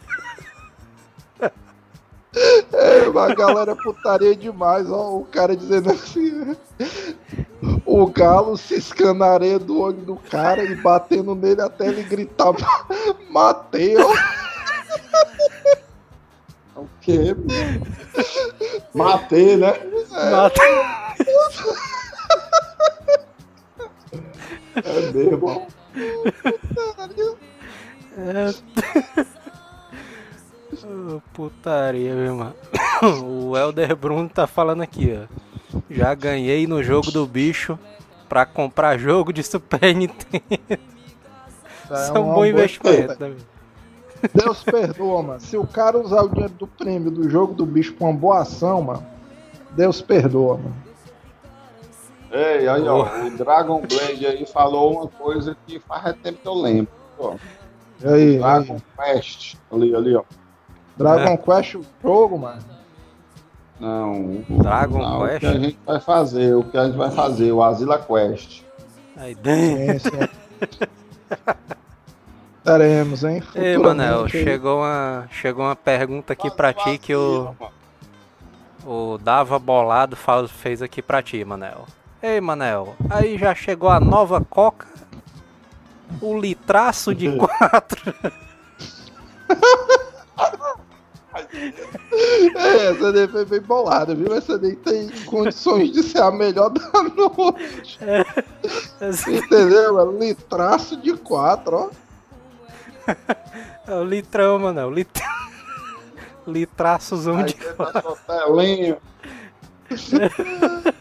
É, 3.15 3.19
a 3.19 3.34
galera 3.36 3.75
putaria 3.75 4.36
demais, 4.36 4.89
ó. 4.91 5.17
O 5.17 5.25
cara 5.25 5.55
dizendo 5.55 5.89
assim. 5.91 6.55
O 7.86 8.07
galo 8.07 8.57
ciscando 8.57 9.23
a 9.23 9.31
areia 9.34 9.57
do 9.57 9.79
olho 9.79 9.97
do 9.99 10.15
cara 10.17 10.63
e 10.63 10.75
batendo 10.75 11.34
nele 11.34 11.61
até 11.61 11.88
ele 11.88 12.03
gritar: 12.03 12.51
Matei, 13.29 13.95
ó. 13.97 14.13
O 16.81 16.88
quê? 16.99 17.36
Matei, 18.93 19.55
né? 19.55 19.73
Mata- 20.31 20.61
É 24.75 25.11
mesmo. 25.13 25.47
ó. 25.47 25.67
Putaria, 31.34 32.13
meu 32.13 32.25
irmão. 32.25 32.53
O 33.23 33.57
Elder 33.57 33.95
Bruno 33.95 34.29
tá 34.29 34.47
falando 34.47 34.81
aqui, 34.81 35.13
ó. 35.13 35.79
Já 35.89 36.13
ganhei 36.13 36.65
no 36.65 36.81
jogo 36.81 37.11
do 37.11 37.25
bicho 37.25 37.77
pra 38.29 38.45
comprar 38.45 38.97
jogo 38.97 39.34
de 39.34 39.43
Super 39.43 39.93
Nintendo. 39.95 40.43
É 40.69 40.77
Isso 41.93 42.15
é 42.15 42.19
uma 42.19 42.31
um 42.31 42.34
bom 42.34 42.45
investimento, 42.45 43.15
né? 43.19 43.36
Deus 44.34 44.63
perdoa, 44.63 45.21
mano. 45.21 45.39
Se 45.41 45.57
o 45.57 45.67
cara 45.67 45.97
usar 45.99 46.21
o 46.21 46.29
dinheiro 46.29 46.53
do 46.53 46.65
prêmio 46.65 47.11
do 47.11 47.29
jogo 47.29 47.53
do 47.53 47.65
bicho 47.65 47.93
pra 47.93 48.07
uma 48.07 48.17
boa 48.17 48.41
ação, 48.41 48.81
mano, 48.81 49.05
Deus 49.71 50.01
perdoa, 50.01 50.57
mano. 50.57 50.75
Ei, 52.31 52.67
aí, 52.67 52.88
ó, 52.88 53.05
o 53.27 53.29
Dragon 53.31 53.81
Blade 53.81 54.25
aí 54.25 54.45
falou 54.45 54.93
uma 54.93 55.07
coisa 55.07 55.55
que 55.67 55.79
faz 55.79 56.15
tempo 56.23 56.39
que 56.41 56.47
eu 56.47 56.53
lembro. 56.53 56.91
Ó. 57.19 57.36
E 58.01 58.07
aí, 58.07 58.38
Dragon 58.38 58.77
aí? 58.97 59.13
Quest, 59.15 59.55
ali, 59.71 59.93
ali, 59.93 60.15
ó. 60.15 60.23
Dragon 60.98 61.38
Quest, 61.38 61.76
o 61.76 61.86
jogo, 62.02 62.38
mano. 62.38 62.62
Não, 63.80 64.12
o- 64.14 64.46
Dragon 64.62 65.00
não, 65.00 65.22
o 65.24 65.28
Quest? 65.28 65.39
que 65.39 65.46
a 65.48 65.54
gente 65.60 65.80
vai 65.86 66.00
fazer, 66.00 66.56
o 66.56 66.64
que 66.64 66.78
a 66.78 66.86
gente 66.86 66.98
vai 66.98 67.12
fazer, 67.12 67.52
o 67.52 67.64
Asila 67.64 67.98
Quest. 68.00 68.62
Aí 69.18 69.36
dentro. 69.36 70.12
Sim, 70.12 70.20
sim. 70.20 70.30
Teremos, 72.64 73.24
hein? 73.26 73.44
Ei, 73.56 73.78
Manel, 73.78 74.28
chegou 74.30 74.80
uma, 74.80 75.28
chegou 75.32 75.66
uma 75.66 75.76
pergunta 75.76 76.32
aqui 76.32 76.50
pra 76.50 76.72
ti 76.72 76.98
que 76.98 77.14
o, 77.14 77.54
o 78.86 79.18
Dava 79.18 79.60
Bolado 79.60 80.16
faz- 80.16 80.50
fez 80.50 80.82
aqui 80.82 81.02
pra 81.02 81.22
ti, 81.22 81.44
Manel. 81.44 81.86
Ei, 82.22 82.39
Manel, 82.39 82.96
aí 83.10 83.38
já 83.38 83.54
chegou 83.54 83.89
a 83.89 84.00
nova 84.00 84.39
Coca? 84.50 84.88
O 86.22 86.39
litraço 86.39 87.14
de 87.14 87.30
quatro. 87.36 88.14
É, 92.55 92.91
essa 92.91 93.11
daí 93.11 93.27
foi 93.27 93.45
bem 93.45 93.61
bolada, 93.61 94.13
viu? 94.13 94.34
Essa 94.34 94.57
daí 94.57 94.75
tem 94.75 95.09
condições 95.25 95.91
de 95.91 96.03
ser 96.03 96.21
a 96.21 96.31
melhor 96.31 96.69
da 96.69 96.91
noite. 97.03 97.99
Entendeu? 99.27 99.99
É 99.99 100.19
litraço 100.19 100.97
de 100.97 101.13
quatro, 101.17 101.75
ó. 101.75 101.89
É 103.86 103.95
o 103.95 104.03
litrão, 104.05 104.57
Manel. 104.59 104.89
Lit... 104.89 105.09
Litraçozão 106.47 107.39
Aí 107.39 107.45
de 107.45 107.55
tá 107.55 108.15
telinha. 108.27 108.97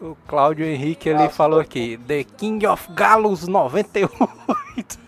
O 0.00 0.16
Cláudio 0.26 0.64
Henrique 0.64 1.10
ele 1.10 1.28
falou 1.28 1.60
aqui, 1.60 2.00
The 2.06 2.24
King 2.24 2.66
of 2.66 2.90
Galos 2.92 3.46
98. 3.46 4.98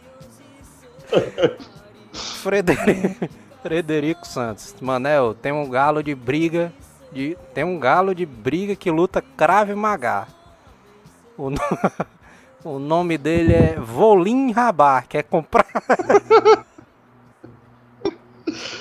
Frederico, 2.12 3.28
Frederico 3.62 4.26
Santos. 4.26 4.74
Manel, 4.80 5.34
tem 5.34 5.52
um 5.52 5.68
galo 5.68 6.02
de 6.02 6.14
briga. 6.14 6.72
De, 7.10 7.36
tem 7.54 7.62
um 7.64 7.78
galo 7.78 8.14
de 8.14 8.24
briga 8.24 8.74
que 8.74 8.90
luta 8.90 9.22
Crave 9.36 9.74
Magá. 9.74 10.26
O, 11.36 11.50
no- 11.50 11.58
o 12.64 12.78
nome 12.78 13.18
dele 13.18 13.52
é 13.54 13.74
Volim 13.78 14.50
Rabar. 14.52 15.06
Quer 15.08 15.22
comprar? 15.24 15.66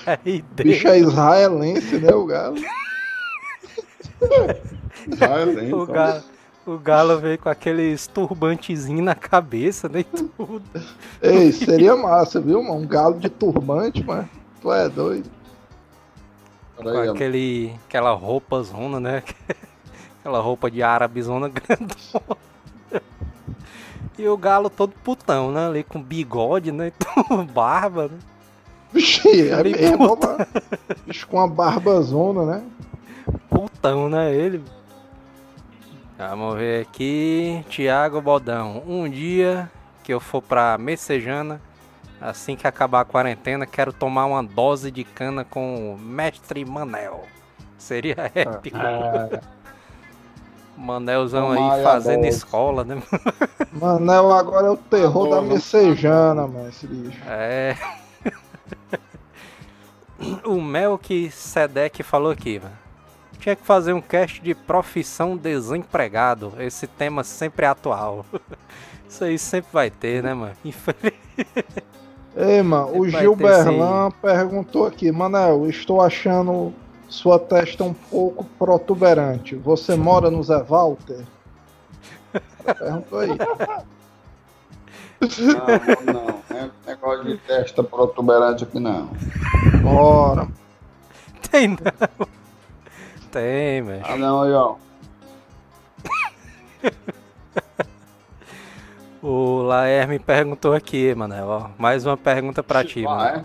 Aí 0.06 0.44
Bicho 0.56 0.88
é 0.88 1.00
israelense, 1.00 1.98
né, 2.00 2.14
o 2.14 2.26
galo? 2.26 2.56
Lembra, 5.08 5.76
O 5.76 5.86
galo, 5.86 6.24
o 6.66 6.78
galo 6.78 7.18
veio 7.20 7.38
com 7.40 7.50
aqueles 7.50 8.08
turbantezinho 8.08 9.04
na 9.04 9.16
cabeça, 9.16 9.90
né? 9.90 10.04
Tudo. 10.04 10.64
Ei, 11.22 11.52
seria 11.52 11.96
massa, 11.96 12.40
viu, 12.40 12.62
mano? 12.62 12.76
Um 12.76 12.88
galo 12.88 13.20
de 13.20 13.30
turbante, 13.30 14.04
mano. 14.04 14.30
Tu 14.62 14.72
é 14.72 14.90
doido. 14.90 15.30
Com 16.76 16.88
ó. 16.88 17.12
aquele, 17.12 17.74
aquela 17.88 18.12
roupa 18.12 18.62
zona, 18.62 19.00
né? 19.00 19.24
Aquela 20.20 20.40
roupa 20.40 20.70
de 20.70 20.84
árabe 20.84 21.20
zona 21.20 21.50
grandona. 21.50 22.38
E 24.20 24.28
o 24.28 24.38
galo 24.38 24.70
todo 24.70 24.94
putão, 25.04 25.52
né? 25.52 25.66
Ali 25.66 25.84
com 25.84 26.00
bigode, 26.00 26.72
né? 26.72 26.92
tudo, 27.28 27.44
Barba, 27.46 28.08
né? 28.08 28.20
Vixe, 28.94 29.50
é 29.50 29.64
mesmo, 29.64 29.98
mano. 29.98 30.48
Bicho 31.08 31.26
com 31.28 31.38
uma 31.38 31.48
barbazona, 31.48 32.46
né? 32.46 32.64
Putão, 33.50 34.08
né? 34.10 34.32
Ele. 34.32 34.62
Vamos 36.30 36.56
ver 36.56 36.84
aqui. 36.84 37.66
Tiago 37.68 38.22
Bodão. 38.22 38.84
Um 38.86 39.10
dia 39.10 39.68
que 40.04 40.14
eu 40.14 40.20
for 40.20 40.40
pra 40.40 40.78
Messejana, 40.78 41.60
assim 42.22 42.56
que 42.56 42.68
acabar 42.68 43.02
a 43.02 43.06
quarentena, 43.06 43.66
quero 43.66 43.92
tomar 43.92 44.28
uma 44.28 44.44
dose 44.44 44.92
de 44.92 45.04
cana 45.04 45.44
com 45.44 45.96
o 45.96 45.98
Mestre 45.98 46.64
Manel. 46.64 47.24
Seria 47.76 48.16
épico. 48.36 48.78
Manelzão 50.78 51.54
aí 51.54 51.58
Tomar 51.58 51.84
fazendo 51.84 52.26
escola, 52.26 52.84
né? 52.84 53.02
Manel 53.74 54.32
agora 54.32 54.68
é 54.68 54.70
o 54.70 54.78
terror 54.78 55.24
da 55.24 55.30
Boa, 55.30 55.42
mano. 55.42 55.54
messejana, 55.56 56.46
mano, 56.48 56.70
esse 56.70 56.86
bicho. 56.86 57.20
É. 57.26 57.76
o 60.46 60.62
Melk 60.62 61.32
Sedek 61.32 62.04
falou 62.04 62.32
aqui, 62.32 62.60
mano. 62.60 62.76
Tinha 63.42 63.56
que 63.56 63.66
fazer 63.66 63.92
um 63.92 64.00
cast 64.02 64.40
de 64.42 64.54
profissão 64.56 65.36
desempregado. 65.36 66.54
Esse 66.60 66.86
tema 66.88 67.24
sempre 67.24 67.66
é 67.66 67.70
atual. 67.70 68.24
Isso 69.10 69.24
aí 69.26 69.38
sempre 69.38 69.70
vai 69.74 69.90
ter, 69.90 70.24
né, 70.24 70.34
mano? 70.34 70.54
Infeliz- 70.64 71.14
Ei, 72.38 72.62
mano, 72.62 72.98
o 72.98 73.10
Gil 73.10 73.36
Berlan 73.36 74.10
perguntou 74.22 74.86
aqui, 74.86 75.12
Manel, 75.12 75.68
estou 75.68 76.00
achando 76.00 76.72
sua 77.10 77.38
testa 77.38 77.84
um 77.84 77.94
pouco 77.94 78.46
protuberante. 78.58 79.56
Você 79.56 79.96
mora 79.96 80.32
no 80.32 80.42
Zé 80.42 80.60
Walter? 80.64 81.26
Perguntou 82.64 83.20
aí. 83.20 83.30
Não, 85.20 86.14
não, 86.14 86.24
não 86.50 86.58
é 86.58 86.70
negócio 86.88 87.26
de 87.26 87.38
testa 87.40 87.84
protuberante 87.84 88.64
aqui 88.64 88.80
não. 88.80 89.10
Bora. 89.84 90.48
Tem 91.52 91.68
não. 91.68 91.78
Tem, 93.32 93.82
velho. 93.82 94.04
Ah 94.06 94.16
não, 94.18 94.42
aí 94.44 94.52
ó. 94.54 94.76
O 99.24 99.62
Laer 99.62 100.08
me 100.08 100.18
perguntou 100.18 100.74
aqui, 100.74 101.14
Manel. 101.14 101.48
Ó, 101.48 101.70
mais 101.78 102.08
uma 102.08 102.18
pergunta 102.18 102.64
pra 102.64 102.84
ti, 102.84 103.04
mano. 103.04 103.22
é? 103.24 103.44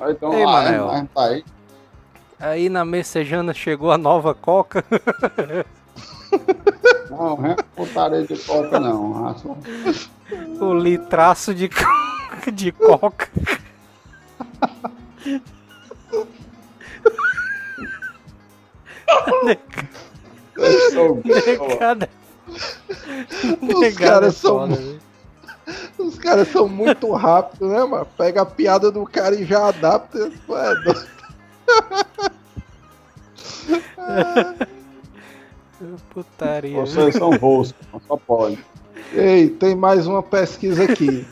Ah, 0.00 0.10
Então 0.10 0.32
Ei, 0.32 0.46
Manel. 0.46 0.86
mas 0.86 1.06
tá 1.14 1.24
aí. 1.26 1.44
Aí 2.40 2.68
na 2.70 2.82
Messejana 2.82 3.52
chegou 3.52 3.92
a 3.92 3.98
nova 3.98 4.34
Coca. 4.34 4.82
Não, 7.10 7.36
não 7.38 7.46
é 7.46 7.56
putaria 7.74 8.22
de 8.26 8.36
coca 8.36 8.78
não. 8.78 9.34
O 10.60 10.74
litraço 10.74 11.54
de, 11.54 11.68
de 12.52 12.70
coca. 12.70 13.28
Negada. 21.24 22.08
Os 23.60 23.80
Negada 23.80 23.86
é 23.86 23.92
caras 23.92 24.36
são 24.36 24.68
foda. 24.68 24.98
Os 25.98 26.18
caras 26.18 26.48
são 26.48 26.68
muito 26.68 27.12
rápidos, 27.12 27.70
né, 27.70 27.84
mano? 27.84 28.06
Pega 28.16 28.42
a 28.42 28.46
piada 28.46 28.90
do 28.90 29.04
cara 29.04 29.34
e 29.34 29.44
já 29.44 29.68
adapta. 29.68 30.18
É 30.18 30.30
doido. 30.48 31.06
Putaria. 36.10 36.80
Vocês 36.80 37.14
são 37.14 37.30
roscos, 37.36 37.86
só 38.06 38.16
pode. 38.16 38.58
Ei, 39.12 39.48
tem 39.48 39.76
mais 39.76 40.06
uma 40.06 40.22
pesquisa 40.22 40.84
aqui. 40.84 41.26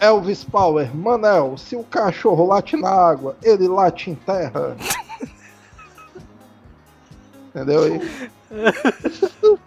Elvis 0.00 0.42
Power, 0.44 0.94
Manel, 0.94 1.56
se 1.56 1.76
o 1.76 1.84
cachorro 1.84 2.46
late 2.46 2.76
na 2.76 2.90
água, 2.90 3.36
ele 3.42 3.68
late 3.68 4.10
em 4.10 4.14
terra. 4.14 4.76
Entendeu 7.54 7.82
aí? 7.84 8.00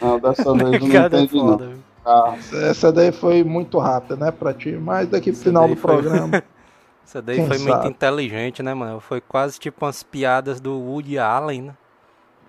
Não, 0.00 0.18
dessa 0.20 0.54
vez 0.54 0.80
não 0.80 0.88
entendi 1.06 1.34
não. 1.36 1.48
foda. 1.48 1.70
Ah, 2.06 2.36
Essa 2.70 2.92
daí 2.92 3.10
foi 3.10 3.42
muito 3.42 3.78
rápida, 3.78 4.14
né, 4.16 4.30
pra 4.30 4.54
ti? 4.54 4.70
Mas 4.70 5.08
daqui 5.08 5.32
pro 5.32 5.40
final 5.40 5.68
do 5.68 5.74
foi- 5.76 5.92
programa. 6.00 6.42
Essa 7.04 7.20
daí 7.20 7.38
foi 7.38 7.58
muito 7.58 7.64
sabe? 7.68 7.88
inteligente, 7.88 8.62
né, 8.62 8.72
mano? 8.74 9.00
Foi 9.00 9.20
quase 9.20 9.58
tipo 9.58 9.84
umas 9.84 10.02
piadas 10.04 10.60
do 10.60 10.78
Woody 10.78 11.18
Allen, 11.18 11.62
né? 11.62 11.74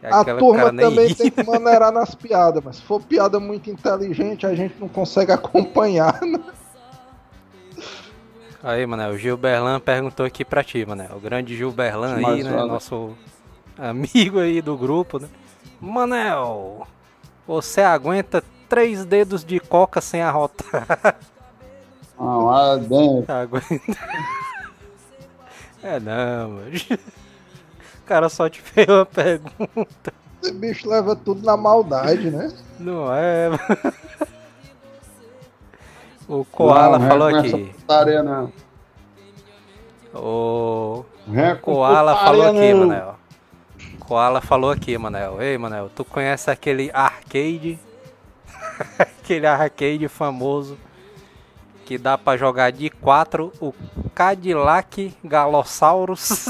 A 0.03 0.23
turma 0.23 0.65
também 0.73 1.07
ri. 1.07 1.15
tem 1.15 1.31
que 1.31 1.43
maneirar 1.43 1.91
nas 1.91 2.13
piadas, 2.13 2.61
mas 2.63 2.75
se 2.77 2.81
for 2.83 3.01
piada 3.01 3.39
muito 3.39 3.69
inteligente, 3.69 4.45
a 4.45 4.53
gente 4.53 4.75
não 4.79 4.87
consegue 4.87 5.31
acompanhar. 5.31 6.21
Né? 6.21 6.39
Aí, 8.61 8.85
Manel, 8.85 9.11
o 9.11 9.17
Gil 9.17 9.37
Berlan 9.37 9.79
perguntou 9.79 10.25
aqui 10.25 10.43
pra 10.45 10.63
ti, 10.63 10.85
Manel. 10.85 11.15
O 11.15 11.19
grande 11.19 11.55
Gil 11.55 11.71
Berlan 11.71 12.15
aí, 12.15 12.43
né? 12.43 12.51
Nosso 12.51 13.15
amigo 13.79 14.39
aí 14.39 14.61
do 14.61 14.77
grupo, 14.77 15.19
né? 15.19 15.27
Manel, 15.79 16.85
você 17.47 17.81
aguenta 17.81 18.43
três 18.67 19.05
dedos 19.05 19.43
de 19.43 19.59
coca 19.59 20.01
sem 20.01 20.21
arrotar? 20.21 21.15
não, 22.19 22.45
lá 22.45 22.75
dentro. 22.75 23.31
Aguenta. 23.33 23.97
É 25.81 25.99
não, 25.99 26.49
mano. 26.49 26.71
O 28.01 28.05
cara 28.05 28.27
só 28.27 28.49
te 28.49 28.61
fez 28.61 28.87
uma 28.87 29.05
pergunta. 29.05 30.13
Esse 30.41 30.51
bicho 30.53 30.89
leva 30.89 31.15
tudo 31.15 31.45
na 31.45 31.55
maldade, 31.55 32.29
né? 32.31 32.51
Não 32.79 33.13
é, 33.13 33.49
mano. 33.49 33.93
O 36.27 36.45
Koala 36.45 36.99
Não, 36.99 37.07
falou 37.07 37.31
não 37.31 37.37
é 37.39 37.45
essa 37.47 37.55
aqui. 37.55 37.73
putaria, 37.73 38.21
não. 38.23 38.51
O 40.13 41.05
é 41.33 41.55
com 41.55 41.73
Koala 41.73 42.15
falou 42.17 42.47
aqui, 42.47 42.73
não. 42.73 42.87
Manel. 42.87 43.18
Koala 44.09 44.41
falou 44.41 44.71
aqui, 44.71 44.97
Manel. 44.97 45.39
Ei, 45.39 45.55
Manel, 45.55 45.87
tu 45.95 46.03
conhece 46.03 46.49
aquele 46.49 46.89
arcade? 46.91 47.79
aquele 48.97 49.45
arcade 49.45 50.07
famoso 50.07 50.79
que 51.85 51.95
dá 51.95 52.17
pra 52.17 52.35
jogar 52.35 52.71
de 52.71 52.89
4 52.89 53.53
o 53.61 53.71
Cadillac 54.15 55.15
Galosaurus. 55.23 56.45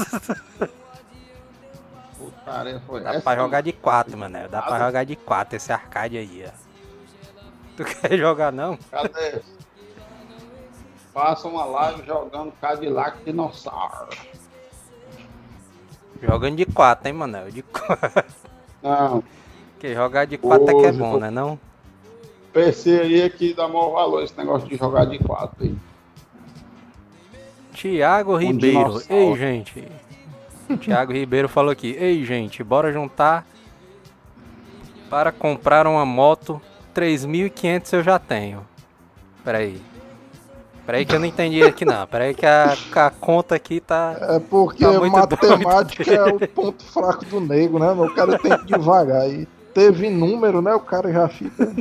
Putaria 2.16 2.80
foi 2.86 3.02
dá 3.02 3.20
pra 3.20 3.36
jogar 3.36 3.60
de 3.60 3.74
4, 3.74 4.16
Manel. 4.16 4.48
Dá 4.48 4.62
pra 4.62 4.78
jogar 4.78 5.04
de 5.04 5.16
4 5.16 5.56
esse 5.56 5.70
arcade 5.70 6.16
aí, 6.16 6.46
ó. 6.46 6.52
Tu 7.76 7.84
quer 8.00 8.16
jogar 8.16 8.50
não? 8.50 8.78
Cadê? 8.90 9.42
Faça 11.12 11.46
uma 11.46 11.66
live 11.66 12.06
jogando 12.06 12.52
Cadillac 12.52 13.22
Dinossauro. 13.22 14.08
Jogando 16.22 16.56
de 16.56 16.66
4, 16.66 17.08
hein, 17.08 17.14
Manel? 17.14 17.50
De 17.50 17.62
4. 17.62 18.24
Não, 18.82 19.22
Porque 19.72 19.94
jogar 19.94 20.26
de 20.26 20.38
4 20.38 20.70
é 20.70 20.80
que 20.80 20.86
é 20.86 20.92
bom, 20.92 21.18
né 21.18 21.30
não? 21.30 21.58
PC 22.52 23.00
aí 23.00 23.20
é 23.20 23.28
que 23.30 23.54
dá 23.54 23.68
maior 23.68 23.90
valor 23.92 24.22
esse 24.24 24.36
negócio 24.36 24.68
de 24.68 24.76
jogar 24.76 25.04
de 25.06 25.18
4 25.18 25.64
aí. 25.64 25.74
Tiago 27.72 28.36
Ribeiro. 28.36 28.78
dinossauro. 28.78 29.14
Ei, 29.14 29.36
gente. 29.36 29.88
Tiago 30.80 31.12
Ribeiro 31.12 31.48
falou 31.48 31.70
aqui. 31.70 31.96
Ei, 31.98 32.24
gente, 32.24 32.62
bora 32.62 32.92
juntar 32.92 33.46
para 35.08 35.32
comprar 35.32 35.86
uma 35.86 36.04
moto 36.04 36.60
3.500 36.94 37.92
eu 37.92 38.02
já 38.02 38.18
tenho. 38.18 38.66
Peraí. 39.44 39.80
Peraí 40.90 41.06
que 41.06 41.14
eu 41.14 41.20
não 41.20 41.26
entendi 41.26 41.62
aqui 41.62 41.84
não. 41.84 42.04
Peraí 42.04 42.34
que 42.34 42.44
a, 42.44 42.76
a 42.96 43.10
conta 43.10 43.54
aqui 43.54 43.78
tá... 43.78 44.16
É 44.22 44.40
porque 44.40 44.84
Tá 44.84 45.00
matemática 45.08 46.12
é 46.12 46.24
o 46.24 46.48
ponto 46.48 46.82
fraco 46.82 47.24
do 47.26 47.38
nego, 47.40 47.78
né? 47.78 47.92
O 47.92 48.12
cara 48.12 48.36
tem 48.36 48.58
que 48.58 48.64
devagar. 48.66 49.30
E 49.30 49.46
teve 49.72 50.10
número, 50.10 50.60
né? 50.60 50.74
O 50.74 50.80
cara 50.80 51.12
já 51.12 51.28
fica. 51.28 51.72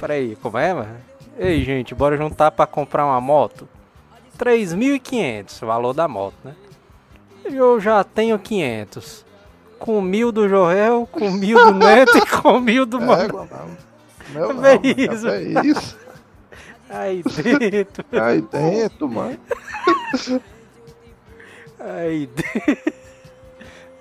Peraí, 0.00 0.36
como 0.36 0.56
é, 0.56 0.72
mano? 0.72 0.96
Ei, 1.38 1.62
gente, 1.62 1.94
bora 1.94 2.16
juntar 2.16 2.50
para 2.50 2.66
comprar 2.66 3.04
uma 3.04 3.20
moto? 3.20 3.68
3.500, 4.38 5.62
o 5.62 5.66
valor 5.66 5.92
da 5.92 6.08
moto, 6.08 6.36
né? 6.42 6.54
Eu 7.44 7.78
já 7.78 8.02
tenho 8.02 8.38
500. 8.38 9.26
Com 9.78 10.00
mil 10.00 10.32
do 10.32 10.48
Jorel, 10.48 11.06
com 11.12 11.30
mil 11.30 11.58
do 11.58 11.74
Neto 11.74 12.16
e 12.16 12.26
com 12.40 12.58
mil 12.58 12.86
do 12.86 13.02
Mano. 13.02 13.22
Égua, 13.22 13.46
não. 13.50 13.90
Não, 14.32 14.48
Vê 14.60 14.78
mano, 14.78 14.80
isso. 14.84 15.28
É 15.28 15.42
isso. 15.66 15.99
Aí 16.90 17.22
dentro, 17.22 18.04
Aí 18.12 18.40
dentro, 18.42 19.08
mano. 19.08 19.38
aí 21.78 22.26
dentro. 22.26 23.00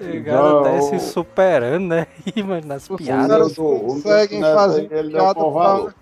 O 0.01 0.23
cara 0.23 0.63
tá 0.63 0.81
se 0.81 0.99
superando, 0.99 1.87
né? 1.89 2.07
Ih, 2.35 2.41
mano, 2.41 2.65
nas 2.65 2.89
Os 2.89 2.97
piadas. 2.97 3.55
conseguem 3.55 4.41
fazer 4.41 4.87
piada 4.87 5.33
pra-. 5.35 5.93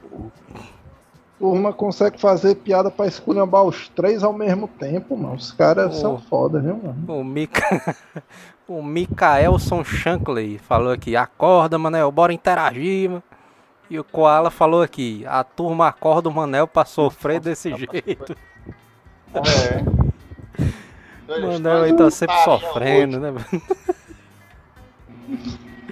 Turma 1.40 1.72
consegue 1.72 2.20
fazer 2.20 2.56
piada 2.56 2.90
pra 2.90 3.06
esculhambar 3.06 3.64
os 3.64 3.90
três 3.90 4.24
ao 4.24 4.34
mesmo 4.34 4.68
tempo, 4.68 5.16
mano. 5.16 5.36
Os 5.36 5.52
caras 5.52 5.96
são 5.98 6.18
foda, 6.18 6.60
viu, 6.60 6.78
mano? 6.78 6.96
O, 7.08 7.24
Mica... 7.24 7.96
o 8.68 8.82
Mikaelson 8.82 9.84
Shankley 9.84 10.58
falou 10.58 10.92
aqui, 10.92 11.16
acorda, 11.16 11.78
Manel, 11.78 12.12
bora 12.12 12.34
interagir, 12.34 13.10
mano. 13.10 13.24
E 13.90 13.98
o 14.00 14.04
Koala 14.04 14.50
falou 14.52 14.82
aqui, 14.82 15.24
a 15.28 15.44
turma 15.44 15.88
acorda 15.88 16.28
o 16.28 16.34
Manel 16.34 16.68
pra 16.68 16.84
sofrer 16.86 17.40
desse 17.40 17.70
jeito. 17.74 18.36
É. 19.34 19.84
O 21.32 21.48
Manel 21.54 21.84
aí 21.84 21.96
tá 21.96 22.10
sempre 22.12 22.36
sofrendo, 22.44 23.20
né, 23.20 23.32
mano? 23.32 23.46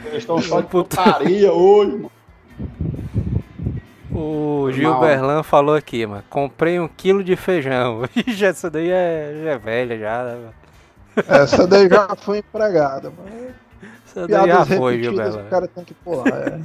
Eles 0.06 0.18
estão 0.18 0.42
só 0.42 0.62
de 0.62 0.68
Puta- 0.68 1.02
putaria 1.04 1.52
hoje, 1.54 1.92
mano. 1.94 2.12
O 4.12 4.72
Gilberlan 4.72 5.44
falou 5.44 5.76
aqui, 5.76 6.06
mano, 6.06 6.24
comprei 6.30 6.80
um 6.80 6.88
quilo 6.88 7.22
de 7.24 7.36
feijão. 7.36 8.04
Ixi, 8.16 8.46
essa 8.46 8.70
daí 8.70 8.90
é, 8.90 9.42
já 9.44 9.52
é 9.52 9.58
velha 9.58 9.98
já, 10.00 10.24
né, 10.24 10.36
mano? 10.36 10.54
Essa 11.28 11.68
daí 11.68 11.90
já 11.90 12.16
foi 12.16 12.38
empregada, 12.40 13.10
mano. 13.10 13.48
Essa 14.06 14.28
daí 14.28 14.48
já 14.48 14.66
foi, 14.66 15.02
Gilberlan. 15.04 15.44
o 15.46 15.50
cara 15.50 15.68
tem 15.68 15.84
que 15.84 15.94
pular. 15.94 16.28
É. 16.28 16.60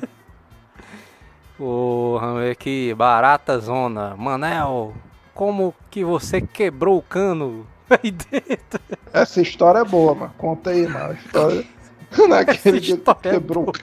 O 1.60 2.16
vamos 2.18 2.40
ver 2.40 2.52
aqui, 2.52 2.94
Barata 2.94 3.58
Zona. 3.58 4.16
Manel, 4.16 4.94
como 5.34 5.74
que 5.90 6.02
você 6.02 6.40
quebrou 6.40 6.96
o 6.98 7.02
cano 7.02 7.66
aí 7.90 8.10
dentro? 8.10 8.80
Essa 9.12 9.42
história 9.42 9.80
é 9.80 9.84
boa, 9.84 10.14
mano. 10.14 10.32
Conta 10.38 10.70
aí, 10.70 10.86
mano. 10.86 11.10
A 11.10 11.12
história. 11.12 11.64
Naquele 12.28 12.80
dia 12.80 12.96
que 12.96 13.10
é 13.10 13.14
quebrou. 13.32 13.66
boa. 13.66 13.76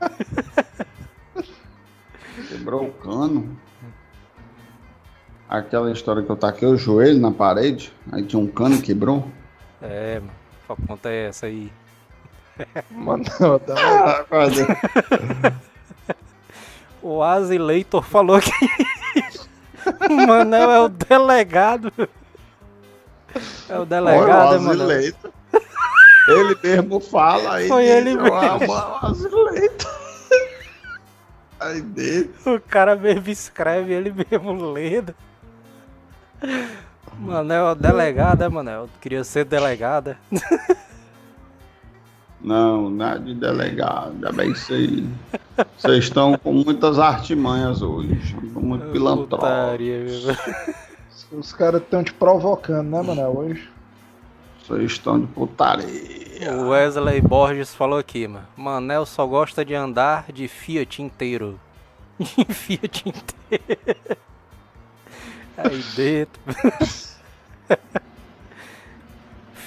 Quebrou 2.48 2.86
o 2.86 2.92
cano. 2.92 3.56
Aquela 5.48 5.90
história 5.92 6.22
que 6.22 6.30
eu 6.30 6.36
taquei 6.36 6.66
o 6.66 6.76
joelho 6.76 7.20
na 7.20 7.30
parede, 7.30 7.92
aí 8.10 8.24
tinha 8.24 8.40
um 8.40 8.46
cano 8.46 8.76
e 8.76 8.82
quebrou. 8.82 9.26
É, 9.82 10.20
mano, 10.20 10.32
só 10.66 10.76
conta 10.86 11.10
essa 11.10 11.46
aí. 11.46 11.72
Mano, 12.90 13.24
não, 13.40 13.60
dá- 13.66 14.26
O 17.02 17.22
Azileitor 17.22 18.02
falou 18.02 18.40
que 18.40 18.50
o 20.10 20.26
Manel 20.26 20.70
é 20.70 20.80
o 20.80 20.88
delegado. 20.88 21.92
É 23.68 23.78
o 23.78 23.84
delegado, 23.84 24.28
é, 24.28 24.34
Olha, 24.48 24.58
o 24.58 24.62
Manel. 24.62 24.82
Azileito. 24.86 25.32
Ele 26.28 26.56
mesmo 26.62 27.00
fala 27.00 27.54
aí. 27.54 27.68
Foi 27.68 27.86
ele 27.86 28.10
"Eu 28.10 28.22
mesmo." 28.22 28.34
amo 28.34 28.72
o 28.72 29.06
Azileito. 29.06 29.88
Aí 31.58 31.80
dele. 31.82 32.34
O 32.46 32.60
cara 32.60 32.96
mesmo 32.96 33.28
escreve, 33.28 33.92
ele 33.92 34.12
mesmo 34.12 34.72
lendo. 34.72 35.14
Manel 37.18 37.66
é 37.68 37.72
o 37.72 37.74
delegado, 37.74 38.42
é, 38.42 38.48
Manel? 38.48 38.88
Queria 39.00 39.24
ser 39.24 39.44
delegada. 39.44 40.18
Não, 42.42 42.88
nada 42.88 43.20
de 43.20 43.34
delegado, 43.34 44.14
já 44.20 44.32
bem 44.32 44.54
sei. 44.54 45.06
Vocês 45.76 46.04
estão 46.04 46.38
com 46.38 46.52
muitas 46.52 46.98
artimanhas 46.98 47.82
hoje. 47.82 48.14
Estão 48.14 48.62
muito 48.62 48.86
meu. 48.86 49.26
Os 51.38 51.52
caras 51.52 51.82
estão 51.82 52.02
te 52.02 52.12
provocando, 52.14 52.88
né, 52.88 53.02
mano? 53.02 53.38
Hoje. 53.38 53.68
Vocês 54.66 54.92
estão 54.92 55.20
de 55.20 55.26
putaria. 55.26 56.54
O 56.56 56.70
Wesley 56.70 57.20
Borges 57.20 57.74
falou 57.74 57.98
aqui, 57.98 58.26
mano. 58.26 58.46
Manel 58.56 59.04
só 59.04 59.26
gosta 59.26 59.64
de 59.64 59.74
andar 59.74 60.32
de 60.32 60.48
Fiat 60.48 61.02
inteiro. 61.02 61.60
De 62.18 62.44
Fiat 62.54 63.08
inteiro. 63.08 64.16
Aí 65.56 65.82
dentro. 65.94 66.40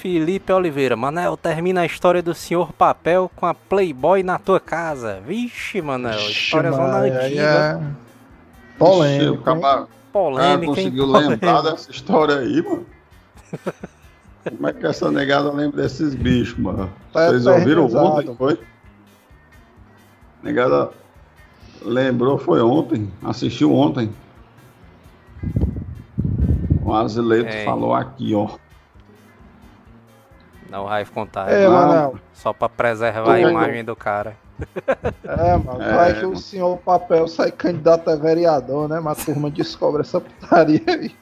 Felipe 0.04 0.52
Oliveira. 0.52 0.94
Manel, 0.94 1.34
termina 1.34 1.80
a 1.80 1.86
história 1.86 2.22
do 2.22 2.34
senhor 2.34 2.74
papel 2.74 3.30
com 3.34 3.46
a 3.46 3.54
Playboy 3.54 4.22
na 4.22 4.38
tua 4.38 4.60
casa. 4.60 5.18
Vixe, 5.26 5.80
Manel. 5.80 6.18
História 6.28 6.70
zona 6.72 6.98
antiga. 6.98 7.80
é 9.08 9.30
o 9.30 9.38
cara 9.38 9.86
Polêmica, 10.12 10.60
hein? 10.60 10.66
conseguiu 10.66 11.06
Polêmica. 11.06 11.30
lembrar 11.46 11.62
dessa 11.62 11.90
história 11.90 12.36
aí, 12.36 12.60
mano. 12.62 12.84
Como 14.44 14.68
é 14.68 14.72
que 14.74 14.86
essa 14.86 15.10
negada 15.10 15.50
lembra 15.50 15.80
desses 15.80 16.14
bichos, 16.14 16.58
mano? 16.58 16.92
Tá 17.10 17.30
Vocês 17.30 17.46
ouviram 17.46 17.86
ontem, 17.86 18.34
foi? 18.36 18.60
Negada 20.42 20.90
lembrou, 21.80 22.36
foi 22.36 22.60
ontem. 22.60 23.10
Assistiu 23.22 23.72
ontem. 23.74 24.10
O 26.82 26.92
Azileito 26.92 27.48
É. 27.48 27.64
falou 27.64 27.94
aqui, 27.94 28.34
ó. 28.34 28.50
Não 30.74 30.86
vai 30.86 31.04
contar. 31.04 31.48
É, 31.52 31.68
não. 31.68 31.72
Manel. 31.72 32.18
Só 32.32 32.52
pra 32.52 32.68
preservar 32.68 33.20
a 33.20 33.24
Tô 33.24 33.32
vendo. 33.34 33.50
imagem 33.50 33.84
do 33.84 33.94
cara. 33.94 34.36
É, 35.22 35.56
mano. 35.56 35.80
É, 35.80 35.94
vai 35.94 36.14
que 36.14 36.24
o 36.24 36.30
mano. 36.30 36.36
senhor 36.40 36.76
papel 36.78 37.28
sai 37.28 37.52
candidato 37.52 38.10
a 38.10 38.16
vereador, 38.16 38.88
né? 38.88 38.98
Mas 38.98 39.20
a 39.22 39.24
turma 39.24 39.48
descobre 39.50 40.00
essa 40.00 40.20
putaria 40.20 40.82
aí. 40.88 41.14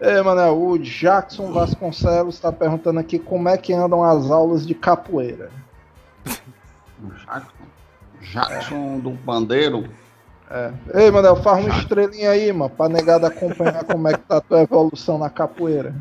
É, 0.00 0.20
mano, 0.20 0.70
o 0.70 0.78
Jackson 0.78 1.50
Vasconcelos 1.50 2.34
está 2.34 2.52
perguntando 2.52 3.00
aqui 3.00 3.18
como 3.18 3.48
é 3.48 3.56
que 3.56 3.72
andam 3.72 4.04
as 4.04 4.30
aulas 4.30 4.66
de 4.66 4.74
capoeira. 4.74 5.50
O 7.02 7.10
Jackson, 7.24 7.52
Jackson 8.20 8.98
do 8.98 9.10
Bandeiro. 9.12 9.88
É. 10.50 10.72
Ei, 10.94 11.10
Manel, 11.10 11.36
faz 11.36 11.64
uma 11.64 11.74
estrelinha 11.78 12.30
aí, 12.30 12.52
mano, 12.52 12.70
pra 12.70 12.88
negada 12.88 13.28
acompanhar 13.28 13.82
como 13.84 14.08
é 14.08 14.12
que 14.12 14.20
tá 14.20 14.36
a 14.36 14.40
tua 14.42 14.60
evolução 14.60 15.16
na 15.18 15.30
capoeira. 15.30 15.94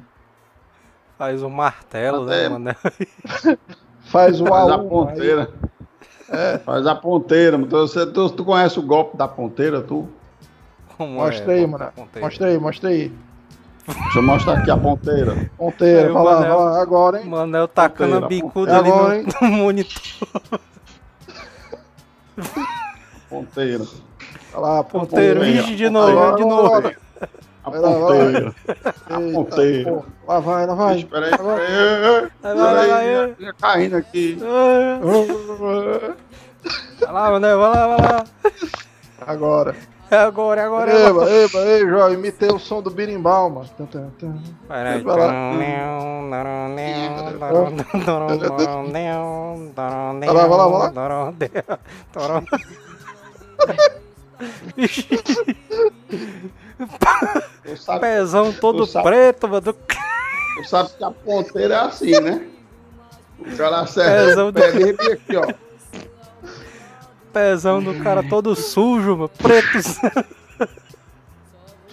Faz 1.17 1.41
um 1.43 1.49
martelo, 1.49 2.25
né, 2.25 2.35
Até- 2.45 2.49
Manel? 2.49 2.75
Faz 4.11 4.39
o 4.39 4.45
Faz 4.45 4.69
a 4.71 4.77
ponteira. 4.79 5.49
Faz 6.63 6.87
a 6.87 6.95
ponteira. 6.95 7.57
Então, 7.57 7.79
você, 7.87 8.05
tu, 8.05 8.29
tu 8.29 8.45
conhece 8.45 8.79
o 8.79 8.83
golpe 8.83 9.17
da 9.17 9.27
ponteira, 9.27 9.81
tu? 9.81 10.07
Como 10.97 11.13
Mostra 11.13 11.53
é, 11.53 11.55
aí, 11.57 11.63
a 11.63 11.67
mano. 11.67 11.91
ponteira. 11.95 12.25
Mostra 12.27 12.47
aí, 12.47 12.57
mostra 12.59 12.89
aí. 12.89 13.11
Deixa 13.87 14.19
eu 14.19 14.23
mostrar 14.23 14.57
aqui 14.59 14.69
a 14.71 14.77
ponteira. 14.77 15.49
Ponteira, 15.57 16.11
o 16.11 16.13
vai 16.13 16.23
lá, 16.23 16.31
vai 16.35 16.41
Manel- 16.49 16.59
lá, 16.59 16.81
agora, 16.81 17.21
hein? 17.21 17.29
Manel 17.29 17.67
tacando 17.67 18.17
a 18.17 18.21
Ponteira, 18.21 18.45
bicuda 18.45 18.71
É 18.71 18.75
ali 18.75 18.89
agora, 18.89 19.23
no, 19.23 19.27
no 19.41 19.47
monitor. 19.57 20.27
Ponteira. 23.29 23.85
Vai 24.51 24.61
lá, 24.61 24.83
Ponteiro, 24.83 25.39
Ponteira. 25.39 25.61
ixi, 25.61 25.75
de 25.75 25.89
novo, 25.89 26.11
Agora, 26.11 26.35
de 26.35 26.45
novo. 26.45 26.91
Agora. 27.67 28.53
A 29.09 29.19
Vai 30.25 30.35
lá, 30.35 30.39
vai 30.39 30.39
lá. 30.39 30.39
vai, 30.39 30.65
lá 30.67 30.73
vai. 30.75 30.97
Espera 30.99 31.25
aí, 31.25 31.31
espera 31.31 31.55
aí. 31.55 32.29
Vai, 32.41 32.55
vai, 32.87 33.13
já- 33.13 33.29
já 33.45 33.53
caindo 33.53 33.97
aqui. 33.97 34.37
Vai 36.99 37.13
lá, 37.13 37.31
Manel, 37.31 37.59
vai 37.59 37.69
lá, 37.69 37.87
vai 37.87 37.97
lá. 38.11 38.23
Agora. 39.25 39.73
É 40.11 40.17
agora, 40.17 40.61
é 40.61 40.65
agora. 40.65 40.91
é 40.91 40.95
Eba, 41.01 41.09
agora. 41.09 41.31
eba, 41.31 41.59
ei, 41.59 41.87
Jó, 41.87 42.09
imitei 42.09 42.49
o 42.49 42.59
som 42.59 42.81
do 42.81 42.89
birimbau, 42.89 43.49
mano. 43.49 43.69
Peraí. 44.67 45.01
Vai 45.01 45.17
lá. 45.17 45.31
Vai 50.27 50.33
lá, 50.33 50.47
vai 50.47 50.57
lá, 50.57 50.67
vai 50.67 50.79
lá. 50.79 50.91
Tu 52.11 52.19
sabe, 57.77 57.99
Pezão 58.01 58.53
todo 58.53 58.85
sabe- 58.85 59.07
preto, 59.09 59.47
mano. 59.47 59.73
tu 59.73 60.63
sabe 60.67 60.89
que 60.97 61.03
a 61.03 61.11
ponteira 61.11 61.73
é 61.75 61.79
assim, 61.79 62.19
né? 62.19 62.47
O 63.39 63.55
cara 63.57 63.81
acerta 63.81 64.45
o 64.45 64.53
pé 64.53 64.71
e 64.79 65.11
aqui, 65.11 65.35
ó. 65.37 65.53
Pezão 67.31 67.83
do 67.83 67.95
cara 68.03 68.23
todo 68.23 68.55
sujo, 68.55 69.11
mano. 69.15 69.29
Preto. 69.29 69.77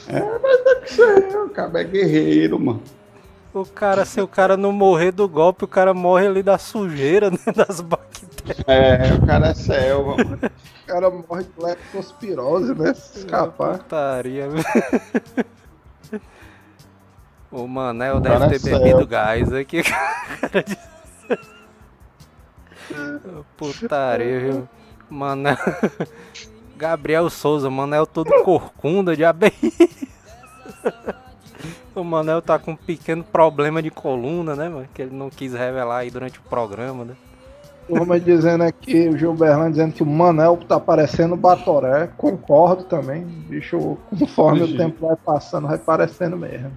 É, 0.08 0.20
mas 0.42 0.60
tem 0.62 0.80
que 0.82 0.92
ser. 0.92 1.36
O 1.38 1.48
cara 1.50 1.80
é 1.80 1.84
guerreiro, 1.84 2.58
mano. 2.58 2.82
O 3.52 3.64
cara, 3.64 4.04
se 4.04 4.20
o 4.20 4.26
cara 4.28 4.56
não 4.56 4.72
morrer 4.72 5.12
do 5.12 5.28
golpe, 5.28 5.64
o 5.64 5.68
cara 5.68 5.94
morre 5.94 6.26
ali 6.26 6.42
da 6.42 6.58
sujeira, 6.58 7.30
né? 7.30 7.38
Das 7.54 7.80
bactérias. 7.80 8.33
É, 8.66 9.14
o 9.16 9.26
cara 9.26 9.48
é 9.48 9.54
selva, 9.54 10.16
mano. 10.16 10.38
O 10.84 10.86
cara 10.86 11.08
morre 11.08 11.44
de 11.44 11.64
leptospirose, 11.64 12.74
né? 12.74 12.92
Se 12.92 13.20
escapar. 13.20 13.78
Putaria, 13.78 14.48
velho. 14.50 14.64
O 17.50 17.66
Manel 17.66 18.20
cara 18.20 18.48
deve 18.48 18.56
é 18.56 18.58
ter 18.58 18.78
bebido 18.78 19.06
gás 19.06 19.52
aqui. 19.52 19.82
Putaria, 23.56 24.40
viu? 24.40 24.68
Manel. 25.08 25.56
Gabriel 26.76 27.30
Souza, 27.30 27.70
Manel 27.70 28.06
todo 28.06 28.42
corcunda 28.42 29.16
de 29.16 29.24
abelha. 29.24 29.54
O 31.94 32.02
Manel 32.02 32.42
tá 32.42 32.58
com 32.58 32.72
um 32.72 32.76
pequeno 32.76 33.22
problema 33.22 33.80
de 33.80 33.90
coluna, 33.90 34.56
né, 34.56 34.68
mano? 34.68 34.88
Que 34.92 35.02
ele 35.02 35.14
não 35.14 35.30
quis 35.30 35.52
revelar 35.54 35.98
aí 35.98 36.10
durante 36.10 36.40
o 36.40 36.42
programa, 36.42 37.04
né? 37.04 37.14
Turma 37.86 38.18
dizendo 38.18 38.64
aqui, 38.64 39.08
o 39.08 39.16
Gilberlan 39.16 39.70
dizendo 39.70 39.92
que 39.92 40.02
o 40.02 40.06
Manel 40.06 40.58
tá 40.66 40.80
parecendo 40.80 41.34
o 41.34 41.36
Batoré. 41.36 42.08
Concordo 42.16 42.84
também. 42.84 43.22
Bicho, 43.24 43.98
conforme 44.10 44.62
o 44.62 44.76
tempo 44.76 45.06
vai 45.06 45.16
passando, 45.16 45.68
vai 45.68 45.78
parecendo 45.78 46.36
mesmo. 46.36 46.70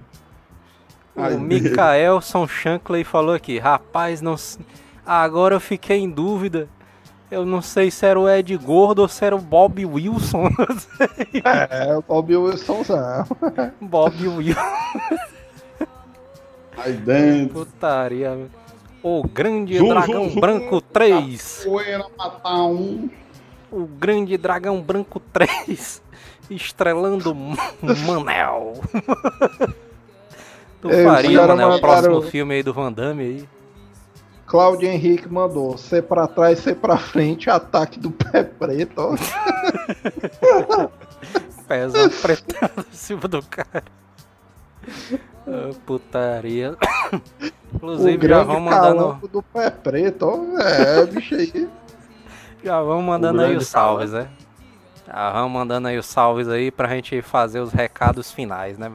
Ai, 1.16 1.34
O 1.34 1.40
Mikaelson 1.40 2.46
Shankly 2.46 3.04
falou 3.04 3.34
aqui, 3.34 3.58
rapaz, 3.58 4.20
não. 4.20 4.36
Agora 5.04 5.54
eu 5.54 5.60
fiquei 5.60 5.98
em 5.98 6.10
dúvida. 6.10 6.68
Eu 7.30 7.44
não 7.44 7.60
sei 7.60 7.90
se 7.90 8.06
era 8.06 8.18
o 8.18 8.28
Ed 8.28 8.56
Gordo 8.56 9.02
ou 9.02 9.08
se 9.08 9.22
era 9.24 9.36
o 9.36 9.40
Bob 9.40 9.84
Wilson. 9.84 10.48
É, 11.70 11.94
o 11.96 12.02
Bob 12.02 12.34
Wilsonzão. 12.34 13.26
Bob 13.80 14.28
Wilson. 14.28 14.60
Aí 16.76 16.92
dentro. 16.94 17.54
Putaria. 17.54 18.48
O 19.08 19.26
grande 19.26 19.78
Zum, 19.78 19.88
dragão 19.88 20.24
zum, 20.24 20.30
zum. 20.32 20.40
branco 20.40 20.80
3. 20.82 21.62
Poeira 21.64 22.06
matar 22.18 22.62
um. 22.64 23.08
O 23.72 23.86
grande 23.86 24.36
dragão 24.36 24.82
branco 24.82 25.18
3. 25.32 26.02
Estrelando 26.50 27.34
Manel. 27.34 28.74
Tu 30.82 30.90
Ei, 30.90 30.98
os 30.98 31.04
faria, 31.12 31.46
Manel, 31.46 31.70
o 31.70 31.80
próximo 31.80 32.20
filme 32.22 32.54
aí 32.54 32.62
do 32.62 32.72
Van 32.74 32.92
Damme 32.92 33.22
aí? 33.24 33.48
Cláudio 34.46 34.88
Henrique 34.88 35.26
mandou. 35.26 35.76
Ser 35.78 36.02
pra 36.02 36.26
trás, 36.28 36.58
ser 36.58 36.76
pra 36.76 36.98
frente, 36.98 37.48
ataque 37.48 37.98
do 37.98 38.10
pé 38.10 38.44
preto. 38.44 38.98
ó. 38.98 39.16
Pesa 41.66 42.10
pretado 42.10 42.86
em 42.88 42.94
cima 42.94 43.22
do 43.22 43.42
cara. 43.42 43.84
Ah, 45.46 45.70
putaria. 45.86 46.76
O 47.70 47.76
Inclusive, 47.76 48.12
já 48.12 48.18
grande 48.18 48.46
vão 48.46 48.60
mandando, 48.60 49.28
do 49.30 49.42
pé 49.42 49.70
preto. 49.70 50.22
ó. 50.24 50.58
É, 50.58 51.04
bicho 51.04 51.34
aí. 51.34 51.68
já 52.64 52.80
vão 52.80 53.02
mandando 53.02 53.42
O 53.42 53.44
aí 53.44 53.56
os 53.56 53.66
salves, 53.66 54.12
né? 54.12 54.26
Já 55.06 55.30
vão 55.32 55.50
mandando 55.50 55.88
aí 55.88 55.98
os 55.98 56.06
salves 56.06 56.48
aí 56.48 56.70
pra 56.70 56.88
gente 56.88 57.20
fazer 57.20 57.60
os 57.60 57.70
recados 57.70 58.32
finais, 58.32 58.78
né? 58.78 58.90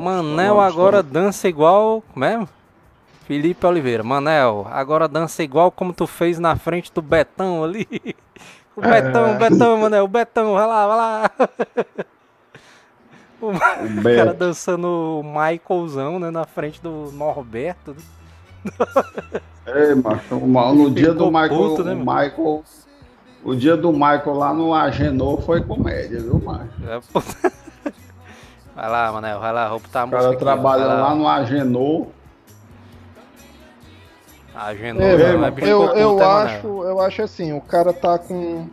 Manel 0.00 0.60
agora 0.60 1.04
dança 1.04 1.46
igual. 1.46 2.02
Como 2.12 2.24
é? 2.24 2.46
Felipe 3.26 3.64
Oliveira. 3.64 4.02
Manel, 4.02 4.66
agora 4.70 5.06
dança 5.06 5.42
igual 5.42 5.70
como 5.70 5.92
tu 5.92 6.06
fez 6.06 6.40
na 6.40 6.56
frente 6.56 6.92
do 6.92 7.00
Betão 7.02 7.62
ali. 7.64 7.86
O 8.76 8.80
Betão, 8.82 9.34
o 9.34 9.38
Betão, 9.38 9.78
Manel, 9.78 10.04
o 10.04 10.08
Betão, 10.08 10.52
vai 10.52 10.66
lá, 10.66 10.86
vai 10.86 10.96
lá. 10.98 11.30
O 13.40 13.48
O 13.50 13.54
cara 14.16 14.32
dançando 14.34 14.86
o 14.88 15.22
Michaelzão, 15.22 16.18
né, 16.18 16.30
na 16.30 16.44
frente 16.44 16.80
do 16.80 17.10
Norberto. 17.12 17.94
né? 17.94 19.40
Ei, 19.66 19.94
macho, 19.94 20.36
o- 20.36 20.46
no 20.74 20.90
dia 20.90 21.12
do 21.12 21.26
Michael, 21.26 21.48
puto, 21.48 21.84
né? 21.84 21.94
Michael. 21.94 22.64
O 23.44 23.54
dia 23.54 23.76
do 23.76 23.92
Michael 23.92 24.34
lá 24.34 24.52
no 24.52 24.74
Agenor 24.74 25.40
foi 25.42 25.60
comédia, 25.60 26.20
viu, 26.20 26.40
macho? 26.40 26.68
É, 26.84 27.00
pô. 27.12 27.20
Vai 28.74 28.90
lá, 28.90 29.10
Manel, 29.10 29.40
vai 29.40 29.52
lá, 29.54 29.68
vou 29.70 29.78
botar 29.80 30.02
a 30.02 30.04
O 30.04 30.10
cara 30.10 30.28
aqui. 30.30 30.38
trabalha 30.38 30.84
lá 30.86 31.14
no 31.14 31.26
Agenor. 31.26 32.08
Agenda, 34.54 35.02
É, 35.02 35.12
é 35.14 35.34
eu, 35.62 35.82
eu 35.94 36.14
Manel? 36.16 36.36
acho, 36.36 36.66
eu 36.84 37.00
acho 37.00 37.22
assim, 37.22 37.52
o 37.54 37.60
cara 37.60 37.92
tá 37.94 38.18
com 38.18 38.68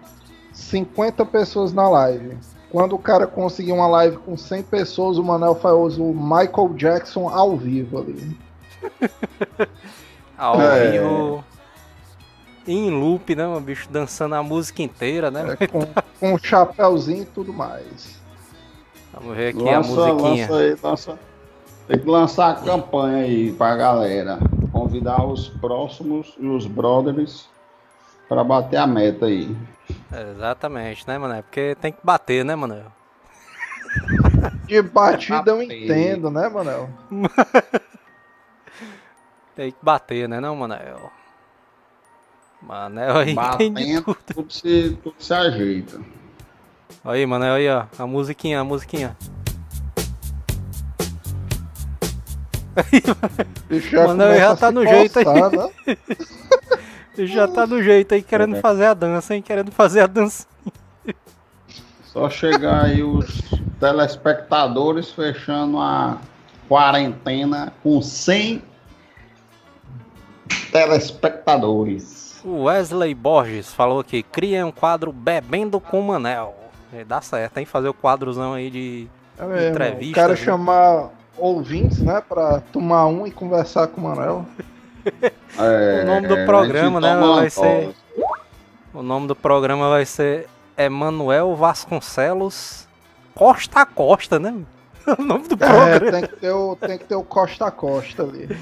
50 0.52 1.26
pessoas 1.26 1.72
na 1.74 1.88
live. 1.90 2.38
Quando 2.74 2.96
o 2.96 3.00
cara 3.00 3.28
conseguir 3.28 3.72
uma 3.72 3.86
live 3.86 4.18
com 4.18 4.36
100 4.36 4.64
pessoas, 4.64 5.20
o 5.20 5.24
Manel 5.24 5.54
faz 5.54 6.00
o 6.00 6.12
Michael 6.12 6.74
Jackson 6.76 7.30
ao 7.30 7.56
vivo 7.56 8.00
ali. 8.00 8.36
Ao 10.36 10.60
É. 10.60 10.92
vivo. 10.92 11.44
Em 12.68 12.90
loop, 12.90 13.36
né, 13.36 13.46
o 13.48 13.60
bicho 13.60 13.88
dançando 13.92 14.34
a 14.34 14.42
música 14.42 14.82
inteira, 14.82 15.30
né? 15.30 15.56
É, 15.60 15.68
com, 15.68 15.82
com 16.20 16.34
um 16.34 16.38
chapéuzinho 16.40 17.22
e 17.22 17.26
tudo 17.26 17.54
mais. 17.54 18.20
Vamos 19.14 19.38
ver 19.38 19.50
aqui 19.50 19.70
a 19.70 19.78
Lança, 19.78 19.90
musiquinha. 19.92 20.48
lança 20.50 20.58
aí, 20.58 20.78
lança. 20.82 21.20
Tem 21.88 22.00
que 22.00 22.10
lançar 22.10 22.50
a 22.50 22.54
campanha 22.56 23.18
aí 23.26 23.52
pra 23.54 23.76
galera. 23.76 24.40
Convidar 24.72 25.24
os 25.24 25.50
próximos 25.50 26.34
e 26.40 26.48
os 26.48 26.66
brothers 26.66 27.48
pra 28.28 28.44
bater 28.44 28.78
a 28.78 28.88
meta 28.88 29.28
aí. 29.28 29.56
Exatamente, 30.12 31.08
né, 31.08 31.18
Manel? 31.18 31.44
Porque 31.44 31.76
tem 31.82 31.92
que 31.92 32.00
bater, 32.04 32.46
né, 32.46 32.56
Manel? 32.56 32.92
De 34.66 34.82
batida 34.82 35.52
eu 35.52 35.62
entendo, 35.62 36.30
né, 36.32 36.50
Manel? 36.50 36.90
Tem 39.56 39.72
que 39.72 39.78
bater, 39.84 40.28
né, 40.28 40.40
não, 40.40 40.56
Manel? 40.56 41.12
Manel 42.60 43.18
aí 43.18 43.36
entende 43.36 44.02
tudo. 44.02 44.18
tudo 44.34 44.52
se, 44.52 44.98
tudo 45.04 45.16
se 45.20 45.32
ajeita. 45.34 46.00
Aí, 47.06 47.24
Manel, 47.26 47.54
aí, 47.54 47.70
ó. 47.70 47.86
A 48.00 48.08
musiquinha, 48.08 48.62
a 48.62 48.64
musiquinha. 48.64 49.16
Já 53.70 54.08
Manel 54.08 54.38
já 54.38 54.56
tá 54.56 54.70
se 54.70 54.74
no 54.74 54.88
jeito 54.88 55.20
aí. 55.20 55.26
coçar, 55.26 55.52
né? 55.52 55.70
Já 57.18 57.48
tá 57.48 57.66
do 57.66 57.82
jeito 57.82 58.14
aí, 58.14 58.22
querendo 58.22 58.56
fazer 58.58 58.86
a 58.86 58.94
dança, 58.94 59.36
hein? 59.36 59.42
Querendo 59.42 59.72
fazer 59.72 60.02
a 60.02 60.08
dança. 60.08 60.48
Só 62.06 62.30
chegar 62.30 62.86
aí 62.86 63.04
os 63.04 63.42
telespectadores 63.80 65.12
fechando 65.12 65.80
a 65.80 66.20
quarentena 66.68 67.74
com 67.84 68.02
100 68.02 68.62
telespectadores. 70.72 72.40
O 72.44 72.64
Wesley 72.64 73.14
Borges 73.14 73.74
falou 73.74 74.00
aqui, 74.00 74.22
cria 74.24 74.66
um 74.66 74.72
quadro 74.72 75.12
Bebendo 75.12 75.80
com 75.80 76.02
Manel. 76.02 76.56
E 76.92 77.04
dá 77.04 77.22
certo, 77.22 77.58
hein? 77.58 77.66
Fazer 77.66 77.88
o 77.88 77.94
quadrozão 77.94 78.54
aí 78.54 78.70
de... 78.70 79.08
É 79.38 79.46
mesmo, 79.46 79.70
Entrevista, 79.70 80.12
o 80.12 80.16
cara 80.16 80.36
viu? 80.36 80.44
chamar 80.46 81.10
ouvintes, 81.38 82.00
né, 82.00 82.22
pra 82.22 82.60
tomar 82.72 83.08
um 83.08 83.26
e 83.26 83.32
conversar 83.32 83.88
com 83.88 84.02
o 84.02 84.04
Manel. 84.04 84.46
É, 85.60 86.02
O 86.04 86.06
nome 86.06 86.28
do 86.28 86.34
a 86.36 86.46
programa, 86.46 87.00
né, 87.02 87.16
vai 87.16 87.50
ser- 87.50 87.86
dose. 87.86 87.96
O 88.94 89.02
nome 89.04 89.28
do 89.28 89.36
programa 89.36 89.90
vai 89.90 90.06
ser 90.06 90.48
Emanuel 90.78 91.56
Vasconcelos 91.56 92.88
Costa 93.36 93.82
a 93.82 93.86
Costa, 93.86 94.40
né? 94.40 94.54
o 95.18 95.22
nome 95.22 95.48
do 95.48 95.56
É, 95.56 95.58
programa. 95.58 96.12
tem 96.12 96.22
que 96.28 96.36
ter 96.38 96.52
o, 96.52 96.76
tem 96.76 96.98
que 96.98 97.04
ter 97.06 97.16
o 97.16 97.24
Costa 97.24 97.66
a 97.68 97.72
Costa 97.72 98.24
ali. 98.24 98.56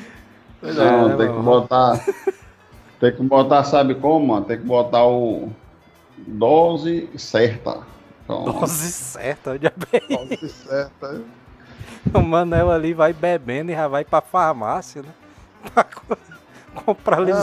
Pois 0.62 0.76
Não, 0.76 1.18
tem 1.18 1.28
que 1.34 1.39
botar. 1.39 2.06
Tem 3.00 3.12
que 3.16 3.24
botar, 3.24 3.64
sabe 3.64 3.96
como, 3.96 4.28
mano? 4.28 4.46
Tem 4.46 4.58
que 4.58 4.66
botar 4.66 5.06
o. 5.06 5.50
Dose 6.18 7.10
certa. 7.18 7.80
Então, 8.24 8.44
Dose 8.46 8.92
certa, 8.92 9.58
já 9.60 9.72
bem. 9.92 10.02
Dose 10.08 10.50
certa. 10.50 11.22
O 12.14 12.22
Manel 12.22 12.70
ali 12.72 12.94
vai 12.94 13.12
bebendo 13.12 13.72
e 13.72 13.76
já 13.76 13.88
vai 13.88 14.06
pra 14.06 14.22
farmácia, 14.22 15.02
né? 15.02 15.10
Pra 15.74 15.84
co- 15.86 16.18
comprar 16.86 17.20
lis- 17.20 17.36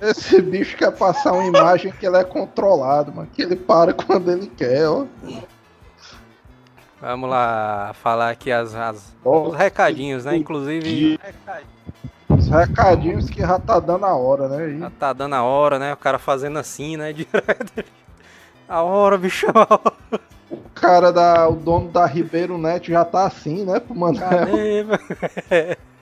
esse 0.00 0.40
bicho 0.42 0.76
quer 0.76 0.92
passar 0.92 1.32
uma 1.32 1.44
imagem 1.46 1.90
que 1.92 2.06
ele 2.06 2.16
é 2.18 2.24
controlado, 2.24 3.12
mano. 3.12 3.28
Que 3.32 3.42
ele 3.42 3.56
para 3.56 3.92
quando 3.94 4.30
ele 4.30 4.46
quer, 4.46 4.88
ó. 4.88 5.06
Vamos 7.00 7.28
lá 7.28 7.92
falar 8.02 8.30
aqui 8.30 8.50
as, 8.50 8.74
as- 8.74 9.14
os 9.24 9.54
recadinhos, 9.54 10.24
né? 10.24 10.36
Inclusive, 10.36 11.18
Os 12.28 12.48
recadinhos 12.48 13.28
que 13.30 13.40
já 13.40 13.58
tá 13.58 13.78
dando 13.78 14.04
a 14.06 14.14
hora, 14.14 14.48
né? 14.48 14.68
E 14.70 14.78
já 14.80 14.90
tá 14.90 15.12
dando 15.12 15.34
a 15.34 15.42
hora, 15.42 15.78
né? 15.78 15.92
O 15.92 15.96
cara 15.96 16.18
fazendo 16.18 16.58
assim, 16.58 16.96
né? 16.96 17.12
Direto. 17.14 17.84
A 18.68 18.82
hora, 18.82 19.16
bicho. 19.16 19.46
o 20.50 20.58
cara 20.74 21.12
da. 21.12 21.48
O 21.48 21.54
dono 21.56 21.88
da 21.90 22.04
Ribeiro 22.06 22.58
Net 22.58 22.90
já 22.90 23.04
tá 23.04 23.26
assim, 23.26 23.64
né? 23.64 23.78
Pro. 23.78 23.94
Cadê, 24.18 24.82
mano? 24.84 24.98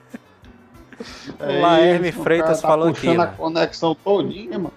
é 1.39 1.61
Laerme 1.61 2.09
isso, 2.09 2.23
Freitas 2.23 2.61
tá 2.61 2.67
falou 2.67 2.89
aqui, 2.89 3.09
a 3.09 3.13
né? 3.13 3.33
conexão 3.37 3.95
todinha, 3.95 4.57
mano. 4.57 4.73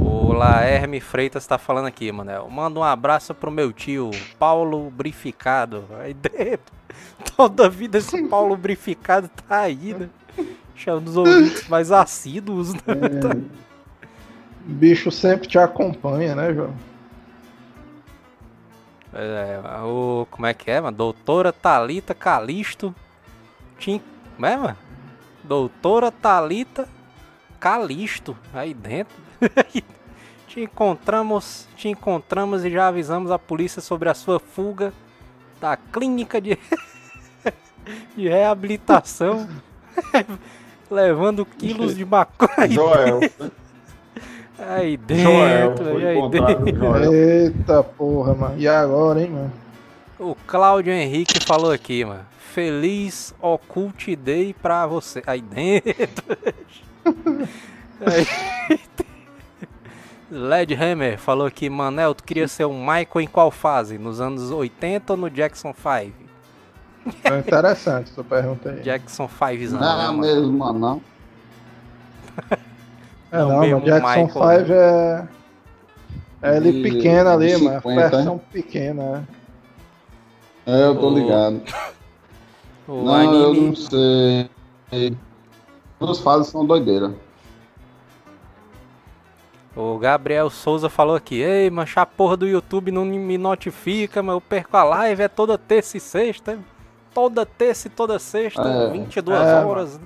O 0.00 0.32
Laerme 0.32 1.00
Freitas 1.00 1.46
tá 1.46 1.58
falando 1.58 1.86
aqui, 1.86 2.10
Manel. 2.10 2.48
Manda 2.48 2.80
um 2.80 2.84
abraço 2.84 3.34
pro 3.34 3.50
meu 3.50 3.72
tio, 3.72 4.10
Paulo 4.38 4.90
Brificado. 4.90 5.84
Aí. 6.00 6.16
Toda 7.36 7.68
vida 7.68 7.98
esse 7.98 8.26
Paulo 8.28 8.56
Brificado 8.56 9.28
tá 9.48 9.60
aí, 9.60 9.94
né? 9.94 10.08
Chama 10.74 11.00
dos 11.00 11.16
ouvintes 11.16 11.68
mais 11.68 11.92
assíduos, 11.92 12.72
né? 12.74 12.80
O 14.66 14.72
bicho 14.72 15.10
sempre 15.10 15.46
te 15.46 15.58
acompanha, 15.58 16.34
né, 16.34 16.54
João? 16.54 16.74
É, 19.12 19.60
o, 19.82 20.26
como 20.30 20.46
é 20.46 20.54
que 20.54 20.70
é, 20.70 20.80
mano? 20.80 20.96
Doutora 20.96 21.52
Talita 21.52 22.14
Calisto. 22.14 22.94
Te, 23.78 24.00
como 24.40 24.46
é, 24.46 24.56
mano? 24.56 24.76
Doutora 25.44 26.10
Talita 26.10 26.88
Calisto. 27.58 28.34
Aí 28.54 28.72
dentro. 28.72 29.14
te 30.48 30.62
encontramos, 30.62 31.68
te 31.76 31.88
encontramos 31.90 32.64
e 32.64 32.70
já 32.70 32.88
avisamos 32.88 33.30
a 33.30 33.38
polícia 33.38 33.82
sobre 33.82 34.08
a 34.08 34.14
sua 34.14 34.40
fuga 34.40 34.94
da 35.60 35.76
clínica 35.76 36.40
de, 36.40 36.58
de 38.16 38.28
reabilitação. 38.28 39.46
levando 40.90 41.44
quilos 41.44 41.94
de 41.94 42.04
maconha 42.06 42.66
Joel. 42.66 43.20
aí 44.58 44.98
Joel. 45.06 45.68
dentro. 45.68 45.84
Foi 45.84 46.06
aí 46.06 46.30
dentro. 46.30 46.76
Joel. 46.76 47.12
Eita 47.12 47.82
porra, 47.82 48.34
mano. 48.34 48.58
E 48.58 48.66
agora, 48.66 49.20
hein, 49.20 49.30
mano? 49.30 49.52
O 50.18 50.34
Cláudio 50.46 50.94
Henrique 50.94 51.44
falou 51.44 51.70
aqui, 51.70 52.06
mano. 52.06 52.24
Feliz 52.54 53.32
Occult 53.40 54.16
Day 54.16 54.52
pra 54.52 54.84
você. 54.86 55.22
Aí 55.26 55.40
dentro. 55.40 56.24
Aí... 58.04 58.26
Led 60.30 60.74
Hammer 60.74 61.18
falou 61.18 61.46
aqui, 61.46 61.68
Manel, 61.70 62.14
tu 62.14 62.22
queria 62.24 62.46
ser 62.48 62.64
um 62.64 62.78
Michael 62.80 63.20
em 63.20 63.26
qual 63.26 63.50
fase? 63.50 63.98
Nos 63.98 64.20
anos 64.20 64.50
80 64.50 65.12
ou 65.12 65.16
no 65.16 65.30
Jackson 65.30 65.72
5? 65.74 66.12
É 67.24 67.38
interessante 67.38 68.10
essa 68.12 68.22
pergunta 68.22 68.70
aí. 68.70 68.80
Jackson 68.80 69.28
5 69.28 69.72
Não 69.74 69.80
né, 69.80 70.04
é 70.04 70.06
mano? 70.06 70.18
mesmo, 70.18 70.52
mano, 70.52 70.78
não. 70.78 71.02
É, 73.32 73.38
Não, 73.38 73.48
não, 73.48 73.60
mesmo 73.60 73.80
mano. 73.80 73.86
Jackson 73.86 74.24
Michael, 74.26 74.58
5 74.60 74.72
é. 74.72 75.28
É 76.42 76.56
ele 76.56 76.82
pequeno 76.82 77.30
ali, 77.30 77.56
de 77.56 77.62
mano. 77.64 77.80
50, 77.80 78.08
Versão 78.10 78.38
pequena, 78.52 79.28
É, 80.66 80.84
eu 80.84 80.94
tô 80.98 81.10
O- 81.10 81.14
ligado. 81.18 81.62
O 82.90 83.04
não, 83.04 83.22
eu 83.22 83.50
anime... 83.50 83.66
não 83.68 83.76
sei. 83.76 85.16
Duas 86.00 86.18
fases 86.18 86.48
são 86.48 86.66
doideira. 86.66 87.14
O 89.76 89.96
Gabriel 89.96 90.50
Souza 90.50 90.88
falou 90.88 91.14
aqui, 91.14 91.40
ei, 91.40 91.70
mancha 91.70 92.00
a 92.00 92.06
porra 92.06 92.36
do 92.36 92.48
YouTube 92.48 92.90
não 92.90 93.04
me 93.04 93.38
notifica, 93.38 94.20
mas 94.20 94.34
eu 94.34 94.40
perco 94.40 94.76
a 94.76 94.82
live, 94.82 95.22
é 95.22 95.28
toda 95.28 95.56
terça 95.56 95.96
e 95.96 96.00
sexta. 96.00 96.58
Toda 97.14 97.46
terça 97.46 97.86
e 97.86 97.90
toda 97.90 98.18
sexta, 98.18 98.62
É, 98.62 98.90
22 98.90 99.40
é, 99.40 99.64
horas. 99.64 99.96
é. 99.96 100.00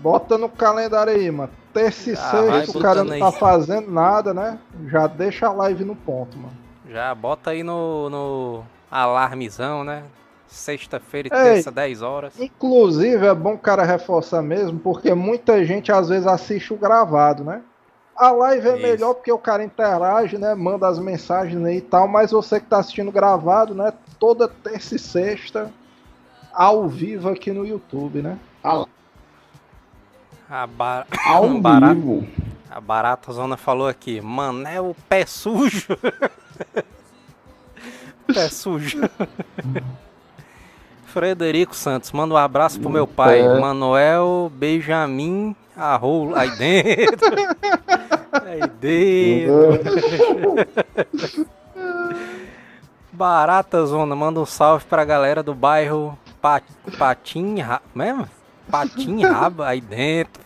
Bota 0.00 0.38
no 0.38 0.48
calendário 0.48 1.12
aí, 1.12 1.30
mano. 1.30 1.50
Terça 1.72 2.10
e 2.10 2.12
Ah, 2.12 2.16
sexta, 2.16 2.78
o 2.78 2.80
cara 2.80 3.02
não 3.02 3.12
aí. 3.12 3.20
tá 3.20 3.32
fazendo 3.32 3.90
nada, 3.90 4.32
né? 4.32 4.58
Já 4.86 5.08
deixa 5.08 5.48
a 5.48 5.52
live 5.52 5.84
no 5.84 5.96
ponto, 5.96 6.38
mano. 6.38 6.52
Já 6.88 7.12
bota 7.14 7.50
aí 7.50 7.62
no, 7.64 8.08
no 8.10 8.64
alarmezão, 8.90 9.82
né? 9.82 10.04
Sexta-feira 10.52 11.28
e 11.28 11.32
Ei. 11.34 11.54
terça, 11.54 11.70
10 11.70 12.02
horas. 12.02 12.38
Inclusive, 12.38 13.24
é 13.26 13.34
bom 13.34 13.54
o 13.54 13.58
cara 13.58 13.82
reforçar 13.84 14.42
mesmo, 14.42 14.78
porque 14.78 15.14
muita 15.14 15.64
gente 15.64 15.90
às 15.90 16.10
vezes 16.10 16.26
assiste 16.26 16.74
o 16.74 16.76
gravado, 16.76 17.42
né? 17.42 17.62
A 18.14 18.30
live 18.30 18.68
é 18.68 18.72
Isso. 18.74 18.82
melhor 18.82 19.14
porque 19.14 19.32
o 19.32 19.38
cara 19.38 19.64
interage, 19.64 20.36
né? 20.36 20.54
Manda 20.54 20.86
as 20.86 20.98
mensagens 20.98 21.64
aí 21.64 21.78
e 21.78 21.80
tal, 21.80 22.06
mas 22.06 22.32
você 22.32 22.60
que 22.60 22.66
tá 22.66 22.76
assistindo 22.78 23.10
gravado, 23.10 23.74
né? 23.74 23.94
Toda 24.18 24.46
terça 24.46 24.94
e 24.94 24.98
sexta, 24.98 25.72
ao 26.52 26.86
vivo 26.86 27.30
aqui 27.30 27.50
no 27.50 27.64
YouTube, 27.66 28.20
né? 28.20 28.38
A, 28.62 28.84
ba... 30.66 31.06
Ao 31.26 31.48
Barata- 31.58 31.94
vivo. 31.94 32.28
a 32.70 32.78
Barata 32.78 33.32
Zona 33.32 33.56
falou 33.56 33.88
aqui, 33.88 34.20
Manel 34.20 34.94
pé 35.08 35.24
sujo. 35.24 35.96
pé 38.32 38.48
sujo. 38.50 39.00
Frederico 41.12 41.74
Santos, 41.76 42.10
manda 42.12 42.34
um 42.34 42.38
abraço 42.38 42.80
pro 42.80 42.88
meu 42.90 43.06
pai, 43.06 43.40
É. 43.40 43.58
Manuel 43.60 44.50
Benjamin 44.54 45.54
Arrou, 45.76 46.34
aí 46.34 46.50
dentro. 46.56 47.28
aí 48.32 48.60
dentro. 48.80 49.78
Barata 53.12 53.84
Zona, 53.84 54.16
manda 54.16 54.40
um 54.40 54.46
salve 54.46 54.84
pra 54.86 55.04
galera 55.04 55.42
do 55.42 55.54
bairro 55.54 56.18
Pa- 56.40 56.62
Patim, 56.98 57.60
Ra- 57.60 57.82
mesmo? 57.94 58.26
Patim 58.70 59.22
Raba, 59.24 59.68
aí 59.68 59.80
dentro. 59.80 60.40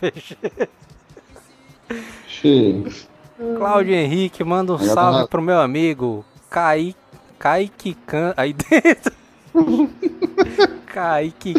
Cláudio 3.57 3.93
Henrique, 3.93 4.43
manda 4.43 4.73
um 4.73 4.77
salve 4.79 5.27
pro 5.29 5.41
meu 5.41 5.59
amigo 5.59 6.25
Kai, 6.49 6.93
Kaique 7.39 7.93
Can... 8.05 8.33
Aí 8.35 8.53
dentro. 8.53 9.13
Kaique 10.87 11.53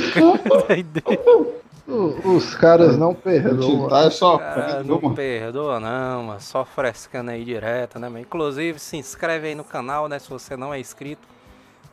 Os 2.24 2.54
caras 2.54 2.98
não 2.98 3.14
perdoam. 3.14 3.88
Tá 3.88 4.10
só. 4.10 4.38
Cara, 4.38 4.82
não 4.82 5.14
perdoa 5.14 5.80
não, 5.80 6.24
mano. 6.24 6.40
Só 6.40 6.64
frescando 6.64 7.30
aí 7.30 7.44
direto, 7.44 7.98
né, 7.98 8.08
mano? 8.08 8.20
Inclusive, 8.20 8.78
se 8.78 8.96
inscreve 8.96 9.48
aí 9.48 9.54
no 9.54 9.64
canal, 9.64 10.08
né, 10.08 10.18
se 10.18 10.28
você 10.28 10.56
não 10.56 10.72
é 10.72 10.80
inscrito. 10.80 11.26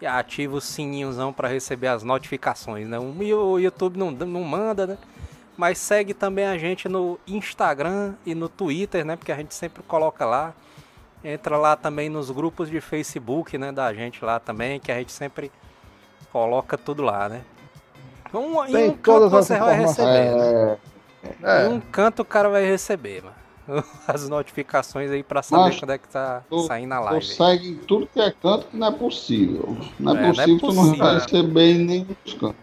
E 0.01 0.06
ativa 0.06 0.58
o 0.58 0.62
sininhozão 0.62 1.32
pra 1.32 1.47
receber 1.47 1.88
as 1.88 2.03
notificações, 2.03 2.88
né? 2.88 2.99
O 2.99 3.06
o 3.06 3.60
YouTube 3.60 3.97
não, 3.97 4.12
não 4.12 4.43
manda, 4.43 4.86
né? 4.86 4.97
Mas 5.56 5.78
segue 5.78 6.14
também 6.14 6.45
a 6.45 6.58
gente 6.58 6.89
no 6.89 7.18
Instagram 7.26 8.16
e 8.26 8.36
no 8.36 8.49
Twitter, 8.49 9.06
né? 9.06 9.16
Porque 9.16 9.32
a 9.32 9.38
gente 9.38 9.53
sempre 9.53 9.82
coloca 9.84 10.26
lá. 10.26 10.53
Entra 11.24 11.58
lá 11.58 11.78
também 11.78 12.10
nos 12.10 12.30
grupos 12.30 12.70
de 12.70 12.82
Facebook, 12.82 13.58
né? 13.58 13.72
Da 13.72 13.93
gente 13.93 14.24
lá 14.24 14.38
também, 14.38 14.82
que 14.82 14.91
a 14.91 14.95
gente 14.99 15.14
sempre 15.14 15.49
coloca 16.39 16.77
tudo 16.77 17.01
lá, 17.01 17.29
né? 17.29 17.41
Um, 18.33 18.65
em 18.65 18.89
um 18.89 18.97
canto 18.97 19.29
você 19.29 19.57
vai 19.57 19.77
receber. 19.77 20.36
né? 20.36 20.77
É, 21.41 21.65
Em 21.65 21.69
um 21.69 21.79
canto 21.79 22.23
o 22.23 22.25
cara 22.25 22.49
vai 22.49 22.65
receber, 22.65 23.23
mano. 23.23 23.83
As 24.05 24.27
notificações 24.27 25.09
aí 25.11 25.23
pra 25.23 25.41
saber 25.41 25.61
Mas 25.63 25.79
quando 25.79 25.91
é 25.91 25.97
que 25.97 26.09
tá 26.09 26.43
tu- 26.49 26.63
saindo 26.67 26.93
a 26.93 26.97
tu 26.97 27.03
live. 27.05 27.25
segue 27.25 27.69
em 27.69 27.75
tudo 27.75 28.05
que 28.13 28.19
é 28.19 28.31
canto 28.31 28.67
que 28.67 28.75
não 28.75 28.88
é 28.88 28.91
possível. 28.91 29.77
Não 29.97 30.13
é, 30.13 30.17
É, 30.17 30.21
não 30.23 30.27
é 30.27 30.33
possível 30.33 30.55
que 30.55 30.59
tu 30.59 30.73
não 30.73 30.83
possível. 30.83 31.05
vai 31.05 31.13
receber 31.15 31.71
em 31.71 31.86
nenhum 31.86 32.07
dos 32.25 32.33
cantos. 32.33 32.55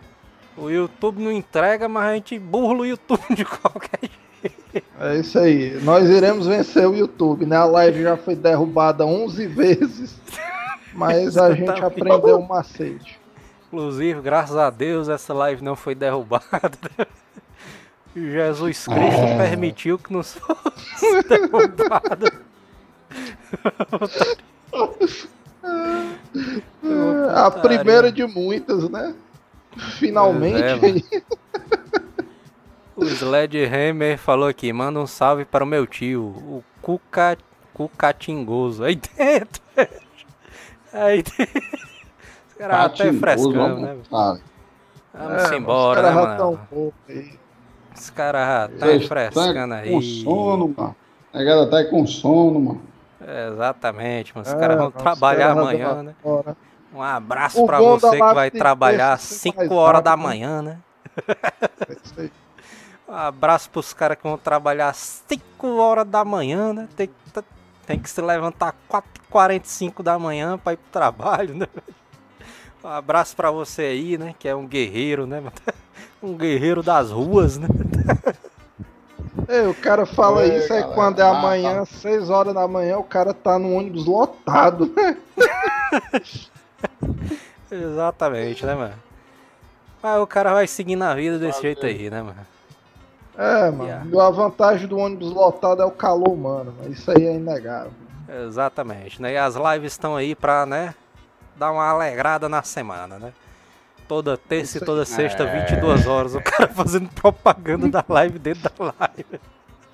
O 0.59 0.69
YouTube 0.69 1.23
não 1.25 1.33
entrega, 1.33 1.89
mas 1.89 2.05
a 2.11 2.15
gente 2.15 2.39
burla 2.39 2.81
o 2.81 2.87
YouTube 2.87 3.23
de 3.35 3.45
qualquer 3.47 4.01
jeito. 4.03 4.87
É 5.01 5.17
isso 5.17 5.39
aí. 5.39 5.81
Nós 5.83 6.11
iremos 6.11 6.47
vencer 6.47 6.87
o 6.87 6.95
YouTube, 6.95 7.47
né? 7.47 7.57
A 7.57 7.65
live 7.65 8.03
já 8.03 8.19
foi 8.19 8.37
derrubada 8.37 9.07
11 9.07 9.47
vezes, 9.47 10.21
mas 10.93 11.39
a 11.39 11.55
gente 11.55 11.71
aprendeu 11.83 12.39
o 12.39 12.47
macete. 12.47 13.22
Inclusive, 13.73 14.21
graças 14.21 14.55
a 14.55 14.69
Deus, 14.69 15.09
essa 15.09 15.33
live 15.33 15.65
não 15.65 15.75
foi 15.75 15.95
derrubada. 15.95 16.45
Jesus 18.15 18.87
Cristo 18.87 19.21
É. 19.23 19.37
permitiu 19.39 19.99
que 19.99 20.13
nos 20.13 20.35
fosse 20.37 21.23
derrubada. 21.23 22.31
É, 25.65 27.35
a 27.35 27.51
primeira 27.51 28.13
de 28.13 28.27
muitas, 28.27 28.91
né? 28.91 29.15
Finalmente. 29.99 30.63
É, 30.63 31.23
o 32.95 33.05
Sledgehammer 33.07 34.19
falou 34.19 34.49
aqui, 34.49 34.71
manda 34.71 35.01
um 35.01 35.07
salve 35.07 35.47
para 35.47 35.65
o 35.65 35.67
meu 35.67 35.87
tio, 35.87 36.23
o 36.25 36.63
Cuca, 36.83 37.39
Cucatingoso. 37.73 38.85
Aí 38.85 38.97
dentro. 38.97 39.63
Aí 40.93 41.23
dentro. 41.23 41.92
Os 42.63 42.69
caras 42.69 42.87
até 42.87 43.13
frescando, 43.13 43.81
né? 43.81 43.97
Vamos 45.13 45.51
é, 45.51 45.57
embora, 45.57 46.03
né, 46.03 46.11
mano? 46.11 46.59
Os 47.95 48.11
caras 48.11 48.71
já 48.71 48.79
tá 48.79 49.07
frescando 49.07 49.75
aí. 49.75 49.91
Com 49.91 50.01
sono, 50.01 50.75
mano. 50.77 50.97
A 51.35 51.43
galera 51.43 51.71
tá 51.71 51.85
com 51.85 52.07
sono, 52.07 52.61
mano. 52.61 52.83
É, 53.21 53.49
exatamente, 53.49 54.33
mas 54.35 54.49
os 54.49 54.55
é, 54.55 54.59
caras 54.59 54.79
vão 54.79 54.91
trabalhar 54.91 55.51
amanhã, 55.53 56.03
né? 56.03 56.15
Fora. 56.23 56.57
Um 56.95 57.03
abraço 57.03 57.65
para 57.67 57.81
você 57.81 58.11
que 58.11 58.35
vai 58.35 58.51
trabalhar 58.51 59.15
às 59.15 59.23
5 59.23 59.75
horas 59.75 60.03
da 60.03 60.17
manhã, 60.17 60.63
né? 60.63 60.79
É 61.89 61.93
isso 61.93 62.15
aí. 62.19 62.33
Um 63.09 63.15
abraço 63.15 63.71
pros 63.71 63.93
caras 63.93 64.17
que 64.17 64.23
vão 64.23 64.39
trabalhar 64.39 64.89
às 64.89 65.23
5 65.29 65.67
horas 65.77 66.07
da 66.07 66.25
manhã, 66.25 66.73
né? 66.73 66.89
Tem, 66.97 67.11
tem 67.87 67.99
que 67.99 68.09
se 68.09 68.21
levantar 68.21 68.75
4h45 68.91 70.03
da 70.03 70.19
manhã 70.19 70.59
para 70.59 70.75
ir 70.75 70.77
pro 70.77 70.91
trabalho, 70.91 71.55
né? 71.55 71.67
Um 72.85 72.89
abraço 72.89 73.37
para 73.37 73.51
você 73.51 73.83
aí, 73.83 74.19
né? 74.19 74.35
Que 74.39 74.49
é 74.49 74.55
um 74.55 74.67
guerreiro, 74.67 75.27
né? 75.27 75.43
Um 76.23 76.37
guerreiro 76.37 76.85
das 76.85 77.11
ruas, 77.11 77.59
né? 77.59 77.67
É, 79.49 79.67
o 79.67 79.75
cara 79.75 80.07
fala 80.07 80.47
Ei, 80.47 80.59
isso 80.59 80.73
aí 80.73 80.83
quando 80.95 81.19
é 81.19 81.23
amanhã, 81.23 81.85
6 81.85 82.31
horas 82.31 82.55
da 82.55 82.67
manhã, 82.69 82.99
o 82.99 83.05
cara 83.05 83.35
tá 83.35 83.59
no 83.59 83.75
ônibus 83.75 84.07
lotado. 84.07 84.93
Exatamente, 87.71 88.65
né, 88.65 88.75
mano? 88.75 88.95
Mas 90.03 90.21
o 90.21 90.27
cara 90.27 90.53
vai 90.53 90.67
seguindo 90.67 91.03
a 91.03 91.15
vida 91.15 91.39
desse 91.39 91.63
jeito 91.63 91.85
aí, 91.85 92.09
né, 92.09 92.23
mano? 92.23 92.47
É, 93.37 93.71
mano. 93.71 93.85
Yeah. 93.85 94.27
A 94.27 94.31
vantagem 94.31 94.87
do 94.87 94.99
ônibus 94.99 95.33
lotado 95.33 95.83
é 95.83 95.85
o 95.85 95.91
calor 95.91 96.29
humano, 96.29 96.75
mas 96.79 96.99
isso 96.99 97.11
aí 97.11 97.27
é 97.27 97.35
inegável. 97.35 97.93
Exatamente, 98.47 99.21
né? 99.21 99.33
E 99.33 99.37
as 99.37 99.55
lives 99.55 99.93
estão 99.93 100.15
aí 100.17 100.35
pra, 100.35 100.65
né, 100.67 100.95
dar 101.57 101.73
uma 101.73 101.89
alegrada 101.89 102.49
na 102.49 102.63
semana, 102.63 103.19
né? 103.19 103.33
Toda 104.09 104.37
terça 104.37 104.79
e 104.79 104.81
toda 104.81 105.05
sexta, 105.05 105.45
é... 105.45 105.65
22 105.67 106.07
horas, 106.07 106.35
o 106.35 106.41
cara 106.41 106.69
fazendo 106.75 107.09
propaganda 107.11 107.89
da 107.89 108.05
live 108.09 108.39
dentro 108.39 108.63
da 108.63 108.95
live. 108.99 109.41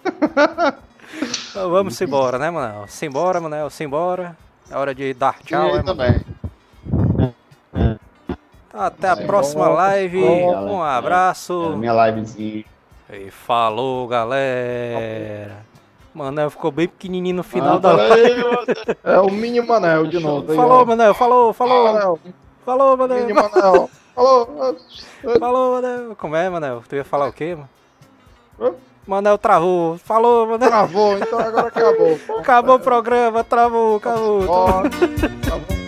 então, 1.51 1.71
vamos 1.71 2.01
embora, 2.01 2.39
né, 2.39 2.51
Manel? 2.51 2.87
Simbora, 2.89 3.41
Manel, 3.41 3.71
simbora. 3.71 4.37
É 4.71 4.77
hora 4.77 4.95
de 4.95 5.15
dar 5.15 5.39
tchau, 5.41 5.77
né, 5.77 5.83
também. 5.83 6.21
Até 8.73 9.09
a 9.09 9.17
próxima 9.17 9.69
live. 9.69 10.23
Um 10.23 10.83
abraço. 10.83 11.73
É 11.73 11.77
minha 11.77 12.07
livezinha. 12.07 12.65
E 13.11 13.31
falou, 13.31 14.07
galera. 14.07 15.68
Manel 16.15 16.51
ficou 16.51 16.71
bem 16.71 16.89
pequenininho 16.89 17.37
no 17.37 17.43
final 17.43 17.77
ah, 17.77 17.79
da 17.79 17.93
live. 17.93 18.45
É 19.05 19.21
o 19.21 19.31
mini 19.31 19.61
Manel 19.61 20.07
de 20.07 20.19
novo. 20.19 20.55
Falou, 20.55 20.87
Manel. 20.87 21.15
Falou, 21.15 21.53
falou. 21.53 21.93
Manel. 21.93 22.19
Falou, 22.65 22.97
Manel. 22.97 23.21
Mini 23.21 23.33
Manel. 23.33 23.91
Falou. 24.15 24.77
Falou, 25.39 25.73
Manel. 25.75 26.17
Como 26.17 26.37
é, 26.37 26.49
Manel? 26.49 26.83
Tu 26.89 26.97
ia 26.97 27.05
falar 27.05 27.29
o 27.29 27.33
quê, 27.33 27.55
mano? 27.55 28.75
Manel 29.07 29.39
travou. 29.39 29.99
Falou, 29.99 30.47
Manel. 30.47 30.69
Travou, 30.69 31.19
então 31.19 31.39
agora 31.39 31.69
acabou. 31.69 32.19
Acabou 32.39 32.77
o 32.77 32.81
programa, 32.81 33.45
travou, 33.45 33.97
acabou. 33.97 34.43
Travou. 34.43 35.79